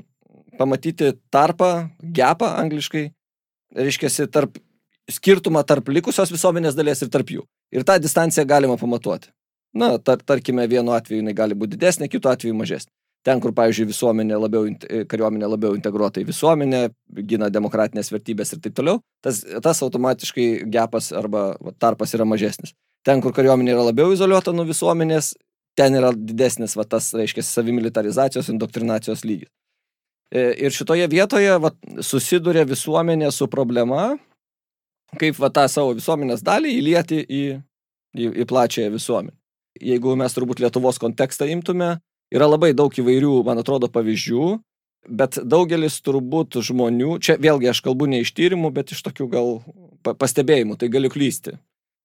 pamatyti 0.58 1.12
tarpą, 1.34 1.90
gepą 2.00 2.50
angliškai, 2.62 3.04
reiškia 3.78 4.26
tarp 4.32 4.58
skirtumą 5.10 5.62
tarp 5.68 5.88
likusios 5.92 6.32
visuomenės 6.32 6.76
dalies 6.78 7.04
ir 7.04 7.12
tarp 7.12 7.30
jų. 7.30 7.46
Ir 7.74 7.84
tą 7.86 7.98
distanciją 8.00 8.46
galima 8.48 8.78
pamatuoti. 8.80 9.30
Na, 9.74 9.96
tar, 9.98 10.22
tarkime, 10.22 10.66
vienu 10.70 10.94
atveju 10.94 11.20
jinai 11.20 11.34
gali 11.34 11.56
būti 11.58 11.74
didesnė, 11.74 12.08
kitu 12.08 12.30
atveju 12.30 12.54
mažesnė. 12.56 12.92
Ten, 13.24 13.40
kur, 13.40 13.54
pavyzdžiui, 13.56 13.86
visuomenė 13.88 14.36
labiau, 14.36 14.66
kariuomenė 15.08 15.48
labiau 15.48 15.76
integruota 15.78 16.20
į 16.20 16.26
visuomenę, 16.28 16.82
gina 17.24 17.48
demokratinės 17.52 18.12
vertybės 18.12 18.52
ir 18.52 18.60
taip 18.60 18.74
toliau, 18.76 19.00
tas, 19.24 19.40
tas 19.64 19.80
automatiškai 19.86 20.48
gepas 20.74 21.08
arba 21.16 21.46
va, 21.56 21.72
tarpas 21.80 22.12
yra 22.16 22.26
mažesnis. 22.28 22.74
Ten, 23.04 23.24
kur 23.24 23.32
kariuomenė 23.36 23.72
yra 23.72 23.88
labiau 23.88 24.12
izoliuota 24.12 24.52
nuo 24.52 24.68
visuomenės, 24.68 25.32
ten 25.76 25.96
yra 25.96 26.12
didesnis, 26.12 26.76
va, 26.76 26.84
tas, 26.84 27.14
reiškia, 27.16 27.46
savimilitarizacijos, 27.48 28.52
indoktrinacijos 28.52 29.24
lygis. 29.24 29.48
E, 30.28 30.46
ir 30.66 30.76
šitoje 30.76 31.08
vietoje 31.08 31.58
va, 31.64 31.72
susiduria 32.04 32.68
visuomenė 32.68 33.32
su 33.32 33.48
problema, 33.48 34.14
kaip 35.16 35.40
va, 35.40 35.48
tą 35.48 35.64
savo 35.72 35.96
visuomenės 35.96 36.44
dalį 36.44 36.76
įlieti 36.80 37.24
į, 37.24 37.44
į, 38.20 38.32
į 38.44 38.52
plačiąją 38.52 38.92
visuomenę. 38.98 39.38
Jeigu 39.80 40.12
mes 40.20 40.36
turbūt 40.36 40.60
Lietuvos 40.60 41.00
kontekstą 41.02 41.48
imtume, 41.50 41.96
Yra 42.32 42.48
labai 42.48 42.72
daug 42.76 42.94
įvairių, 42.94 43.34
man 43.46 43.60
atrodo, 43.60 43.90
pavyzdžių, 43.92 44.46
bet 45.20 45.38
daugelis 45.44 46.00
turbūt 46.04 46.58
žmonių, 46.64 47.18
čia 47.20 47.36
vėlgi 47.40 47.68
aš 47.70 47.82
kalbu 47.84 48.08
ne 48.10 48.22
iš 48.24 48.32
tyrimų, 48.36 48.72
bet 48.74 48.94
iš 48.94 49.02
tokių 49.04 49.28
gal 49.32 49.50
pastebėjimų, 50.06 50.78
tai 50.80 50.88
galiu 50.92 51.12
klysti. 51.12 51.58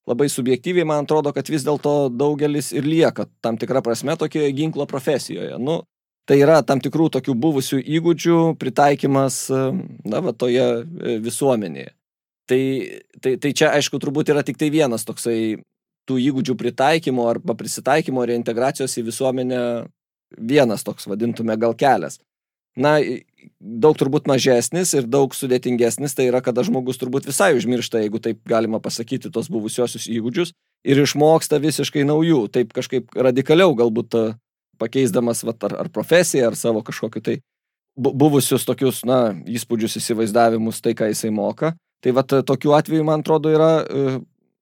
Labai 0.09 0.27
subjektyviai 0.31 0.87
man 0.89 1.05
atrodo, 1.05 1.31
kad 1.35 1.49
vis 1.51 1.63
dėlto 1.63 2.09
daugelis 2.09 2.73
ir 2.73 2.87
lieka 2.87 3.27
tam 3.45 3.59
tikrą 3.61 3.83
prasme 3.85 4.15
tokioje 4.17 4.51
ginklo 4.57 4.87
profesijoje. 4.89 5.57
Nu, 5.61 5.83
Tai 6.29 6.35
yra 6.37 6.59
tam 6.61 6.77
tikrų 6.77 7.07
tokių 7.15 7.33
buvusių 7.41 7.79
įgūdžių 7.97 8.35
pritaikymas, 8.61 9.47
na, 9.49 10.19
va, 10.21 10.33
toje 10.37 10.65
visuomenėje. 11.25 11.89
Tai, 12.49 12.61
tai, 13.17 13.31
tai 13.41 13.51
čia, 13.57 13.71
aišku, 13.77 13.97
turbūt 14.01 14.29
yra 14.29 14.43
tik 14.45 14.59
tai 14.61 14.69
vienas 14.73 15.07
toksai 15.09 15.57
tų 16.09 16.19
įgūdžių 16.21 16.55
pritaikymo 16.57 17.25
arba 17.29 17.55
prisitaikymo 17.57 18.27
reintegracijos 18.29 18.93
į 19.01 19.07
visuomenę 19.09 19.61
vienas 20.37 20.85
toks, 20.85 21.07
vadintume, 21.09 21.57
gal 21.59 21.75
kelias. 21.77 22.19
Na, 22.79 22.97
daug 23.59 23.97
turbūt 23.97 24.27
mažesnis 24.29 24.93
ir 24.95 25.07
daug 25.09 25.33
sudėtingesnis, 25.35 26.13
tai 26.15 26.29
yra, 26.29 26.41
kada 26.45 26.63
žmogus 26.63 26.99
turbūt 27.01 27.27
visai 27.27 27.51
užmiršta, 27.57 28.03
jeigu 28.03 28.21
taip 28.23 28.39
galima 28.47 28.79
pasakyti, 28.83 29.31
tos 29.33 29.49
buvusiosius 29.51 30.07
įgūdžius 30.11 30.53
ir 30.87 31.01
išmoksta 31.01 31.59
visiškai 31.59 32.05
naujų, 32.07 32.45
taip 32.53 32.71
kažkaip 32.75 33.11
radikaliau 33.17 33.73
galbūt 33.75 34.15
pakeisdamas 34.79 35.43
vat, 35.43 35.63
ar, 35.67 35.75
ar 35.83 35.91
profesiją, 35.91 36.51
ar 36.51 36.55
savo 36.55 36.83
kažkokiu 36.85 37.23
tai 37.25 37.39
buvusius 37.99 38.63
tokius, 38.67 39.03
na, 39.07 39.33
įspūdžius, 39.49 39.97
įsivaizdavimus, 39.99 40.79
tai, 40.83 40.95
ką 40.95 41.09
jisai 41.11 41.33
moka. 41.35 41.73
Tai 41.99 42.13
vat 42.15 42.31
tokiu 42.47 42.71
atveju, 42.77 43.03
man 43.03 43.25
atrodo, 43.25 43.51
yra 43.51 43.71
e, 43.83 44.19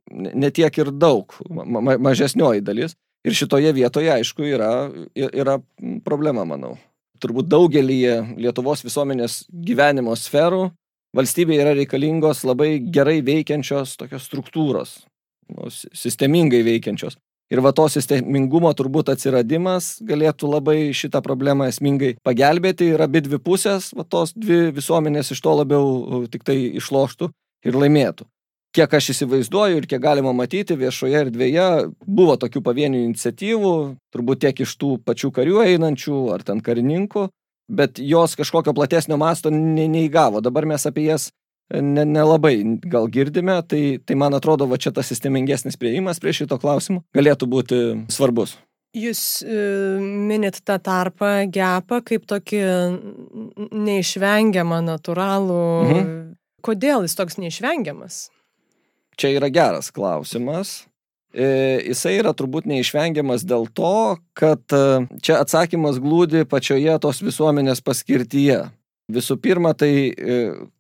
netiek 0.09 0.79
ir 0.81 0.89
daug, 0.89 1.35
ma 1.49 1.97
mažesnioji 2.01 2.65
dalis. 2.65 2.97
Ir 3.25 3.35
šitoje 3.35 3.71
vietoje, 3.75 4.11
aišku, 4.13 4.45
yra, 4.45 4.71
yra 5.15 5.57
problema, 6.05 6.45
manau. 6.47 6.75
Turbūt 7.17 7.47
daugelį 7.49 8.01
Lietuvos 8.37 8.83
visuomenės 8.85 9.45
gyvenimo 9.49 10.13
sferų 10.15 10.67
valstybėje 11.17 11.63
yra 11.63 11.75
reikalingos 11.77 12.43
labai 12.47 12.77
gerai 12.93 13.21
veikiančios 13.25 13.95
tokios 13.99 14.27
struktūros, 14.29 14.99
nu, 15.53 15.71
sistemingai 15.71 16.61
veikiančios. 16.67 17.17
Ir 17.47 17.61
va 17.63 17.71
to 17.71 17.85
sistemingumo 17.87 18.73
turbūt 18.75 19.13
atsiradimas 19.13 20.01
galėtų 20.03 20.49
labai 20.51 20.79
šitą 20.91 21.21
problemą 21.23 21.69
esmingai 21.71 22.17
pagelbėti 22.27 22.89
ir 22.91 23.03
abi 23.05 23.21
dvi 23.23 23.39
pusės, 23.39 23.93
va 23.95 24.03
tos 24.03 24.33
dvi 24.35 24.73
visuomenės 24.75 25.31
iš 25.31 25.41
to 25.45 25.53
labiau 25.55 26.25
tik 26.27 26.43
tai 26.47 26.57
išloštų 26.81 27.29
ir 27.67 27.79
laimėtų. 27.79 28.27
Kiek 28.77 28.91
aš 28.93 29.07
įsivaizduoju 29.15 29.79
ir 29.79 29.87
kiek 29.89 30.01
galima 30.03 30.29
matyti 30.37 30.75
viešoje 30.77 31.23
erdvėje, 31.23 31.67
buvo 32.05 32.35
tokių 32.37 32.61
pavienių 32.61 32.99
iniciatyvų, 33.07 33.73
turbūt 34.13 34.43
tiek 34.43 34.61
iš 34.61 34.75
tų 34.77 34.91
pačių 35.07 35.31
karių 35.33 35.63
einančių 35.63 36.19
ar 36.35 36.45
ten 36.45 36.61
karininkų, 36.61 37.23
bet 37.73 37.97
jos 37.97 38.37
kažkokio 38.37 38.75
platesnio 38.77 39.17
masto 39.17 39.49
ne, 39.49 39.87
neįgavo. 39.89 40.43
Dabar 40.45 40.69
mes 40.69 40.85
apie 40.85 41.07
jas 41.07 41.31
nelabai 41.73 42.53
ne, 42.61 42.77
ne 42.77 42.91
gal 42.93 43.09
girdime, 43.09 43.57
tai, 43.65 43.97
tai 44.05 44.15
man 44.15 44.37
atrodo, 44.37 44.69
va 44.69 44.77
čia 44.77 44.93
tas 44.93 45.09
sistemingesnis 45.09 45.81
prieimas 45.81 46.21
prie 46.21 46.37
šito 46.37 46.61
klausimų 46.61 47.01
galėtų 47.17 47.49
būti 47.49 47.81
svarbus. 48.13 48.59
Jūs 48.97 49.41
e, 49.41 49.57
minit 49.99 50.61
tą 50.65 50.77
tarpą, 50.81 51.49
gepą, 51.49 51.99
kaip 52.05 52.29
tokį 52.29 52.61
neišvengiamą, 53.73 54.79
natūralų. 54.93 55.65
Mhm. 55.89 56.17
Kodėl 56.65 57.05
jis 57.05 57.17
toks 57.17 57.37
neišvengiamas? 57.41 58.27
Čia 59.17 59.33
yra 59.39 59.49
geras 59.49 59.89
klausimas. 59.93 60.83
E, 61.33 61.47
jisai 61.89 62.15
yra 62.21 62.31
turbūt 62.37 62.67
neišvengiamas 62.69 63.43
dėl 63.45 63.67
to, 63.75 64.17
kad 64.37 64.61
e, 64.73 65.05
čia 65.25 65.41
atsakymas 65.43 65.99
glūdi 66.01 66.45
pačioje 66.49 66.95
tos 67.03 67.21
visuomenės 67.25 67.83
paskirtyje. 67.85 68.61
Visų 69.11 69.37
pirma, 69.39 69.71
tai 69.77 69.91
e, 70.11 70.37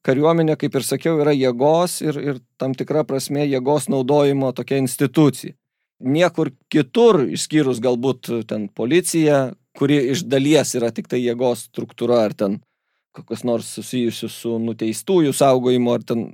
kariuomenė, 0.07 0.57
kaip 0.59 0.75
ir 0.79 0.85
sakiau, 0.87 1.19
yra 1.23 1.33
jėgos 1.35 1.99
ir, 2.03 2.19
ir 2.19 2.39
tam 2.59 2.75
tikra 2.77 3.05
prasme 3.07 3.45
jėgos 3.47 3.87
naudojimo 3.91 4.51
tokia 4.55 4.81
institucija. 4.83 5.55
Niekur 6.03 6.51
kitur, 6.69 7.23
išskyrus 7.33 7.81
galbūt 7.81 8.29
ten 8.49 8.67
policija, 8.69 9.55
kuri 9.77 9.97
iš 10.13 10.25
dalies 10.29 10.75
yra 10.77 10.91
tik 10.93 11.09
tai 11.09 11.23
jėgos 11.23 11.67
struktūra, 11.71 12.23
ar 12.27 12.37
ten 12.37 12.59
kokios 13.17 13.43
nors 13.47 13.69
susijusius 13.73 14.35
su 14.43 14.57
nuteistųjų 14.61 15.33
saugojimu, 15.33 15.93
ar 15.95 16.05
ten 16.05 16.27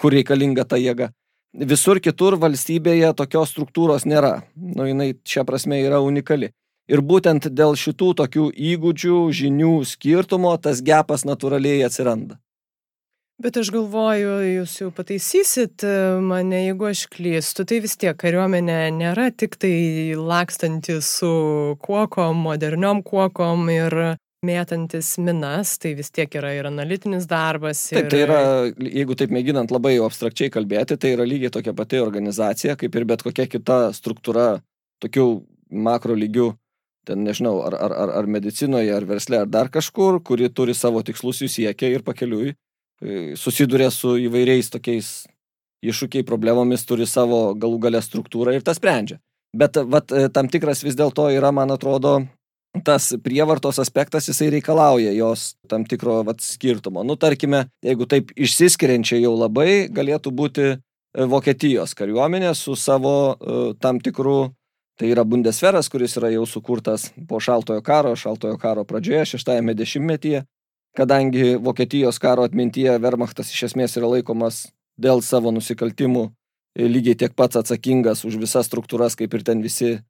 kur 0.00 0.14
reikalinga 0.14 0.64
ta 0.68 0.80
jėga. 0.80 1.10
Visur 1.52 2.00
kitur 2.00 2.38
valstybėje 2.40 3.12
tokios 3.16 3.52
struktūros 3.52 4.06
nėra. 4.08 4.38
Nu, 4.56 4.86
jinai 4.88 5.12
šią 5.28 5.44
prasme 5.48 5.82
yra 5.84 6.00
unikali. 6.00 6.52
Ir 6.90 7.02
būtent 7.04 7.50
dėl 7.52 7.76
šitų 7.78 8.08
tokių 8.22 8.46
įgūdžių, 8.72 9.18
žinių 9.38 9.74
skirtumo 9.86 10.54
tas 10.60 10.80
gepas 10.82 11.26
natūraliai 11.28 11.84
atsiranda. 11.86 12.40
Bet 13.42 13.56
aš 13.58 13.72
galvoju, 13.74 14.32
jūs 14.46 14.74
jau 14.78 14.88
pataisysit 14.94 15.82
mane, 16.22 16.60
jeigu 16.68 16.86
aš 16.90 17.06
klystu, 17.10 17.64
tai 17.66 17.80
vis 17.82 17.96
tiek 17.98 18.14
kariuomenė 18.18 18.92
nėra 18.94 19.30
tik 19.34 19.56
tai 19.58 20.14
lakstanti 20.14 21.00
su 21.02 21.30
kuokom, 21.82 22.44
moderniom 22.44 23.00
kuokom 23.02 23.66
ir 23.72 23.96
mėtantis 24.42 25.14
minas, 25.22 25.76
tai 25.78 25.92
vis 25.94 26.10
tiek 26.10 26.32
yra 26.34 26.50
ir 26.56 26.66
analitinis 26.66 27.28
darbas. 27.30 27.84
Ir... 27.92 28.00
Taip, 28.00 28.08
tai 28.10 28.22
yra, 28.24 28.40
jeigu 28.74 29.14
taip 29.18 29.30
mėginant 29.34 29.70
labai 29.70 29.94
abstrakčiai 30.02 30.50
kalbėti, 30.50 30.96
tai 30.98 31.12
yra 31.14 31.26
lygiai 31.28 31.52
tokia 31.54 31.74
pati 31.78 32.00
organizacija, 32.02 32.74
kaip 32.80 32.98
ir 32.98 33.06
bet 33.06 33.22
kokia 33.22 33.46
kita 33.46 33.78
struktūra, 33.94 34.56
tokių 35.04 35.26
makro 35.70 36.18
lygių 36.18 36.48
ten 37.06 37.22
nežinau, 37.26 37.60
ar, 37.66 37.76
ar, 37.86 37.94
ar, 38.02 38.14
ar 38.18 38.28
medicinoje, 38.30 38.90
ar 38.94 39.06
versle, 39.06 39.40
ar 39.42 39.48
dar 39.50 39.70
kažkur, 39.70 40.20
kuri 40.26 40.50
turi 40.50 40.74
savo 40.74 41.02
tikslus, 41.06 41.42
jų 41.42 41.50
siekia 41.50 41.90
ir 41.90 42.02
pakeliui 42.06 42.52
e, 42.52 43.34
susiduria 43.38 43.90
su 43.94 44.14
įvairiais 44.26 44.70
tokiais 44.74 45.14
iššūkiai, 45.82 46.26
problemomis, 46.26 46.86
turi 46.86 47.06
savo 47.10 47.56
galų 47.58 47.80
galę 47.86 48.02
struktūrą 48.02 48.54
ir 48.54 48.62
tą 48.66 48.74
sprendžia. 48.78 49.18
Bet 49.54 49.78
vat, 49.86 50.14
e, 50.14 50.28
tam 50.34 50.50
tikras 50.50 50.82
vis 50.86 50.98
dėlto 50.98 51.26
yra, 51.34 51.50
man 51.54 51.74
atrodo, 51.74 52.20
tas 52.84 53.10
prievartos 53.24 53.78
aspektas, 53.82 54.28
jisai 54.30 54.48
reikalauja 54.54 55.12
jos 55.12 55.52
tam 55.68 55.84
tikro 55.84 56.22
vat, 56.24 56.40
skirtumo. 56.40 57.04
Nu, 57.04 57.18
tarkime, 57.20 57.66
jeigu 57.84 58.08
taip 58.08 58.32
išsiskiriančiai 58.32 59.22
jau 59.26 59.34
labai, 59.36 59.90
galėtų 59.92 60.32
būti 60.32 60.64
e, 60.72 60.78
Vokietijos 61.28 61.92
kariuomenė 61.98 62.54
su 62.56 62.72
savo 62.80 63.14
uh, 63.36 63.72
tam 63.76 64.00
tikru 64.00 64.52
Tai 65.00 65.08
yra 65.08 65.24
Bundesveras, 65.24 65.88
kuris 65.88 66.18
yra 66.20 66.28
jau 66.30 66.44
sukurtas 66.46 67.08
po 67.28 67.40
šaltojo 67.40 67.80
karo, 67.82 68.12
šaltojo 68.16 68.58
karo 68.60 68.84
pradžioje, 68.84 69.24
šeštajame 69.32 69.72
dešimtmetyje, 69.74 70.44
kadangi 70.94 71.56
Vokietijos 71.56 72.20
karo 72.20 72.44
atmintyje 72.44 72.98
Wehrmachtas 73.00 73.50
iš 73.54 73.70
esmės 73.70 73.96
yra 73.96 74.10
laikomas 74.12 74.66
dėl 75.00 75.24
savo 75.24 75.50
nusikaltimų 75.56 76.28
lygiai 76.76 77.16
tiek 77.18 77.34
pats 77.36 77.56
atsakingas 77.60 78.24
už 78.28 78.36
visas 78.40 78.68
struktūras, 78.68 79.16
kaip 79.16 79.32
ir 79.34 79.44
ten 79.44 79.64
visi, 79.64 79.96
e, 79.96 80.02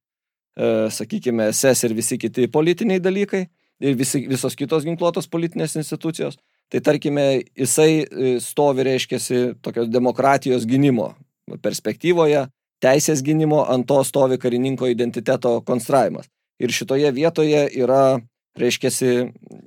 sakykime, 0.93 1.49
SS 1.53 1.89
ir 1.89 1.95
visi 1.97 2.19
kiti 2.21 2.49
politiniai 2.53 3.01
dalykai 3.01 3.47
ir 3.83 3.97
visi, 3.99 4.25
visos 4.29 4.57
kitos 4.59 4.85
ginkluotos 4.87 5.29
politinės 5.31 5.77
institucijos. 5.81 6.39
Tai 6.73 6.81
tarkime, 6.81 7.43
jisai 7.59 7.91
e, 8.01 8.35
stovi, 8.41 8.85
reiškia, 8.87 9.19
tokios 9.65 9.91
demokratijos 9.93 10.65
gynimo 10.69 11.13
perspektyvoje, 11.61 12.47
teisės 12.83 13.23
gynimo, 13.25 13.63
ant 13.69 13.87
to 13.89 13.99
stovi 14.07 14.39
karininko 14.41 14.89
identiteto 14.89 15.59
konstravimas. 15.67 16.31
Ir 16.63 16.73
šitoje 16.73 17.11
vietoje 17.13 17.67
yra, 17.83 18.21
reiškia, 18.59 18.93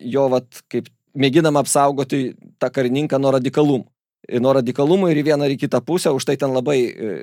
jo, 0.02 0.28
vat, 0.32 0.64
kaip 0.72 0.90
mėginama 1.16 1.62
apsaugoti 1.64 2.34
tą 2.62 2.72
karininką 2.74 3.20
nuo 3.22 3.36
radikalumų. 3.36 3.86
Nuo 4.42 4.56
radikalumų 4.58 5.12
ir 5.12 5.22
į 5.22 5.28
vieną 5.30 5.46
ir 5.46 5.56
į 5.56 5.62
kitą 5.68 5.84
pusę, 5.86 6.10
už 6.16 6.26
tai 6.26 6.36
ten 6.42 6.56
labai 6.56 6.80
e, 6.90 7.16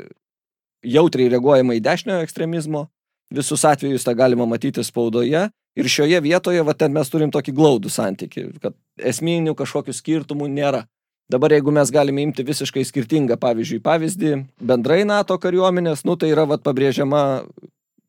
jautriai 0.87 1.33
reaguojama 1.33 1.75
į 1.75 1.83
dešiniojo 1.83 2.27
ekstremizmo, 2.29 2.87
visus 3.35 3.64
atvejus 3.68 4.07
tą 4.07 4.14
galima 4.18 4.47
matyti 4.49 4.85
spaudoje. 4.85 5.49
Ir 5.72 5.89
šioje 5.89 6.18
vietoje, 6.20 6.61
va, 6.66 6.74
ten 6.76 6.93
mes 6.93 7.09
turim 7.09 7.30
tokį 7.33 7.55
glaudų 7.57 7.91
santyki, 7.93 8.51
kad 8.61 8.76
esminių 9.01 9.55
kažkokių 9.57 9.95
skirtumų 9.97 10.51
nėra. 10.53 10.85
Dabar 11.33 11.55
jeigu 11.55 11.72
mes 11.72 11.89
galime 11.89 12.26
imti 12.26 12.45
visiškai 12.45 12.83
skirtingą, 12.85 13.39
pavyzdžiui, 13.41 13.80
pavyzdį 13.80 14.33
bendrai 14.61 15.01
NATO 15.09 15.39
kariuomenės, 15.41 16.05
nu 16.05 16.18
tai 16.20 16.28
yra 16.35 16.45
vat, 16.51 16.61
pabrėžiama 16.66 17.22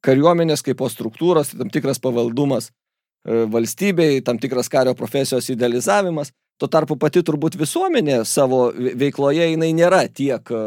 kariuomenės 0.03 0.65
kaip 0.65 0.81
po 0.81 0.89
struktūros, 0.91 1.53
tam 1.55 1.71
tikras 1.71 2.01
pavaldumas 2.03 2.67
e, 2.67 3.45
valstybei, 3.53 4.19
tam 4.27 4.41
tikras 4.43 4.67
kario 4.71 4.91
profesijos 4.99 5.47
idealizavimas. 5.53 6.33
Tuo 6.59 6.67
tarpu 6.69 6.97
pati 6.99 7.23
turbūt 7.25 7.55
visuomenė 7.57 8.19
savo 8.29 8.65
veikloje 8.75 9.53
jinai 9.53 9.71
nėra 9.77 10.03
tiek 10.11 10.51
e, 10.51 10.63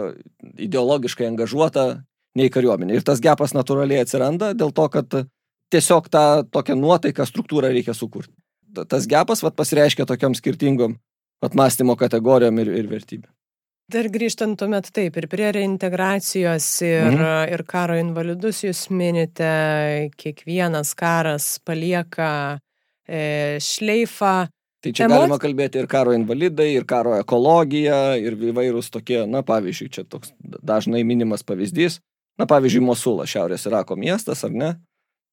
ideologiškai 0.67 1.29
angažuota 1.29 1.87
nei 2.37 2.53
kariuomenė. 2.53 2.99
Ir 2.99 3.07
tas 3.07 3.23
gepas 3.25 3.55
natūraliai 3.57 4.05
atsiranda 4.05 4.53
dėl 4.57 4.75
to, 4.77 4.89
kad 4.93 5.19
tiesiog 5.73 6.11
tą 6.13 6.27
tokią 6.53 6.77
nuotaiką, 6.79 7.27
struktūrą 7.27 7.73
reikia 7.73 7.95
sukurti. 7.97 8.35
Tas 8.91 9.09
gepas 9.09 9.43
vat, 9.45 9.57
pasireiškia 9.57 10.07
tokiam 10.09 10.37
skirtingom 10.37 10.99
atmastymo 11.45 11.97
kategorijom 11.99 12.61
ir, 12.63 12.73
ir 12.83 12.91
vertybėm. 12.91 13.31
Dar 13.93 14.09
grįžtant 14.11 14.59
tuomet 14.59 14.89
taip, 14.91 15.15
ir 15.15 15.29
prie 15.31 15.47
reintegracijos, 15.55 16.67
ir, 16.83 17.05
mhm. 17.07 17.53
ir 17.55 17.63
karo 17.71 17.95
invalidus 18.01 18.65
jūs 18.65 18.89
minite, 18.91 19.51
kiekvienas 20.19 20.91
karas 20.99 21.53
palieka 21.63 22.31
e, 23.07 23.61
šleifą. 23.63 24.49
Tai 24.83 24.93
čia 24.93 25.07
Emo... 25.07 25.21
galima 25.21 25.39
kalbėti 25.43 25.79
ir 25.79 25.87
karo 25.91 26.17
invalidai, 26.19 26.73
ir 26.81 26.87
karo 26.89 27.15
ekologija, 27.21 28.01
ir 28.19 28.35
įvairūs 28.51 28.91
tokie, 28.95 29.21
na 29.31 29.45
pavyzdžiui, 29.47 29.89
čia 29.95 30.03
toks 30.03 30.35
dažnai 30.43 31.05
minimas 31.07 31.47
pavyzdys, 31.47 32.01
na 32.41 32.47
pavyzdžiui, 32.49 32.85
Mosulas, 32.85 33.31
Šiaurės 33.33 33.67
Irako 33.69 33.97
miestas, 34.01 34.45
ar 34.47 34.55
ne? 34.55 34.75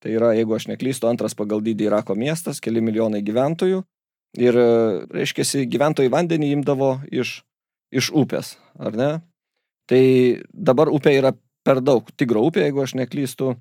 Tai 0.04 0.12
yra, 0.12 0.34
jeigu 0.36 0.56
aš 0.56 0.68
neklystu, 0.72 1.08
antras 1.08 1.36
pagal 1.36 1.64
dydį 1.64 1.88
Irako 1.88 2.16
miestas, 2.20 2.60
keli 2.64 2.84
milijonai 2.84 3.24
gyventojų. 3.24 3.84
Ir, 4.44 4.58
reiškia, 5.14 5.46
gyventojai 5.70 6.12
vandenį 6.12 6.50
imdavo 6.58 6.96
iš, 7.14 7.42
iš 7.94 8.10
upės, 8.18 8.56
ar 8.82 8.98
ne? 8.98 9.12
Tai 9.88 10.04
dabar 10.52 10.90
upė 10.92 11.14
yra 11.20 11.34
per 11.64 11.80
daug, 11.84 12.08
Tigro 12.18 12.44
upė, 12.48 12.66
jeigu 12.66 12.84
aš 12.84 12.96
neklystu, 13.00 13.54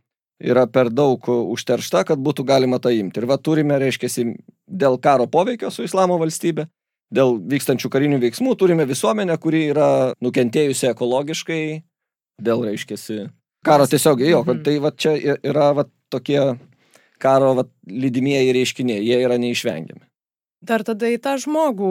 yra 0.42 0.66
per 0.66 0.90
daug 0.90 1.22
užteršta, 1.28 2.04
kad 2.08 2.22
būtų 2.22 2.46
galima 2.46 2.80
tą 2.82 2.90
imti. 2.94 3.20
Ir 3.22 3.28
va 3.30 3.38
turime, 3.38 3.78
reiškia, 3.78 4.10
dėl 4.66 4.98
karo 5.02 5.28
poveikio 5.30 5.70
su 5.70 5.86
Islamo 5.86 6.18
valstybė, 6.22 6.66
dėl 7.12 7.36
vykstančių 7.52 7.90
karinių 7.92 8.18
veiksmų 8.22 8.56
turime 8.58 8.86
visuomenę, 8.88 9.36
kuri 9.38 9.66
yra 9.70 9.88
nukentėjusi 10.24 10.90
ekologiškai, 10.90 11.62
dėl, 12.40 12.64
reiškia, 12.68 12.98
karo 13.66 13.86
tiesiog, 13.86 14.22
jo, 14.26 14.44
kad 14.46 14.56
mhm. 14.58 14.64
tai 14.66 14.78
va 14.82 14.92
čia 14.96 15.16
yra 15.38 15.72
va 15.76 15.86
tokie 16.12 16.40
karo 17.22 17.52
va, 17.58 17.66
lydimieji 17.86 18.54
reiškiniai, 18.56 19.04
jie 19.06 19.20
yra 19.22 19.38
neišvengiami. 19.40 20.06
Dar 20.62 20.84
tada 20.86 21.08
į 21.10 21.16
tą 21.18 21.34
žmogų 21.42 21.88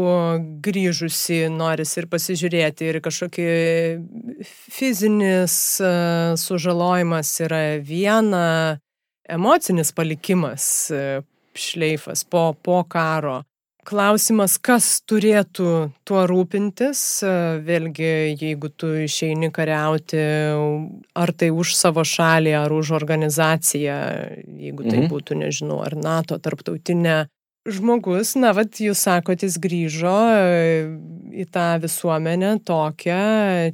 grįžusi 0.63 1.49
noris 1.51 1.91
ir 1.99 2.07
pasižiūrėti 2.11 2.87
ir 2.87 3.01
kažkokį 3.03 3.47
fizinis 4.47 5.55
sužalojimas 6.39 7.33
yra 7.43 7.59
viena, 7.83 8.45
emocinis 9.27 9.91
palikimas, 9.91 10.63
šleifas 11.51 12.23
po, 12.23 12.53
po 12.63 12.79
karo. 12.87 13.41
Klausimas, 13.87 14.59
kas 14.61 14.87
turėtų 15.09 15.67
tuo 16.05 16.21
rūpintis, 16.29 17.01
vėlgi, 17.65 18.11
jeigu 18.37 18.69
tu 18.69 18.91
išeini 19.07 19.49
kariauti, 19.53 20.21
ar 21.17 21.33
tai 21.33 21.49
už 21.49 21.73
savo 21.79 22.05
šalį, 22.05 22.53
ar 22.59 22.75
už 22.77 22.93
organizaciją, 22.99 23.99
jeigu 24.45 24.85
tai 24.85 24.99
mhm. 24.99 25.09
būtų, 25.09 25.39
nežinau, 25.41 25.81
ar 25.81 25.97
NATO, 25.97 26.37
tarptautinė 26.37 27.23
žmogus, 27.69 28.33
na, 28.39 28.53
vad, 28.57 28.73
jūs 28.81 29.03
sakot, 29.05 29.43
jis 29.45 29.57
grįžo 29.61 30.13
e, 30.33 30.85
į 31.43 31.45
tą 31.53 31.65
visuomenę 31.83 32.55
tokią, 32.65 33.19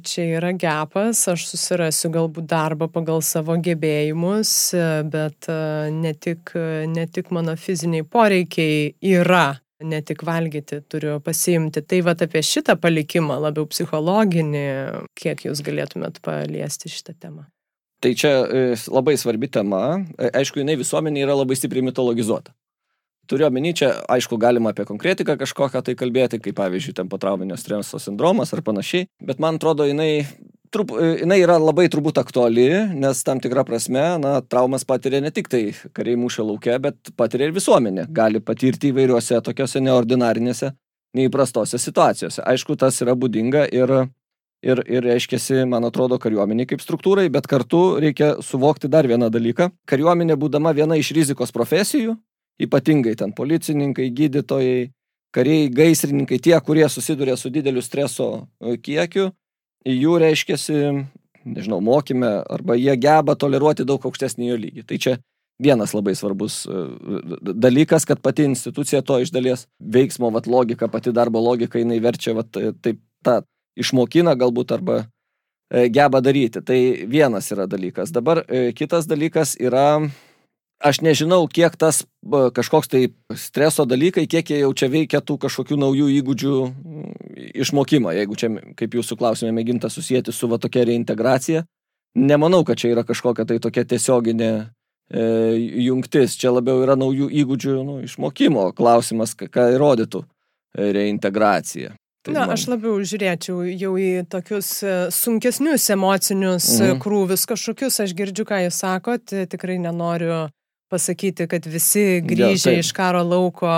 čia 0.04 0.26
yra 0.36 0.52
gepas, 0.56 1.22
aš 1.32 1.46
susirasiu 1.48 2.10
galbūt 2.12 2.48
darbą 2.50 2.90
pagal 2.92 3.22
savo 3.24 3.56
gebėjimus, 3.56 4.52
e, 4.76 4.84
bet 5.08 5.48
e, 5.48 5.60
ne 5.94 6.12
tik, 6.12 6.52
ne 6.92 7.06
tik 7.08 7.32
mano 7.32 7.56
fiziniai 7.56 8.04
poreikiai 8.04 8.92
yra, 9.14 9.56
ne 9.84 10.00
tik 10.02 10.24
valgyti 10.26 10.80
turiu 10.90 11.18
pasiimti. 11.24 11.82
Tai 11.86 12.00
vad 12.06 12.22
apie 12.24 12.42
šitą 12.44 12.78
palikimą, 12.80 13.38
labiau 13.42 13.68
psichologinį, 13.70 14.66
kiek 15.18 15.46
jūs 15.46 15.62
galėtumėt 15.66 16.22
paliesti 16.24 16.90
šitą 16.92 17.14
temą. 17.18 17.46
Tai 18.02 18.12
čia 18.14 18.30
labai 18.86 19.16
svarbi 19.18 19.50
tema. 19.50 20.00
Aišku, 20.18 20.62
jinai 20.62 20.78
visuomenė 20.78 21.24
yra 21.26 21.34
labai 21.38 21.58
stipriai 21.58 21.86
mitologizuota. 21.88 22.54
Turiu 23.28 23.44
omeny, 23.50 23.74
čia 23.76 23.90
aišku 24.08 24.38
galima 24.40 24.70
apie 24.72 24.86
konkretiką 24.88 25.34
kažkokią 25.36 25.82
tai 25.84 25.94
kalbėti, 26.00 26.38
kaip 26.40 26.56
pavyzdžiui, 26.56 26.94
ten 26.96 27.10
potrauminio 27.12 27.58
streso 27.60 28.00
sindromas 28.00 28.54
ar 28.56 28.62
panašiai, 28.64 29.04
bet 29.20 29.42
man 29.42 29.58
atrodo, 29.58 29.84
jinai, 29.84 30.24
trup, 30.72 30.92
jinai 31.20 31.38
yra 31.42 31.56
labai 31.60 31.86
turbūt 31.92 32.20
aktuali, 32.20 32.66
nes 32.96 33.22
tam 33.26 33.40
tikrą 33.42 33.64
prasme, 33.68 34.04
na, 34.22 34.38
traumas 34.42 34.84
patiria 34.88 35.20
ne 35.24 35.32
tik 35.34 35.50
tai 35.52 35.62
kariai 35.96 36.18
mūšio 36.20 36.46
laukia, 36.48 36.78
bet 36.82 37.12
patiria 37.18 37.48
ir 37.48 37.56
visuomenė. 37.56 38.06
Gali 38.14 38.42
patirti 38.44 38.92
įvairiuose 38.92 39.40
tokiuose 39.44 39.82
neordinarinėse, 39.84 40.72
neįprastose 41.18 41.80
situacijose. 41.80 42.42
Aišku, 42.46 42.76
tas 42.80 43.00
yra 43.04 43.16
būdinga 43.18 43.64
ir, 43.74 43.94
ir, 44.62 44.84
ir 44.84 45.08
reiškia, 45.08 45.64
man 45.70 45.88
atrodo, 45.88 46.20
kariuomenė 46.22 46.68
kaip 46.72 46.84
struktūrai, 46.84 47.28
bet 47.32 47.48
kartu 47.50 47.82
reikia 48.02 48.36
suvokti 48.44 48.90
dar 48.92 49.08
vieną 49.08 49.32
dalyką. 49.34 49.72
Kariuomenė 49.88 50.38
būdama 50.38 50.74
viena 50.76 50.98
iš 51.00 51.12
rizikos 51.16 51.54
profesijų, 51.54 52.16
ypatingai 52.62 53.16
ten 53.18 53.34
policininkai, 53.36 54.10
gydytojai, 54.14 54.88
kariai, 55.34 55.68
gaisrininkai, 55.72 56.40
tie, 56.42 56.56
kurie 56.64 56.88
susiduria 56.88 57.36
su 57.36 57.50
dideliu 57.52 57.82
streso 57.84 58.48
e, 58.60 58.76
kiekiu, 58.80 59.30
jų 59.86 60.18
reiškiasi, 60.22 60.78
nežinau, 61.48 61.80
mokyme, 61.84 62.30
arba 62.50 62.76
jie 62.78 62.94
geba 63.00 63.36
toleruoti 63.38 63.86
daug 63.88 64.04
aukštesnį 64.04 64.48
jo 64.50 64.56
lygį. 64.64 64.86
Tai 64.88 64.98
čia 64.98 65.16
vienas 65.62 65.94
labai 65.94 66.14
svarbus 66.18 66.62
e, 66.66 66.82
dalykas, 67.42 68.06
kad 68.08 68.22
pati 68.22 68.46
institucija 68.48 69.02
to 69.02 69.18
iš 69.22 69.32
dalies 69.34 69.66
veiksmo, 69.78 70.30
vat, 70.34 70.46
logika, 70.46 70.88
pati 70.88 71.12
darbo 71.14 71.42
logika, 71.42 71.80
jinai 71.80 72.00
verčia, 72.02 72.36
vat, 72.38 72.50
taip, 72.82 73.00
tą 73.26 73.40
išmokina 73.78 74.34
galbūt 74.38 74.74
arba 74.76 75.00
e, 75.02 75.88
geba 75.94 76.22
daryti. 76.22 76.62
Tai 76.62 76.78
vienas 77.10 77.50
yra 77.54 77.66
dalykas. 77.70 78.14
Dabar 78.14 78.44
kitas 78.78 79.10
dalykas 79.10 79.56
yra 79.60 80.08
aš 80.78 81.00
nežinau, 81.02 81.46
kiek 81.50 81.74
tas 81.76 82.04
kažkoks 82.28 82.90
tai 82.90 83.02
streso 83.36 83.84
dalykai, 83.88 84.26
kiek 84.30 84.50
jie 84.50 84.62
jau 84.62 84.70
čia 84.76 84.88
veikia 84.92 85.20
tų 85.24 85.38
kažkokių 85.42 85.78
naujų 85.80 86.08
įgūdžių 86.20 86.54
mm, 86.68 87.12
išmokimą, 87.64 88.14
jeigu 88.18 88.38
čia, 88.38 88.52
kaip 88.78 88.96
jūsų 88.98 89.18
klausime, 89.18 89.52
mėginta 89.56 89.90
susijęti 89.90 90.34
su 90.34 90.50
va 90.50 90.60
tokia 90.62 90.86
reintegracija. 90.88 91.64
Nemanau, 92.18 92.64
kad 92.66 92.80
čia 92.80 92.92
yra 92.94 93.04
kažkokia 93.06 93.46
tai 93.46 93.58
tokia 93.62 93.84
tiesioginė 93.86 94.50
e, 94.58 95.22
jungtis, 95.84 96.38
čia 96.38 96.54
labiau 96.54 96.82
yra 96.82 96.98
naujų 96.98 97.30
įgūdžių 97.42 97.78
nu, 97.84 98.00
išmokymo 98.06 98.70
klausimas, 98.78 99.34
ką 99.38 99.70
įrodytų 99.76 100.22
e, 100.24 100.92
reintegracija. 100.96 101.94
Tai 102.26 102.34
Na, 102.34 102.44
man... 102.44 102.56
aš 102.56 102.66
labiau 102.70 102.98
žiūrėčiau 102.98 103.62
jau 103.70 103.92
į 104.00 104.10
tokius 104.30 104.70
e, 104.82 104.94
sunkesnius 105.14 105.86
emocinius 105.94 106.70
mhm. 106.78 107.02
krūvius 107.02 107.46
kažkokius, 107.50 108.00
aš 108.04 108.14
girdžiu, 108.18 108.46
ką 108.48 108.62
jūs 108.66 108.80
sakot, 108.82 109.36
tikrai 109.52 109.78
nenoriu 109.82 110.46
pasakyti, 110.92 111.48
kad 111.50 111.66
visi 111.68 112.22
grįžę 112.24 112.76
ja, 112.76 112.84
iš 112.84 112.92
karo 112.96 113.24
lauko 113.26 113.68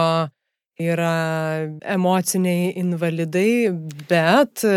yra 0.81 1.69
emociniai 1.85 2.73
invalidai, 2.81 3.71
bet 4.09 4.65
e, 4.65 4.73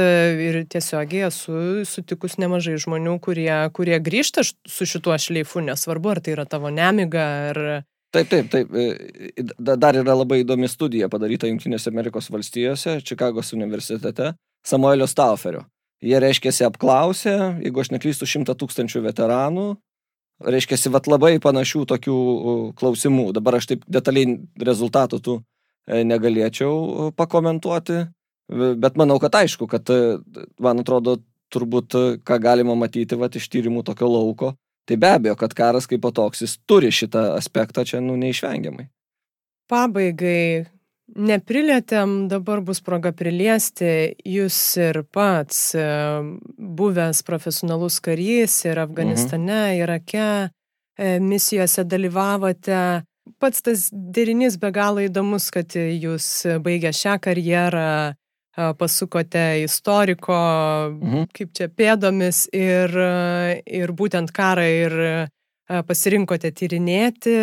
ir 0.49 0.59
tiesiogiai 0.71 1.29
esu 1.29 1.85
sutikus 1.87 2.35
nemažai 2.41 2.75
žmonių, 2.81 3.15
kurie, 3.23 3.51
kurie 3.75 3.99
grįžta 4.03 4.43
su 4.43 4.87
šituo 4.89 5.15
šleifu, 5.19 5.63
nesvarbu, 5.63 6.13
ar 6.13 6.21
tai 6.23 6.35
yra 6.35 6.47
tavo 6.49 6.73
nemiga, 6.73 7.25
ar... 7.53 7.61
Taip, 8.13 8.27
taip, 8.29 8.49
taip. 8.53 8.75
E, 8.75 9.45
dar 9.57 9.97
yra 9.97 10.17
labai 10.17 10.43
įdomi 10.43 10.67
studija 10.69 11.09
padaryta 11.09 11.49
Junktinėse 11.49 11.89
Amerikos 11.89 12.29
valstijose, 12.33 12.99
Čikagos 13.07 13.55
universitete, 13.55 14.33
Samuelio 14.67 15.07
Stauferio. 15.09 15.63
Jie 16.03 16.19
reiškia, 16.19 16.51
apklausė, 16.67 17.33
jeigu 17.63 17.79
aš 17.79 17.93
neklystu, 17.95 18.27
šimtą 18.27 18.57
tūkstančių 18.59 19.05
veteranų 19.05 19.67
reiškia, 20.41 20.79
vat 20.93 21.07
labai 21.07 21.37
panašių 21.43 21.85
tokių 21.89 22.17
klausimų. 22.79 23.31
Dabar 23.35 23.59
aš 23.59 23.73
taip 23.73 23.85
detaliai 23.87 24.39
rezultatų 24.57 25.19
tų 25.23 25.37
e, 25.39 26.03
negalėčiau 26.07 27.11
pakomentuoti, 27.17 28.05
bet 28.49 28.99
manau, 28.99 29.19
kad 29.23 29.35
aišku, 29.43 29.67
kad, 29.71 29.89
e, 29.89 30.17
man 30.63 30.83
atrodo, 30.83 31.19
turbūt, 31.53 31.95
e, 31.95 32.17
ką 32.25 32.39
galima 32.41 32.75
matyti 32.79 33.17
vat, 33.19 33.35
iš 33.37 33.49
tyrimų 33.53 33.85
tokio 33.87 34.09
lauko, 34.09 34.53
tai 34.89 34.97
be 34.99 35.11
abejo, 35.15 35.37
kad 35.39 35.55
karas 35.57 35.87
kaip 35.89 36.05
toks, 36.15 36.43
jis 36.43 36.57
turi 36.67 36.91
šitą 36.91 37.33
aspektą 37.37 37.85
čia, 37.87 38.01
nu, 38.03 38.17
neišvengiamai. 38.19 38.89
Pabaigai, 39.71 40.65
Neprilėtėm, 41.13 42.25
dabar 42.25 42.63
bus 42.65 42.79
proga 42.81 43.11
priliesti, 43.13 44.15
jūs 44.25 44.55
ir 44.81 45.03
pats 45.13 45.75
e, 45.77 45.83
buvęs 46.57 47.21
profesionalus 47.27 47.99
karys 48.01 48.55
ir 48.65 48.81
Afganistane, 48.81 49.59
mhm. 49.59 49.81
Irake 49.83 50.29
e, 50.97 51.19
misijose 51.21 51.85
dalyvavote. 51.85 53.03
Pats 53.39 53.61
tas 53.61 53.85
derinys 53.93 54.57
be 54.57 54.73
galo 54.73 55.03
įdomus, 55.05 55.51
kad 55.53 55.77
jūs 55.77 56.47
baigę 56.65 56.89
šią 56.89 57.19
karjerą 57.27 57.93
e, 58.09 58.15
pasukote 58.81 59.45
istoriko, 59.67 60.39
mhm. 60.97 61.29
kaip 61.29 61.53
čia 61.53 61.69
pėdomis 61.69 62.47
ir, 62.57 62.97
ir 63.69 63.93
būtent 63.93 64.33
karą 64.33 64.65
ir 64.65 64.97
pasirinkote 65.85 66.49
tyrinėti. 66.57 67.37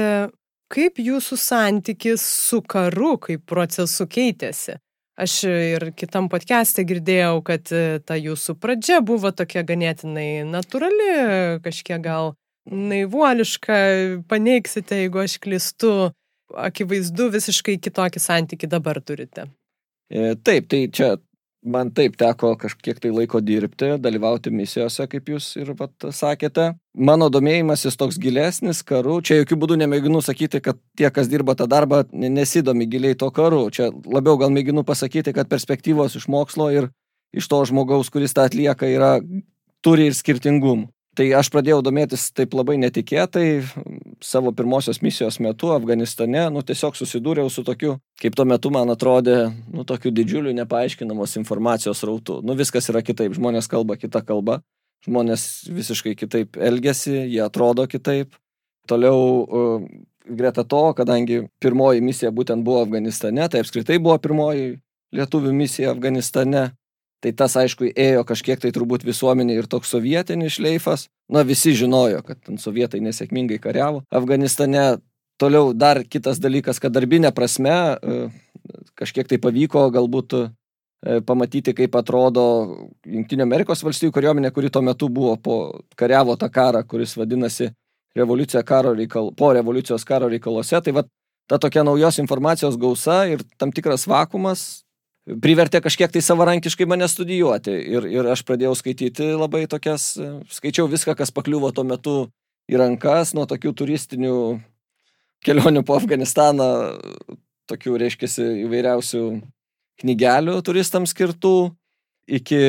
Kaip 0.71 1.01
jūsų 1.03 1.35
santykis 1.41 2.23
su 2.23 2.61
karu, 2.63 3.17
kaip 3.19 3.43
procesu 3.51 4.07
keitėsi? 4.07 4.77
Aš 5.21 5.33
ir 5.51 5.89
kitam 5.99 6.31
podcast'e 6.33 6.85
girdėjau, 6.87 7.41
kad 7.45 7.73
e, 7.75 7.99
ta 8.07 8.15
jūsų 8.17 8.55
pradžia 8.63 9.01
buvo 9.05 9.33
tokia 9.37 9.65
ganėtinai 9.67 10.47
natūrali, 10.49 11.09
kažkiek 11.65 12.01
gal 12.05 12.33
naivuoliška, 12.71 13.81
paneiksite, 14.31 15.03
jeigu 15.03 15.21
aš 15.25 15.37
klistu, 15.43 15.91
akivaizdu 16.55 17.29
visiškai 17.35 17.77
kitokį 17.83 18.23
santyki 18.23 18.71
dabar 18.71 19.03
turite. 19.03 19.49
E, 20.07 20.37
taip, 20.39 20.71
tai 20.71 20.85
čia 20.95 21.17
man 21.63 21.91
taip 21.93 22.17
teko 22.21 22.55
kažkiek 22.59 22.99
tai 23.01 23.11
laiko 23.13 23.41
dirbti, 23.45 23.95
dalyvauti 24.01 24.53
misijose, 24.55 25.07
kaip 25.11 25.29
jūs 25.29 25.49
ir 25.61 25.73
pat 25.79 26.09
sakėte. 26.15 26.71
Mano 26.97 27.29
domėjimasis 27.33 27.99
toks 28.01 28.19
gilesnis 28.21 28.83
karu, 28.87 29.21
čia 29.23 29.41
jokių 29.41 29.59
būdų 29.65 29.81
nemėginu 29.83 30.23
sakyti, 30.25 30.63
kad 30.65 30.81
tie, 30.99 31.11
kas 31.13 31.29
dirba 31.31 31.55
tą 31.59 31.69
darbą, 31.71 32.05
nesidomi 32.13 32.89
giliai 32.91 33.19
to 33.19 33.31
karu. 33.35 33.67
Čia 33.75 33.91
labiau 33.91 34.39
gal 34.41 34.53
mėginu 34.55 34.85
pasakyti, 34.87 35.35
kad 35.37 35.51
perspektyvos 35.53 36.17
iš 36.17 36.29
mokslo 36.33 36.71
ir 36.73 36.91
iš 37.37 37.47
to 37.51 37.61
žmogaus, 37.69 38.11
kuris 38.11 38.35
tą 38.35 38.49
atlieka, 38.49 38.89
yra, 38.91 39.19
turi 39.85 40.09
ir 40.11 40.17
skirtingumų. 40.17 40.89
Tai 41.19 41.27
aš 41.35 41.49
pradėjau 41.51 41.81
domėtis 41.83 42.29
taip 42.31 42.53
labai 42.55 42.77
netikėtai 42.79 43.47
savo 44.23 44.53
pirmosios 44.55 45.01
misijos 45.03 45.41
metu 45.43 45.73
Afganistane, 45.75 46.45
nu 46.55 46.63
tiesiog 46.63 46.95
susidūriau 46.95 47.51
su 47.51 47.65
tokiu, 47.67 47.97
kaip 48.23 48.37
tuo 48.39 48.47
metu 48.47 48.71
man 48.71 48.93
atrodė, 48.95 49.51
nu 49.75 49.83
tokiu 49.89 50.13
didžiuliu 50.15 50.55
nepaaiškinamos 50.61 51.35
informacijos 51.41 52.05
rautu. 52.07 52.39
Nu 52.47 52.55
viskas 52.59 52.87
yra 52.93 53.03
kitaip, 53.03 53.35
žmonės 53.35 53.67
kalba 53.73 53.99
kitą 53.99 54.23
kalbą, 54.29 54.61
žmonės 55.09 55.49
visiškai 55.75 56.15
kitaip 56.21 56.61
elgesi, 56.61 57.17
jie 57.27 57.43
atrodo 57.43 57.89
kitaip. 57.91 58.39
Toliau 58.87 59.83
greta 60.31 60.63
to, 60.63 60.85
kadangi 60.95 61.43
pirmoji 61.63 62.07
misija 62.07 62.31
būtent 62.31 62.63
buvo 62.63 62.85
Afganistane, 62.85 63.49
tai 63.51 63.65
apskritai 63.65 63.99
buvo 63.99 64.15
pirmoji 64.23 64.77
lietuvių 65.17 65.53
misija 65.59 65.91
Afganistane, 65.91 66.71
Tai 67.21 67.33
tas, 67.37 67.53
aišku, 67.61 67.91
ėjo 67.93 68.25
kažkiek 68.25 68.61
tai 68.63 68.71
turbūt 68.73 69.05
visuomenė 69.05 69.59
ir 69.61 69.67
toks 69.69 69.93
sovietinis 69.93 70.57
šleifas. 70.57 71.09
Na, 71.29 71.45
visi 71.45 71.75
žinojo, 71.77 72.23
kad 72.25 72.41
ten 72.47 72.57
sovietai 72.59 73.03
nesėkmingai 73.05 73.61
kariavo. 73.61 74.01
Afganistane 74.09 75.03
toliau 75.41 75.75
dar 75.77 76.01
kitas 76.09 76.41
dalykas, 76.41 76.81
kad 76.81 76.95
darbinė 76.97 77.33
prasme 77.37 77.77
e, 77.77 78.17
kažkiek 78.97 79.29
tai 79.29 79.39
pavyko 79.43 79.85
galbūt 79.93 80.37
e, 80.39 80.43
pamatyti, 81.29 81.77
kaip 81.77 82.01
atrodo 82.01 82.45
Junktinio 83.05 83.45
Amerikos 83.45 83.85
valstybių 83.85 84.17
kariuomenė, 84.17 84.53
kuri 84.57 84.73
tuo 84.73 84.83
metu 84.85 85.13
buvo 85.13 85.37
po 85.37 85.61
kariavo 86.01 86.37
tą 86.41 86.49
karą, 86.53 86.83
kuris 86.89 87.17
vadinasi 87.21 87.71
revoliucija 88.17 88.65
karo 88.67 88.97
reikal, 88.97 89.31
po 89.37 89.53
revoliucijos 89.57 90.09
karo 90.09 90.29
reikaluose. 90.33 90.81
Tai 90.85 90.97
va, 90.97 91.05
ta 91.49 91.61
tokia 91.61 91.85
naujos 91.85 92.19
informacijos 92.23 92.81
gausa 92.81 93.27
ir 93.29 93.45
tam 93.61 93.73
tikras 93.77 94.09
vakumas 94.09 94.87
privertė 95.43 95.81
kažkiek 95.85 96.13
tai 96.13 96.23
savarankiškai 96.25 96.87
mane 96.89 97.09
studijuoti. 97.11 97.75
Ir, 97.95 98.07
ir 98.11 98.31
aš 98.33 98.43
pradėjau 98.49 98.75
skaityti 98.79 99.31
labai 99.37 99.67
tokias, 99.71 100.13
skaičiau 100.53 100.89
viską, 100.91 101.15
kas 101.19 101.33
pakliuvo 101.35 101.71
tuo 101.77 101.85
metu 101.87 102.17
į 102.71 102.81
rankas, 102.81 103.35
nuo 103.37 103.47
tokių 103.51 103.75
turistinių 103.83 104.37
kelionių 105.47 105.85
po 105.87 105.97
Afganistaną, 105.97 106.71
tokių, 107.71 107.97
reiškia, 108.03 108.31
įvairiausių 108.67 109.23
knygelių 110.03 110.57
turistams 110.67 111.15
skirtų, 111.15 111.55
iki 112.31 112.61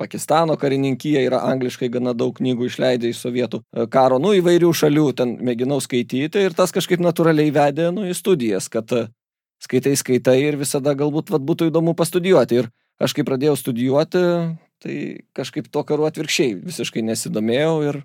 Pakistano 0.00 0.56
karininkyje 0.58 1.20
yra 1.22 1.44
angliškai 1.52 1.88
gana 1.92 2.12
daug 2.18 2.34
knygų 2.34 2.66
išleidę 2.66 3.12
iš 3.12 3.20
sovietų 3.22 3.60
karo, 3.94 4.18
nu 4.18 4.32
įvairių 4.34 4.72
šalių 4.74 5.04
ten 5.20 5.36
mėginau 5.46 5.78
skaityti 5.82 6.42
ir 6.48 6.56
tas 6.58 6.74
kažkaip 6.74 7.02
natūraliai 7.04 7.52
vedė 7.54 7.92
nu, 7.94 8.02
į 8.10 8.16
studijas, 8.18 8.66
kad 8.72 8.90
skaitai, 9.64 9.94
skaitai 9.98 10.38
ir 10.44 10.58
visada 10.60 10.94
galbūt 10.98 11.32
vat, 11.34 11.44
būtų 11.44 11.70
įdomu 11.72 11.96
pastudijuoti. 11.98 12.64
Ir 12.64 12.70
aš 13.02 13.16
kai 13.16 13.24
pradėjau 13.26 13.56
studijuoti, 13.58 14.24
tai 14.84 14.96
kažkaip 15.36 15.70
to 15.72 15.84
karu 15.88 16.08
atvirkščiai 16.08 16.58
visiškai 16.62 17.04
nesidomėjau 17.06 17.76
ir 17.88 18.02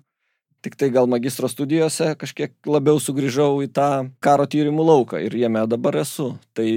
tik 0.64 0.76
tai 0.76 0.90
gal 0.92 1.08
magistro 1.08 1.48
studijose 1.48 2.14
kažkiek 2.20 2.52
labiau 2.68 3.00
sugrįžau 3.00 3.62
į 3.64 3.70
tą 3.72 3.90
karo 4.24 4.44
tyrimų 4.44 4.84
lauką 4.92 5.20
ir 5.24 5.36
jame 5.36 5.62
dabar 5.68 6.00
esu. 6.02 6.34
Tai 6.56 6.68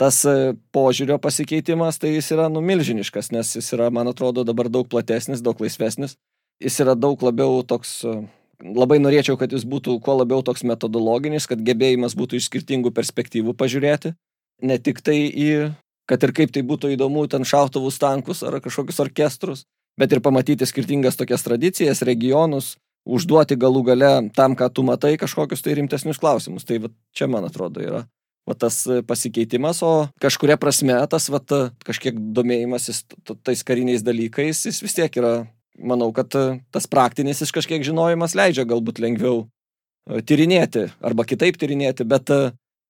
tas 0.00 0.22
e, 0.24 0.56
požiūrio 0.72 1.18
pasikeitimas, 1.20 2.00
tai 2.00 2.14
jis 2.14 2.30
yra 2.36 2.48
numilžiniškas, 2.52 3.32
nes 3.36 3.54
jis 3.58 3.72
yra, 3.76 3.90
man 3.92 4.08
atrodo, 4.08 4.46
dabar 4.48 4.70
daug 4.72 4.88
platesnis, 4.88 5.44
daug 5.44 5.60
laisvesnis. 5.60 6.16
Jis 6.60 6.80
yra 6.84 6.96
daug 6.96 7.20
labiau 7.24 7.60
toks 7.68 7.98
e, 8.08 8.14
labai 8.62 8.98
norėčiau, 9.00 9.38
kad 9.40 9.52
jis 9.52 9.64
būtų 9.68 9.98
kuo 10.04 10.18
labiau 10.20 10.44
toks 10.46 10.64
metodologinis, 10.68 11.48
kad 11.50 11.62
gebėjimas 11.64 12.16
būtų 12.18 12.38
iš 12.38 12.50
skirtingų 12.50 12.92
perspektyvų 12.96 13.54
pažiūrėti, 13.58 14.14
ne 14.62 14.78
tik 14.78 15.00
tai 15.04 15.18
į, 15.28 15.72
kad 16.10 16.22
ir 16.26 16.34
kaip 16.36 16.52
tai 16.54 16.62
būtų 16.66 16.94
įdomu, 16.96 17.26
ten 17.30 17.46
šautuvus 17.46 18.00
tankus 18.02 18.44
ar 18.46 18.60
kažkokius 18.60 19.00
orkestrus, 19.04 19.64
bet 20.00 20.12
ir 20.12 20.22
pamatyti 20.24 20.68
skirtingas 20.68 21.18
tokias 21.20 21.44
tradicijas, 21.46 22.04
regionus, 22.06 22.76
užduoti 23.08 23.56
galų 23.60 23.84
gale 23.90 24.12
tam, 24.36 24.56
ką 24.56 24.68
tu 24.72 24.84
matai, 24.86 25.16
kažkokius 25.20 25.64
tai 25.64 25.76
rimtesnius 25.78 26.20
klausimus. 26.20 26.66
Tai 26.68 26.82
va, 26.84 26.90
čia, 27.16 27.30
man 27.32 27.46
atrodo, 27.48 27.82
yra 27.84 28.04
va, 28.48 28.56
tas 28.58 28.82
pasikeitimas, 29.08 29.82
o 29.86 30.08
kažkuria 30.22 30.58
prasme 30.60 30.96
tas 31.10 31.28
va, 31.32 31.40
kažkiek 31.86 32.18
domėjimasis 32.36 33.04
tais 33.46 33.64
kariniais 33.66 34.04
dalykais, 34.06 34.66
jis 34.68 34.82
vis 34.84 34.96
tiek 34.96 35.20
yra 35.20 35.34
manau, 35.82 36.10
kad 36.16 36.34
e, 36.36 36.60
tas 36.74 36.88
praktinis 36.90 37.42
iš 37.44 37.52
kažkiek 37.56 37.84
žinojimas 37.86 38.36
leidžia 38.38 38.66
galbūt 38.68 39.00
lengviau 39.02 39.44
e, 39.44 40.22
tyrinėti 40.22 40.88
arba 41.04 41.26
kitaip 41.28 41.58
tyrinėti, 41.60 42.06
bet 42.08 42.32
e, 42.34 42.40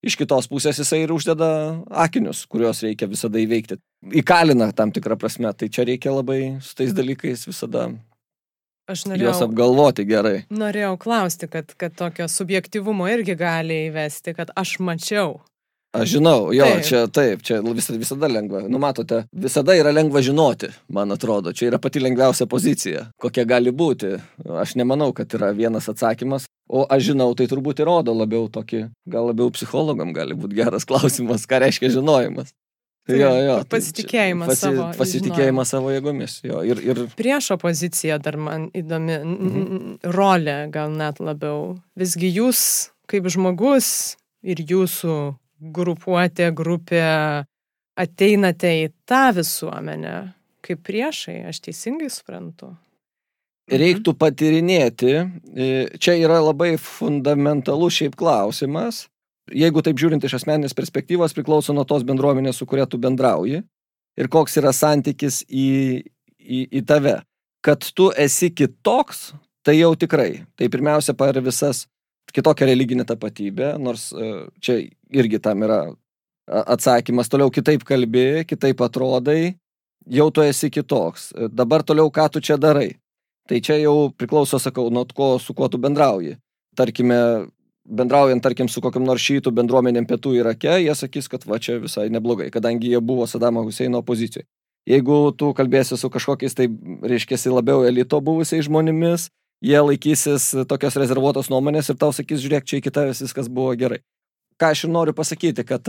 iš 0.06 0.16
kitos 0.20 0.48
pusės 0.50 0.80
jisai 0.80 1.04
ir 1.04 1.14
uždeda 1.14 1.50
akinius, 2.04 2.44
kuriuos 2.50 2.82
reikia 2.86 3.08
visada 3.10 3.40
įveikti. 3.42 3.80
Įkalina 4.22 4.70
tam 4.76 4.94
tikrą 4.94 5.18
prasme, 5.20 5.52
tai 5.54 5.70
čia 5.72 5.86
reikia 5.88 6.14
labai 6.14 6.56
su 6.64 6.76
tais 6.78 6.94
dalykais 6.96 7.46
visada 7.48 7.90
Aš 8.90 9.04
norėjau, 9.06 9.28
juos 9.28 9.42
apgalvoti 9.44 10.04
gerai. 10.08 10.40
Norėjau 10.50 10.96
klausti, 10.98 11.46
kad, 11.50 11.70
kad 11.78 11.94
tokio 11.94 12.26
subjektivumo 12.30 13.06
irgi 13.12 13.36
gali 13.38 13.84
įvesti, 13.86 14.34
kad 14.34 14.50
aš 14.58 14.78
mačiau. 14.82 15.38
Aš 15.90 16.12
žinau, 16.12 16.52
jo, 16.54 16.62
taip. 16.62 16.84
čia 16.86 16.98
taip, 17.10 17.40
čia 17.42 17.56
visada, 17.66 17.98
visada 17.98 18.28
lengva. 18.30 18.60
Nu, 18.70 18.78
matote, 18.78 19.24
visada 19.34 19.74
yra 19.74 19.90
lengva 19.90 20.22
žinoti, 20.22 20.70
man 20.94 21.10
atrodo. 21.10 21.50
Čia 21.50 21.72
yra 21.72 21.80
pati 21.82 21.98
lengviausia 21.98 22.46
pozicija, 22.46 23.08
kokia 23.18 23.42
gali 23.42 23.72
būti. 23.74 24.12
Aš 24.62 24.76
nemanau, 24.78 25.10
kad 25.16 25.34
yra 25.34 25.50
vienas 25.56 25.90
atsakymas. 25.90 26.46
O 26.70 26.84
aš 26.86 27.08
žinau, 27.08 27.32
tai 27.34 27.48
turbūt 27.50 27.82
įrodo 27.82 28.14
labiau 28.14 28.46
tokį, 28.54 28.84
gal 29.10 29.26
labiau 29.32 29.50
psichologam 29.50 30.14
gali 30.14 30.38
būti 30.38 30.60
geras 30.60 30.86
klausimas, 30.88 31.48
ką 31.50 31.58
reiškia 31.64 31.90
žinojimas. 31.98 32.54
Tai, 33.10 33.16
jo, 33.18 33.30
jo, 33.42 33.58
pasitikėjimas 33.72 34.52
pasi, 34.52 34.62
savo. 34.62 34.86
Pasitikėjimas 34.94 35.74
savo 35.74 35.90
jėgomis. 35.90 36.38
Jo, 36.46 36.62
ir, 36.62 36.78
ir... 36.86 37.02
Priešo 37.18 37.58
pozicija 37.58 38.20
dar 38.22 38.38
man 38.38 38.70
įdomi, 38.76 39.18
mhm. 39.24 39.84
rolė 40.14 40.58
gal 40.70 40.94
net 40.94 41.18
labiau. 41.18 41.80
Visgi 41.98 42.30
jūs, 42.30 42.62
kaip 43.10 43.26
žmogus 43.32 44.14
ir 44.46 44.62
jūsų 44.62 45.16
grupuotė, 45.60 46.50
grupė 46.56 47.04
ateinate 48.00 48.70
į 48.84 48.92
tą 49.08 49.30
visuomenę 49.36 50.16
kaip 50.64 50.82
priešai, 50.86 51.40
aš 51.50 51.60
teisingai 51.64 52.10
suprantu. 52.12 52.74
Mhm. 53.70 53.80
Reiktų 53.80 54.14
patirinėti, 54.18 55.12
e, 55.54 55.66
čia 55.98 56.16
yra 56.18 56.40
labai 56.42 56.74
fundamentalus 56.80 58.00
šiaip 58.00 58.16
klausimas. 58.18 59.06
Jeigu 59.50 59.82
taip 59.82 59.98
žiūrint 59.98 60.24
iš 60.24 60.40
asmeninės 60.40 60.74
perspektyvos, 60.74 61.34
priklauso 61.34 61.74
nuo 61.74 61.84
tos 61.84 62.04
bendruomenės, 62.06 62.58
su 62.58 62.66
kuria 62.66 62.86
tu 62.86 62.98
bendrauji 62.98 63.62
ir 64.18 64.28
koks 64.28 64.58
yra 64.60 64.72
santykis 64.74 65.42
į, 65.48 66.02
į, 66.38 66.60
į 66.70 66.82
tave. 66.86 67.20
Kad 67.64 67.84
tu 67.94 68.10
esi 68.16 68.50
kitoks, 68.54 69.32
tai 69.66 69.76
jau 69.80 69.92
tikrai. 69.98 70.44
Tai 70.56 70.68
pirmiausia, 70.72 71.14
par 71.14 71.36
visas 71.44 71.86
kitokią 72.32 72.66
religinę 72.66 73.04
tapatybę, 73.04 73.74
nors 73.78 74.10
e, 74.12 74.30
čia 74.60 74.78
irgi 75.10 75.40
tam 75.40 75.62
yra 75.66 75.80
atsakymas. 76.46 77.28
Toliau 77.30 77.50
kitaip 77.50 77.84
kalbi, 77.86 78.44
kitaip 78.48 78.82
atrodai, 78.82 79.54
jau 80.06 80.30
tu 80.30 80.42
esi 80.42 80.70
kitoks. 80.70 81.30
E, 81.32 81.48
dabar 81.48 81.84
toliau 81.86 82.10
ką 82.10 82.28
tu 82.32 82.40
čia 82.40 82.58
darai. 82.60 82.94
Tai 83.48 83.58
čia 83.60 83.80
jau 83.80 84.10
priklauso, 84.14 84.60
sakau, 84.62 84.90
nuo 84.94 85.06
ko, 85.14 85.38
su 85.42 85.54
kuo 85.54 85.68
tu 85.68 85.78
bendrauji. 85.78 86.36
Tarkime, 86.78 87.50
bendraujant, 87.84 88.42
tarkim, 88.42 88.68
su 88.68 88.82
kokiam 88.82 89.04
nors 89.04 89.24
šytų 89.24 89.50
bendruomenėm 89.54 90.06
pietų 90.06 90.36
Irake, 90.38 90.76
jie 90.84 90.94
sakys, 90.94 91.28
kad 91.28 91.44
va 91.48 91.58
čia 91.58 91.80
visai 91.82 92.08
neblogai, 92.14 92.50
kadangi 92.54 92.92
jie 92.92 93.00
buvo 93.02 93.26
Sadamo 93.26 93.64
Huseino 93.66 94.04
opozicijoje. 94.04 94.46
Jeigu 94.88 95.32
tu 95.36 95.50
kalbėsi 95.54 95.98
su 96.00 96.08
kažkokiais, 96.10 96.54
tai 96.56 96.68
reiškia, 97.04 97.36
labiau 97.52 97.84
elito 97.84 98.20
buvusiais 98.24 98.64
žmonėmis, 98.64 99.28
jie 99.64 99.80
laikysis 99.80 100.50
tokios 100.68 100.96
rezervuotos 101.00 101.50
nuomonės 101.52 101.92
ir 101.92 101.98
tau 102.00 102.14
sakys, 102.16 102.42
žiūrėk, 102.42 102.66
čia 102.66 102.80
iki 102.80 102.92
tavęs 102.94 103.22
viskas 103.24 103.48
buvo 103.48 103.74
gerai. 103.78 104.00
Ką 104.60 104.72
aš 104.74 104.84
ir 104.86 104.92
noriu 104.92 105.16
pasakyti, 105.16 105.64
kad 105.68 105.88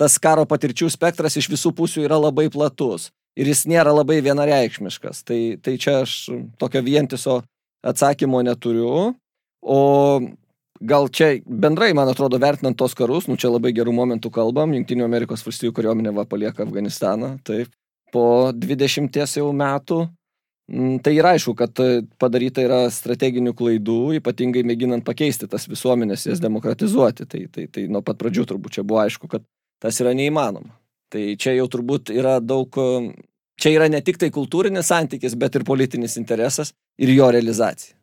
tas 0.00 0.18
karo 0.20 0.44
patirčių 0.48 0.90
spektras 0.92 1.36
iš 1.36 1.48
visų 1.52 1.72
pusių 1.76 2.06
yra 2.06 2.18
labai 2.20 2.48
platus 2.52 3.10
ir 3.36 3.48
jis 3.48 3.64
nėra 3.70 3.92
labai 3.94 4.20
vienareikšmiškas. 4.24 5.24
Tai, 5.28 5.40
tai 5.64 5.76
čia 5.80 6.02
aš 6.04 6.16
tokio 6.60 6.82
vientiso 6.84 7.40
atsakymo 7.84 8.42
neturiu. 8.44 9.12
O 9.62 9.78
gal 10.82 11.06
čia 11.14 11.36
bendrai, 11.46 11.92
man 11.94 12.10
atrodo, 12.10 12.40
vertinant 12.42 12.76
tos 12.78 12.96
karus, 12.98 13.28
nu 13.30 13.38
čia 13.38 13.52
labai 13.52 13.72
gerų 13.76 13.94
momentų 13.94 14.32
kalbam, 14.34 14.74
Junktinių 14.74 15.06
Amerikos 15.06 15.44
valstybių 15.46 15.76
kariuomenė 15.76 16.14
va 16.16 16.26
palieka 16.26 16.64
Afganistaną, 16.66 17.36
taip, 17.46 17.70
po 18.12 18.50
20 18.50 19.22
jau 19.38 19.52
metų 19.54 20.00
tai 21.02 21.14
yra 21.16 21.34
aišku, 21.36 21.54
kad 21.58 21.80
e, 21.82 22.02
padaryta 22.22 22.62
yra 22.64 22.84
strateginių 22.92 23.54
klaidų, 23.58 23.98
ypatingai 24.20 24.62
mėginant 24.66 25.04
pakeisti 25.04 25.48
tas 25.50 25.66
visuomenės, 25.68 26.28
jas 26.30 26.42
demokratizuoti. 26.42 27.26
Tai, 27.26 27.42
tai, 27.52 27.66
tai 27.72 27.88
nuo 27.92 28.04
pat 28.06 28.20
pradžių 28.20 28.46
turbūt 28.52 28.78
čia 28.78 28.86
buvo 28.86 29.02
aišku, 29.02 29.28
kad 29.32 29.44
tas 29.82 29.98
yra 30.00 30.14
neįmanoma. 30.16 30.76
Tai 31.12 31.24
čia 31.36 31.56
jau 31.58 31.66
turbūt 31.68 32.14
yra 32.14 32.38
daug, 32.40 32.72
e, 32.78 33.12
čia 33.60 33.74
yra 33.74 33.90
ne 33.92 34.00
tik 34.04 34.22
tai 34.22 34.30
kultūrinis 34.32 34.88
santykis, 34.88 35.36
bet 35.38 35.58
ir 35.58 35.66
politinis 35.68 36.16
interesas 36.20 36.72
ir 36.98 37.12
jo 37.12 37.28
realizacija. 37.34 37.98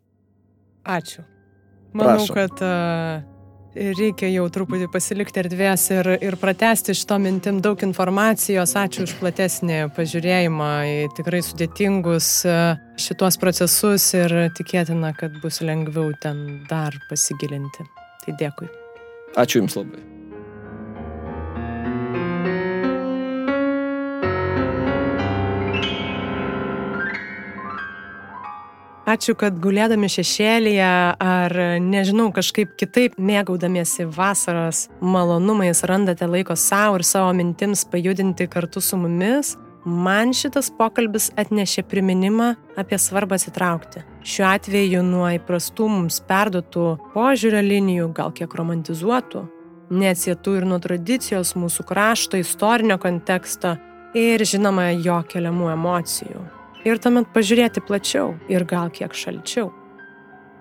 Ačiū. 0.89 1.25
Manau, 1.93 2.21
Prašom. 2.21 2.35
kad 2.37 2.61
uh, 2.61 3.38
reikia 3.99 4.29
jau 4.31 4.45
truputį 4.51 4.89
pasilikti 4.91 5.41
erdvės 5.43 5.87
ir, 5.95 6.11
ir 6.25 6.37
pratesti 6.41 6.95
šito 6.97 7.19
mintim 7.21 7.61
daug 7.63 7.79
informacijos. 7.85 8.75
Ačiū 8.79 9.05
už 9.07 9.15
platesnį 9.21 9.79
pažiūrėjimą 9.95 10.69
į 10.89 10.99
tikrai 11.17 11.41
sudėtingus 11.45 12.29
e, 12.49 12.59
šituos 12.99 13.39
procesus 13.41 14.11
ir 14.17 14.35
tikėtina, 14.59 15.13
kad 15.17 15.39
bus 15.43 15.61
lengviau 15.65 16.13
ten 16.21 16.63
dar 16.69 16.95
pasigilinti. 17.09 17.87
Tai 18.25 18.39
dėkui. 18.39 18.71
Ačiū 19.39 19.63
Jums 19.63 19.79
labai. 19.79 20.18
Ačiū, 29.09 29.33
kad 29.33 29.55
gulėdami 29.57 30.05
šešėlyje 30.11 30.87
ar, 31.23 31.53
nežinau, 31.81 32.27
kažkaip 32.35 32.75
kitaip 32.77 33.15
mėgaudamiesi 33.17 34.05
vasaros 34.05 34.83
malonumais 35.01 35.81
randate 35.89 36.27
laiko 36.29 36.53
savo 36.53 36.99
ir 36.99 37.05
savo 37.07 37.31
mintims 37.33 37.87
pajudinti 37.89 38.45
kartu 38.51 38.83
su 38.85 38.99
mumis. 39.01 39.55
Man 39.85 40.35
šitas 40.37 40.69
pokalbis 40.77 41.31
atnešė 41.39 41.85
priminimą 41.89 42.51
apie 42.77 42.99
svarbą 43.01 43.39
atsitraukti. 43.39 44.03
Šiuo 44.21 44.45
atveju 44.51 45.01
nuo 45.07 45.25
įprastų 45.39 45.89
mums 45.89 46.21
perduotų 46.29 46.85
požiūrio 47.15 47.63
linijų, 47.65 48.11
gal 48.13 48.35
kiek 48.35 48.53
romantizuotų, 48.61 49.47
neatsietų 49.89 50.55
ir 50.59 50.69
nuo 50.69 50.77
tradicijos 50.85 51.55
mūsų 51.57 51.89
krašto, 51.89 52.37
istorinio 52.37 53.01
konteksto 53.01 53.73
ir 54.13 54.45
žinoma 54.45 54.91
jo 54.99 55.17
keliamų 55.33 55.73
emocijų 55.79 56.45
ir 56.87 57.01
tuomet 57.01 57.29
pažiūrėti 57.35 57.83
plačiau 57.85 58.33
ir 58.51 58.65
gal 58.67 58.91
kiek 58.93 59.15
šalčiau. 59.15 59.69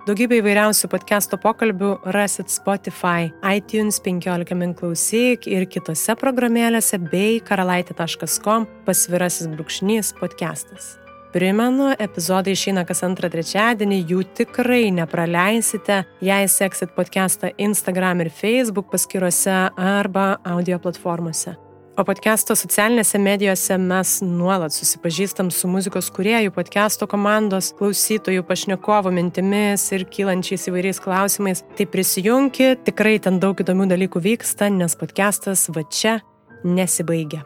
Daugybė 0.09 0.39
įvairiausių 0.41 0.89
podcast'o 0.89 1.37
pokalbių 1.43 1.91
rasit 2.15 2.49
Spotify, 2.49 3.29
iTunes 3.45 3.99
15 4.01 4.57
min 4.57 4.73
klausyk 4.73 5.45
ir 5.51 5.67
kitose 5.69 6.17
programėlėse 6.17 6.97
bei 7.13 7.43
karalaitė.com 7.45 8.65
pasvirasis 8.87 9.51
brūkšnys 9.53 10.15
podcastas. 10.17 10.95
Primenu, 11.35 11.91
epizodai 12.01 12.57
išeina 12.57 12.87
kas 12.89 13.05
antrą 13.05 13.29
trečiadienį, 13.29 14.01
jų 14.09 14.25
tikrai 14.41 14.87
nepraleisite, 14.97 16.01
jei 16.25 16.49
seksit 16.49 16.97
podcastą 16.97 17.53
Instagram 17.61 18.25
ir 18.25 18.33
Facebook 18.33 18.89
paskiruose 18.89 19.67
arba 19.77 20.39
audio 20.57 20.81
platformose. 20.81 21.59
O 21.99 22.05
podcast'o 22.07 22.55
socialinėse 22.55 23.19
medijose 23.19 23.75
mes 23.83 24.11
nuolat 24.23 24.71
susipažįstam 24.71 25.49
su 25.51 25.67
muzikos 25.67 26.13
kuriejų, 26.15 26.53
podcast'o 26.55 27.09
komandos, 27.11 27.73
klausytojų, 27.75 28.45
pašnekovų 28.47 29.11
mintimis 29.17 29.89
ir 29.97 30.05
kylančiais 30.07 30.69
įvairiais 30.71 31.03
klausimais. 31.03 31.65
Tai 31.75 31.89
prisijungki, 31.91 32.77
tikrai 32.87 33.17
ten 33.25 33.41
daug 33.43 33.59
įdomių 33.59 33.89
dalykų 33.91 34.23
vyksta, 34.29 34.69
nes 34.71 34.95
podcast'as 35.01 35.67
va 35.75 35.83
čia 35.91 36.21
nesibaigia. 36.63 37.43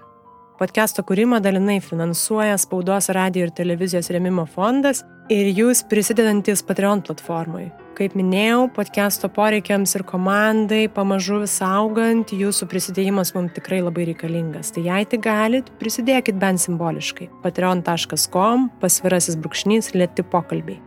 Podcast'o 0.60 1.00
kūrimą 1.08 1.40
dalinai 1.40 1.78
finansuoja 1.80 2.60
spaudos, 2.60 3.08
radio 3.16 3.48
ir 3.48 3.54
televizijos 3.56 4.12
remimo 4.12 4.44
fondas 4.44 5.00
ir 5.32 5.48
jūs 5.48 5.80
prisidedantis 5.88 6.60
Patreon 6.60 7.00
platformai. 7.08 7.70
Kaip 7.92 8.14
minėjau, 8.16 8.70
podcast'o 8.72 9.28
poreikiams 9.28 9.92
ir 9.98 10.02
komandai 10.08 10.86
pamažu 10.88 11.42
vis 11.42 11.58
augant, 11.60 12.30
jūsų 12.32 12.64
prisidėjimas 12.70 13.34
mums 13.36 13.52
tikrai 13.52 13.82
labai 13.84 14.06
reikalingas. 14.08 14.70
Tai 14.72 14.86
jei 14.86 15.04
tik 15.04 15.20
galit, 15.26 15.68
prisidėkit 15.76 16.38
bent 16.40 16.62
simboliškai. 16.62 17.28
patreon.com 17.44 18.70
pasvirasis 18.80 19.36
brūkšnys 19.36 19.92
lėti 19.92 20.24
pokalbiai. 20.24 20.80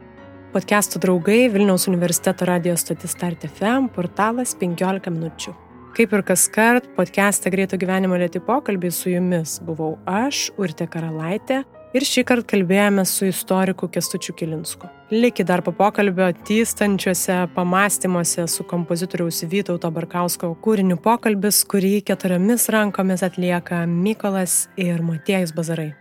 Podcast'o 0.55 0.97
draugai 1.03 1.45
Vilniaus 1.53 1.85
universiteto 1.91 2.49
radijos 2.49 2.81
stotis 2.81 3.13
Start 3.13 3.45
FM 3.51 3.91
portalas 3.93 4.57
15 4.57 5.13
minučių. 5.13 5.53
Kaip 5.93 6.11
ir 6.11 6.25
kas 6.25 6.49
kart, 6.49 6.89
podcast'e 6.97 7.53
Greito 7.53 7.77
gyvenimo 7.77 8.17
lėti 8.17 8.41
pokalbiai 8.41 8.91
su 8.91 9.13
jumis 9.13 9.59
buvau 9.61 9.99
aš, 10.09 10.49
Urte 10.57 10.89
Karalaitė, 10.89 11.61
ir 11.95 12.03
šį 12.03 12.23
kartą 12.27 12.49
kalbėjome 12.51 13.05
su 13.07 13.29
istoriku 13.29 13.87
Kestučiu 13.91 14.35
Kilinsku. 14.35 14.89
Likit 15.13 15.47
dar 15.47 15.61
po 15.63 15.71
pokalbio 15.75 16.27
tystančiuose 16.47 17.37
pamastymuose 17.55 18.47
su 18.51 18.65
kompozitoriaus 18.67 19.43
Vytauto 19.51 19.91
Barkausko 19.95 20.51
kūriniu 20.65 20.97
pokalbis, 21.01 21.61
kurį 21.69 21.99
keturiomis 22.07 22.67
rankomis 22.73 23.23
atlieka 23.25 23.85
Mykolas 23.89 24.65
ir 24.81 25.03
Matėjus 25.05 25.53
Bazarai. 25.55 25.93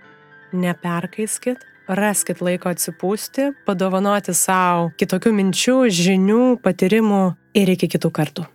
Neperkaiskit, 0.54 1.62
raskit 1.88 2.42
laiko 2.42 2.72
atsipūsti, 2.72 3.52
padovanoti 3.66 4.34
savo 4.34 4.90
kitokių 4.98 5.34
minčių, 5.36 5.78
žinių, 6.00 6.42
patyrimų 6.64 7.24
ir 7.60 7.76
iki 7.76 7.90
kitų 7.96 8.12
kartų. 8.14 8.48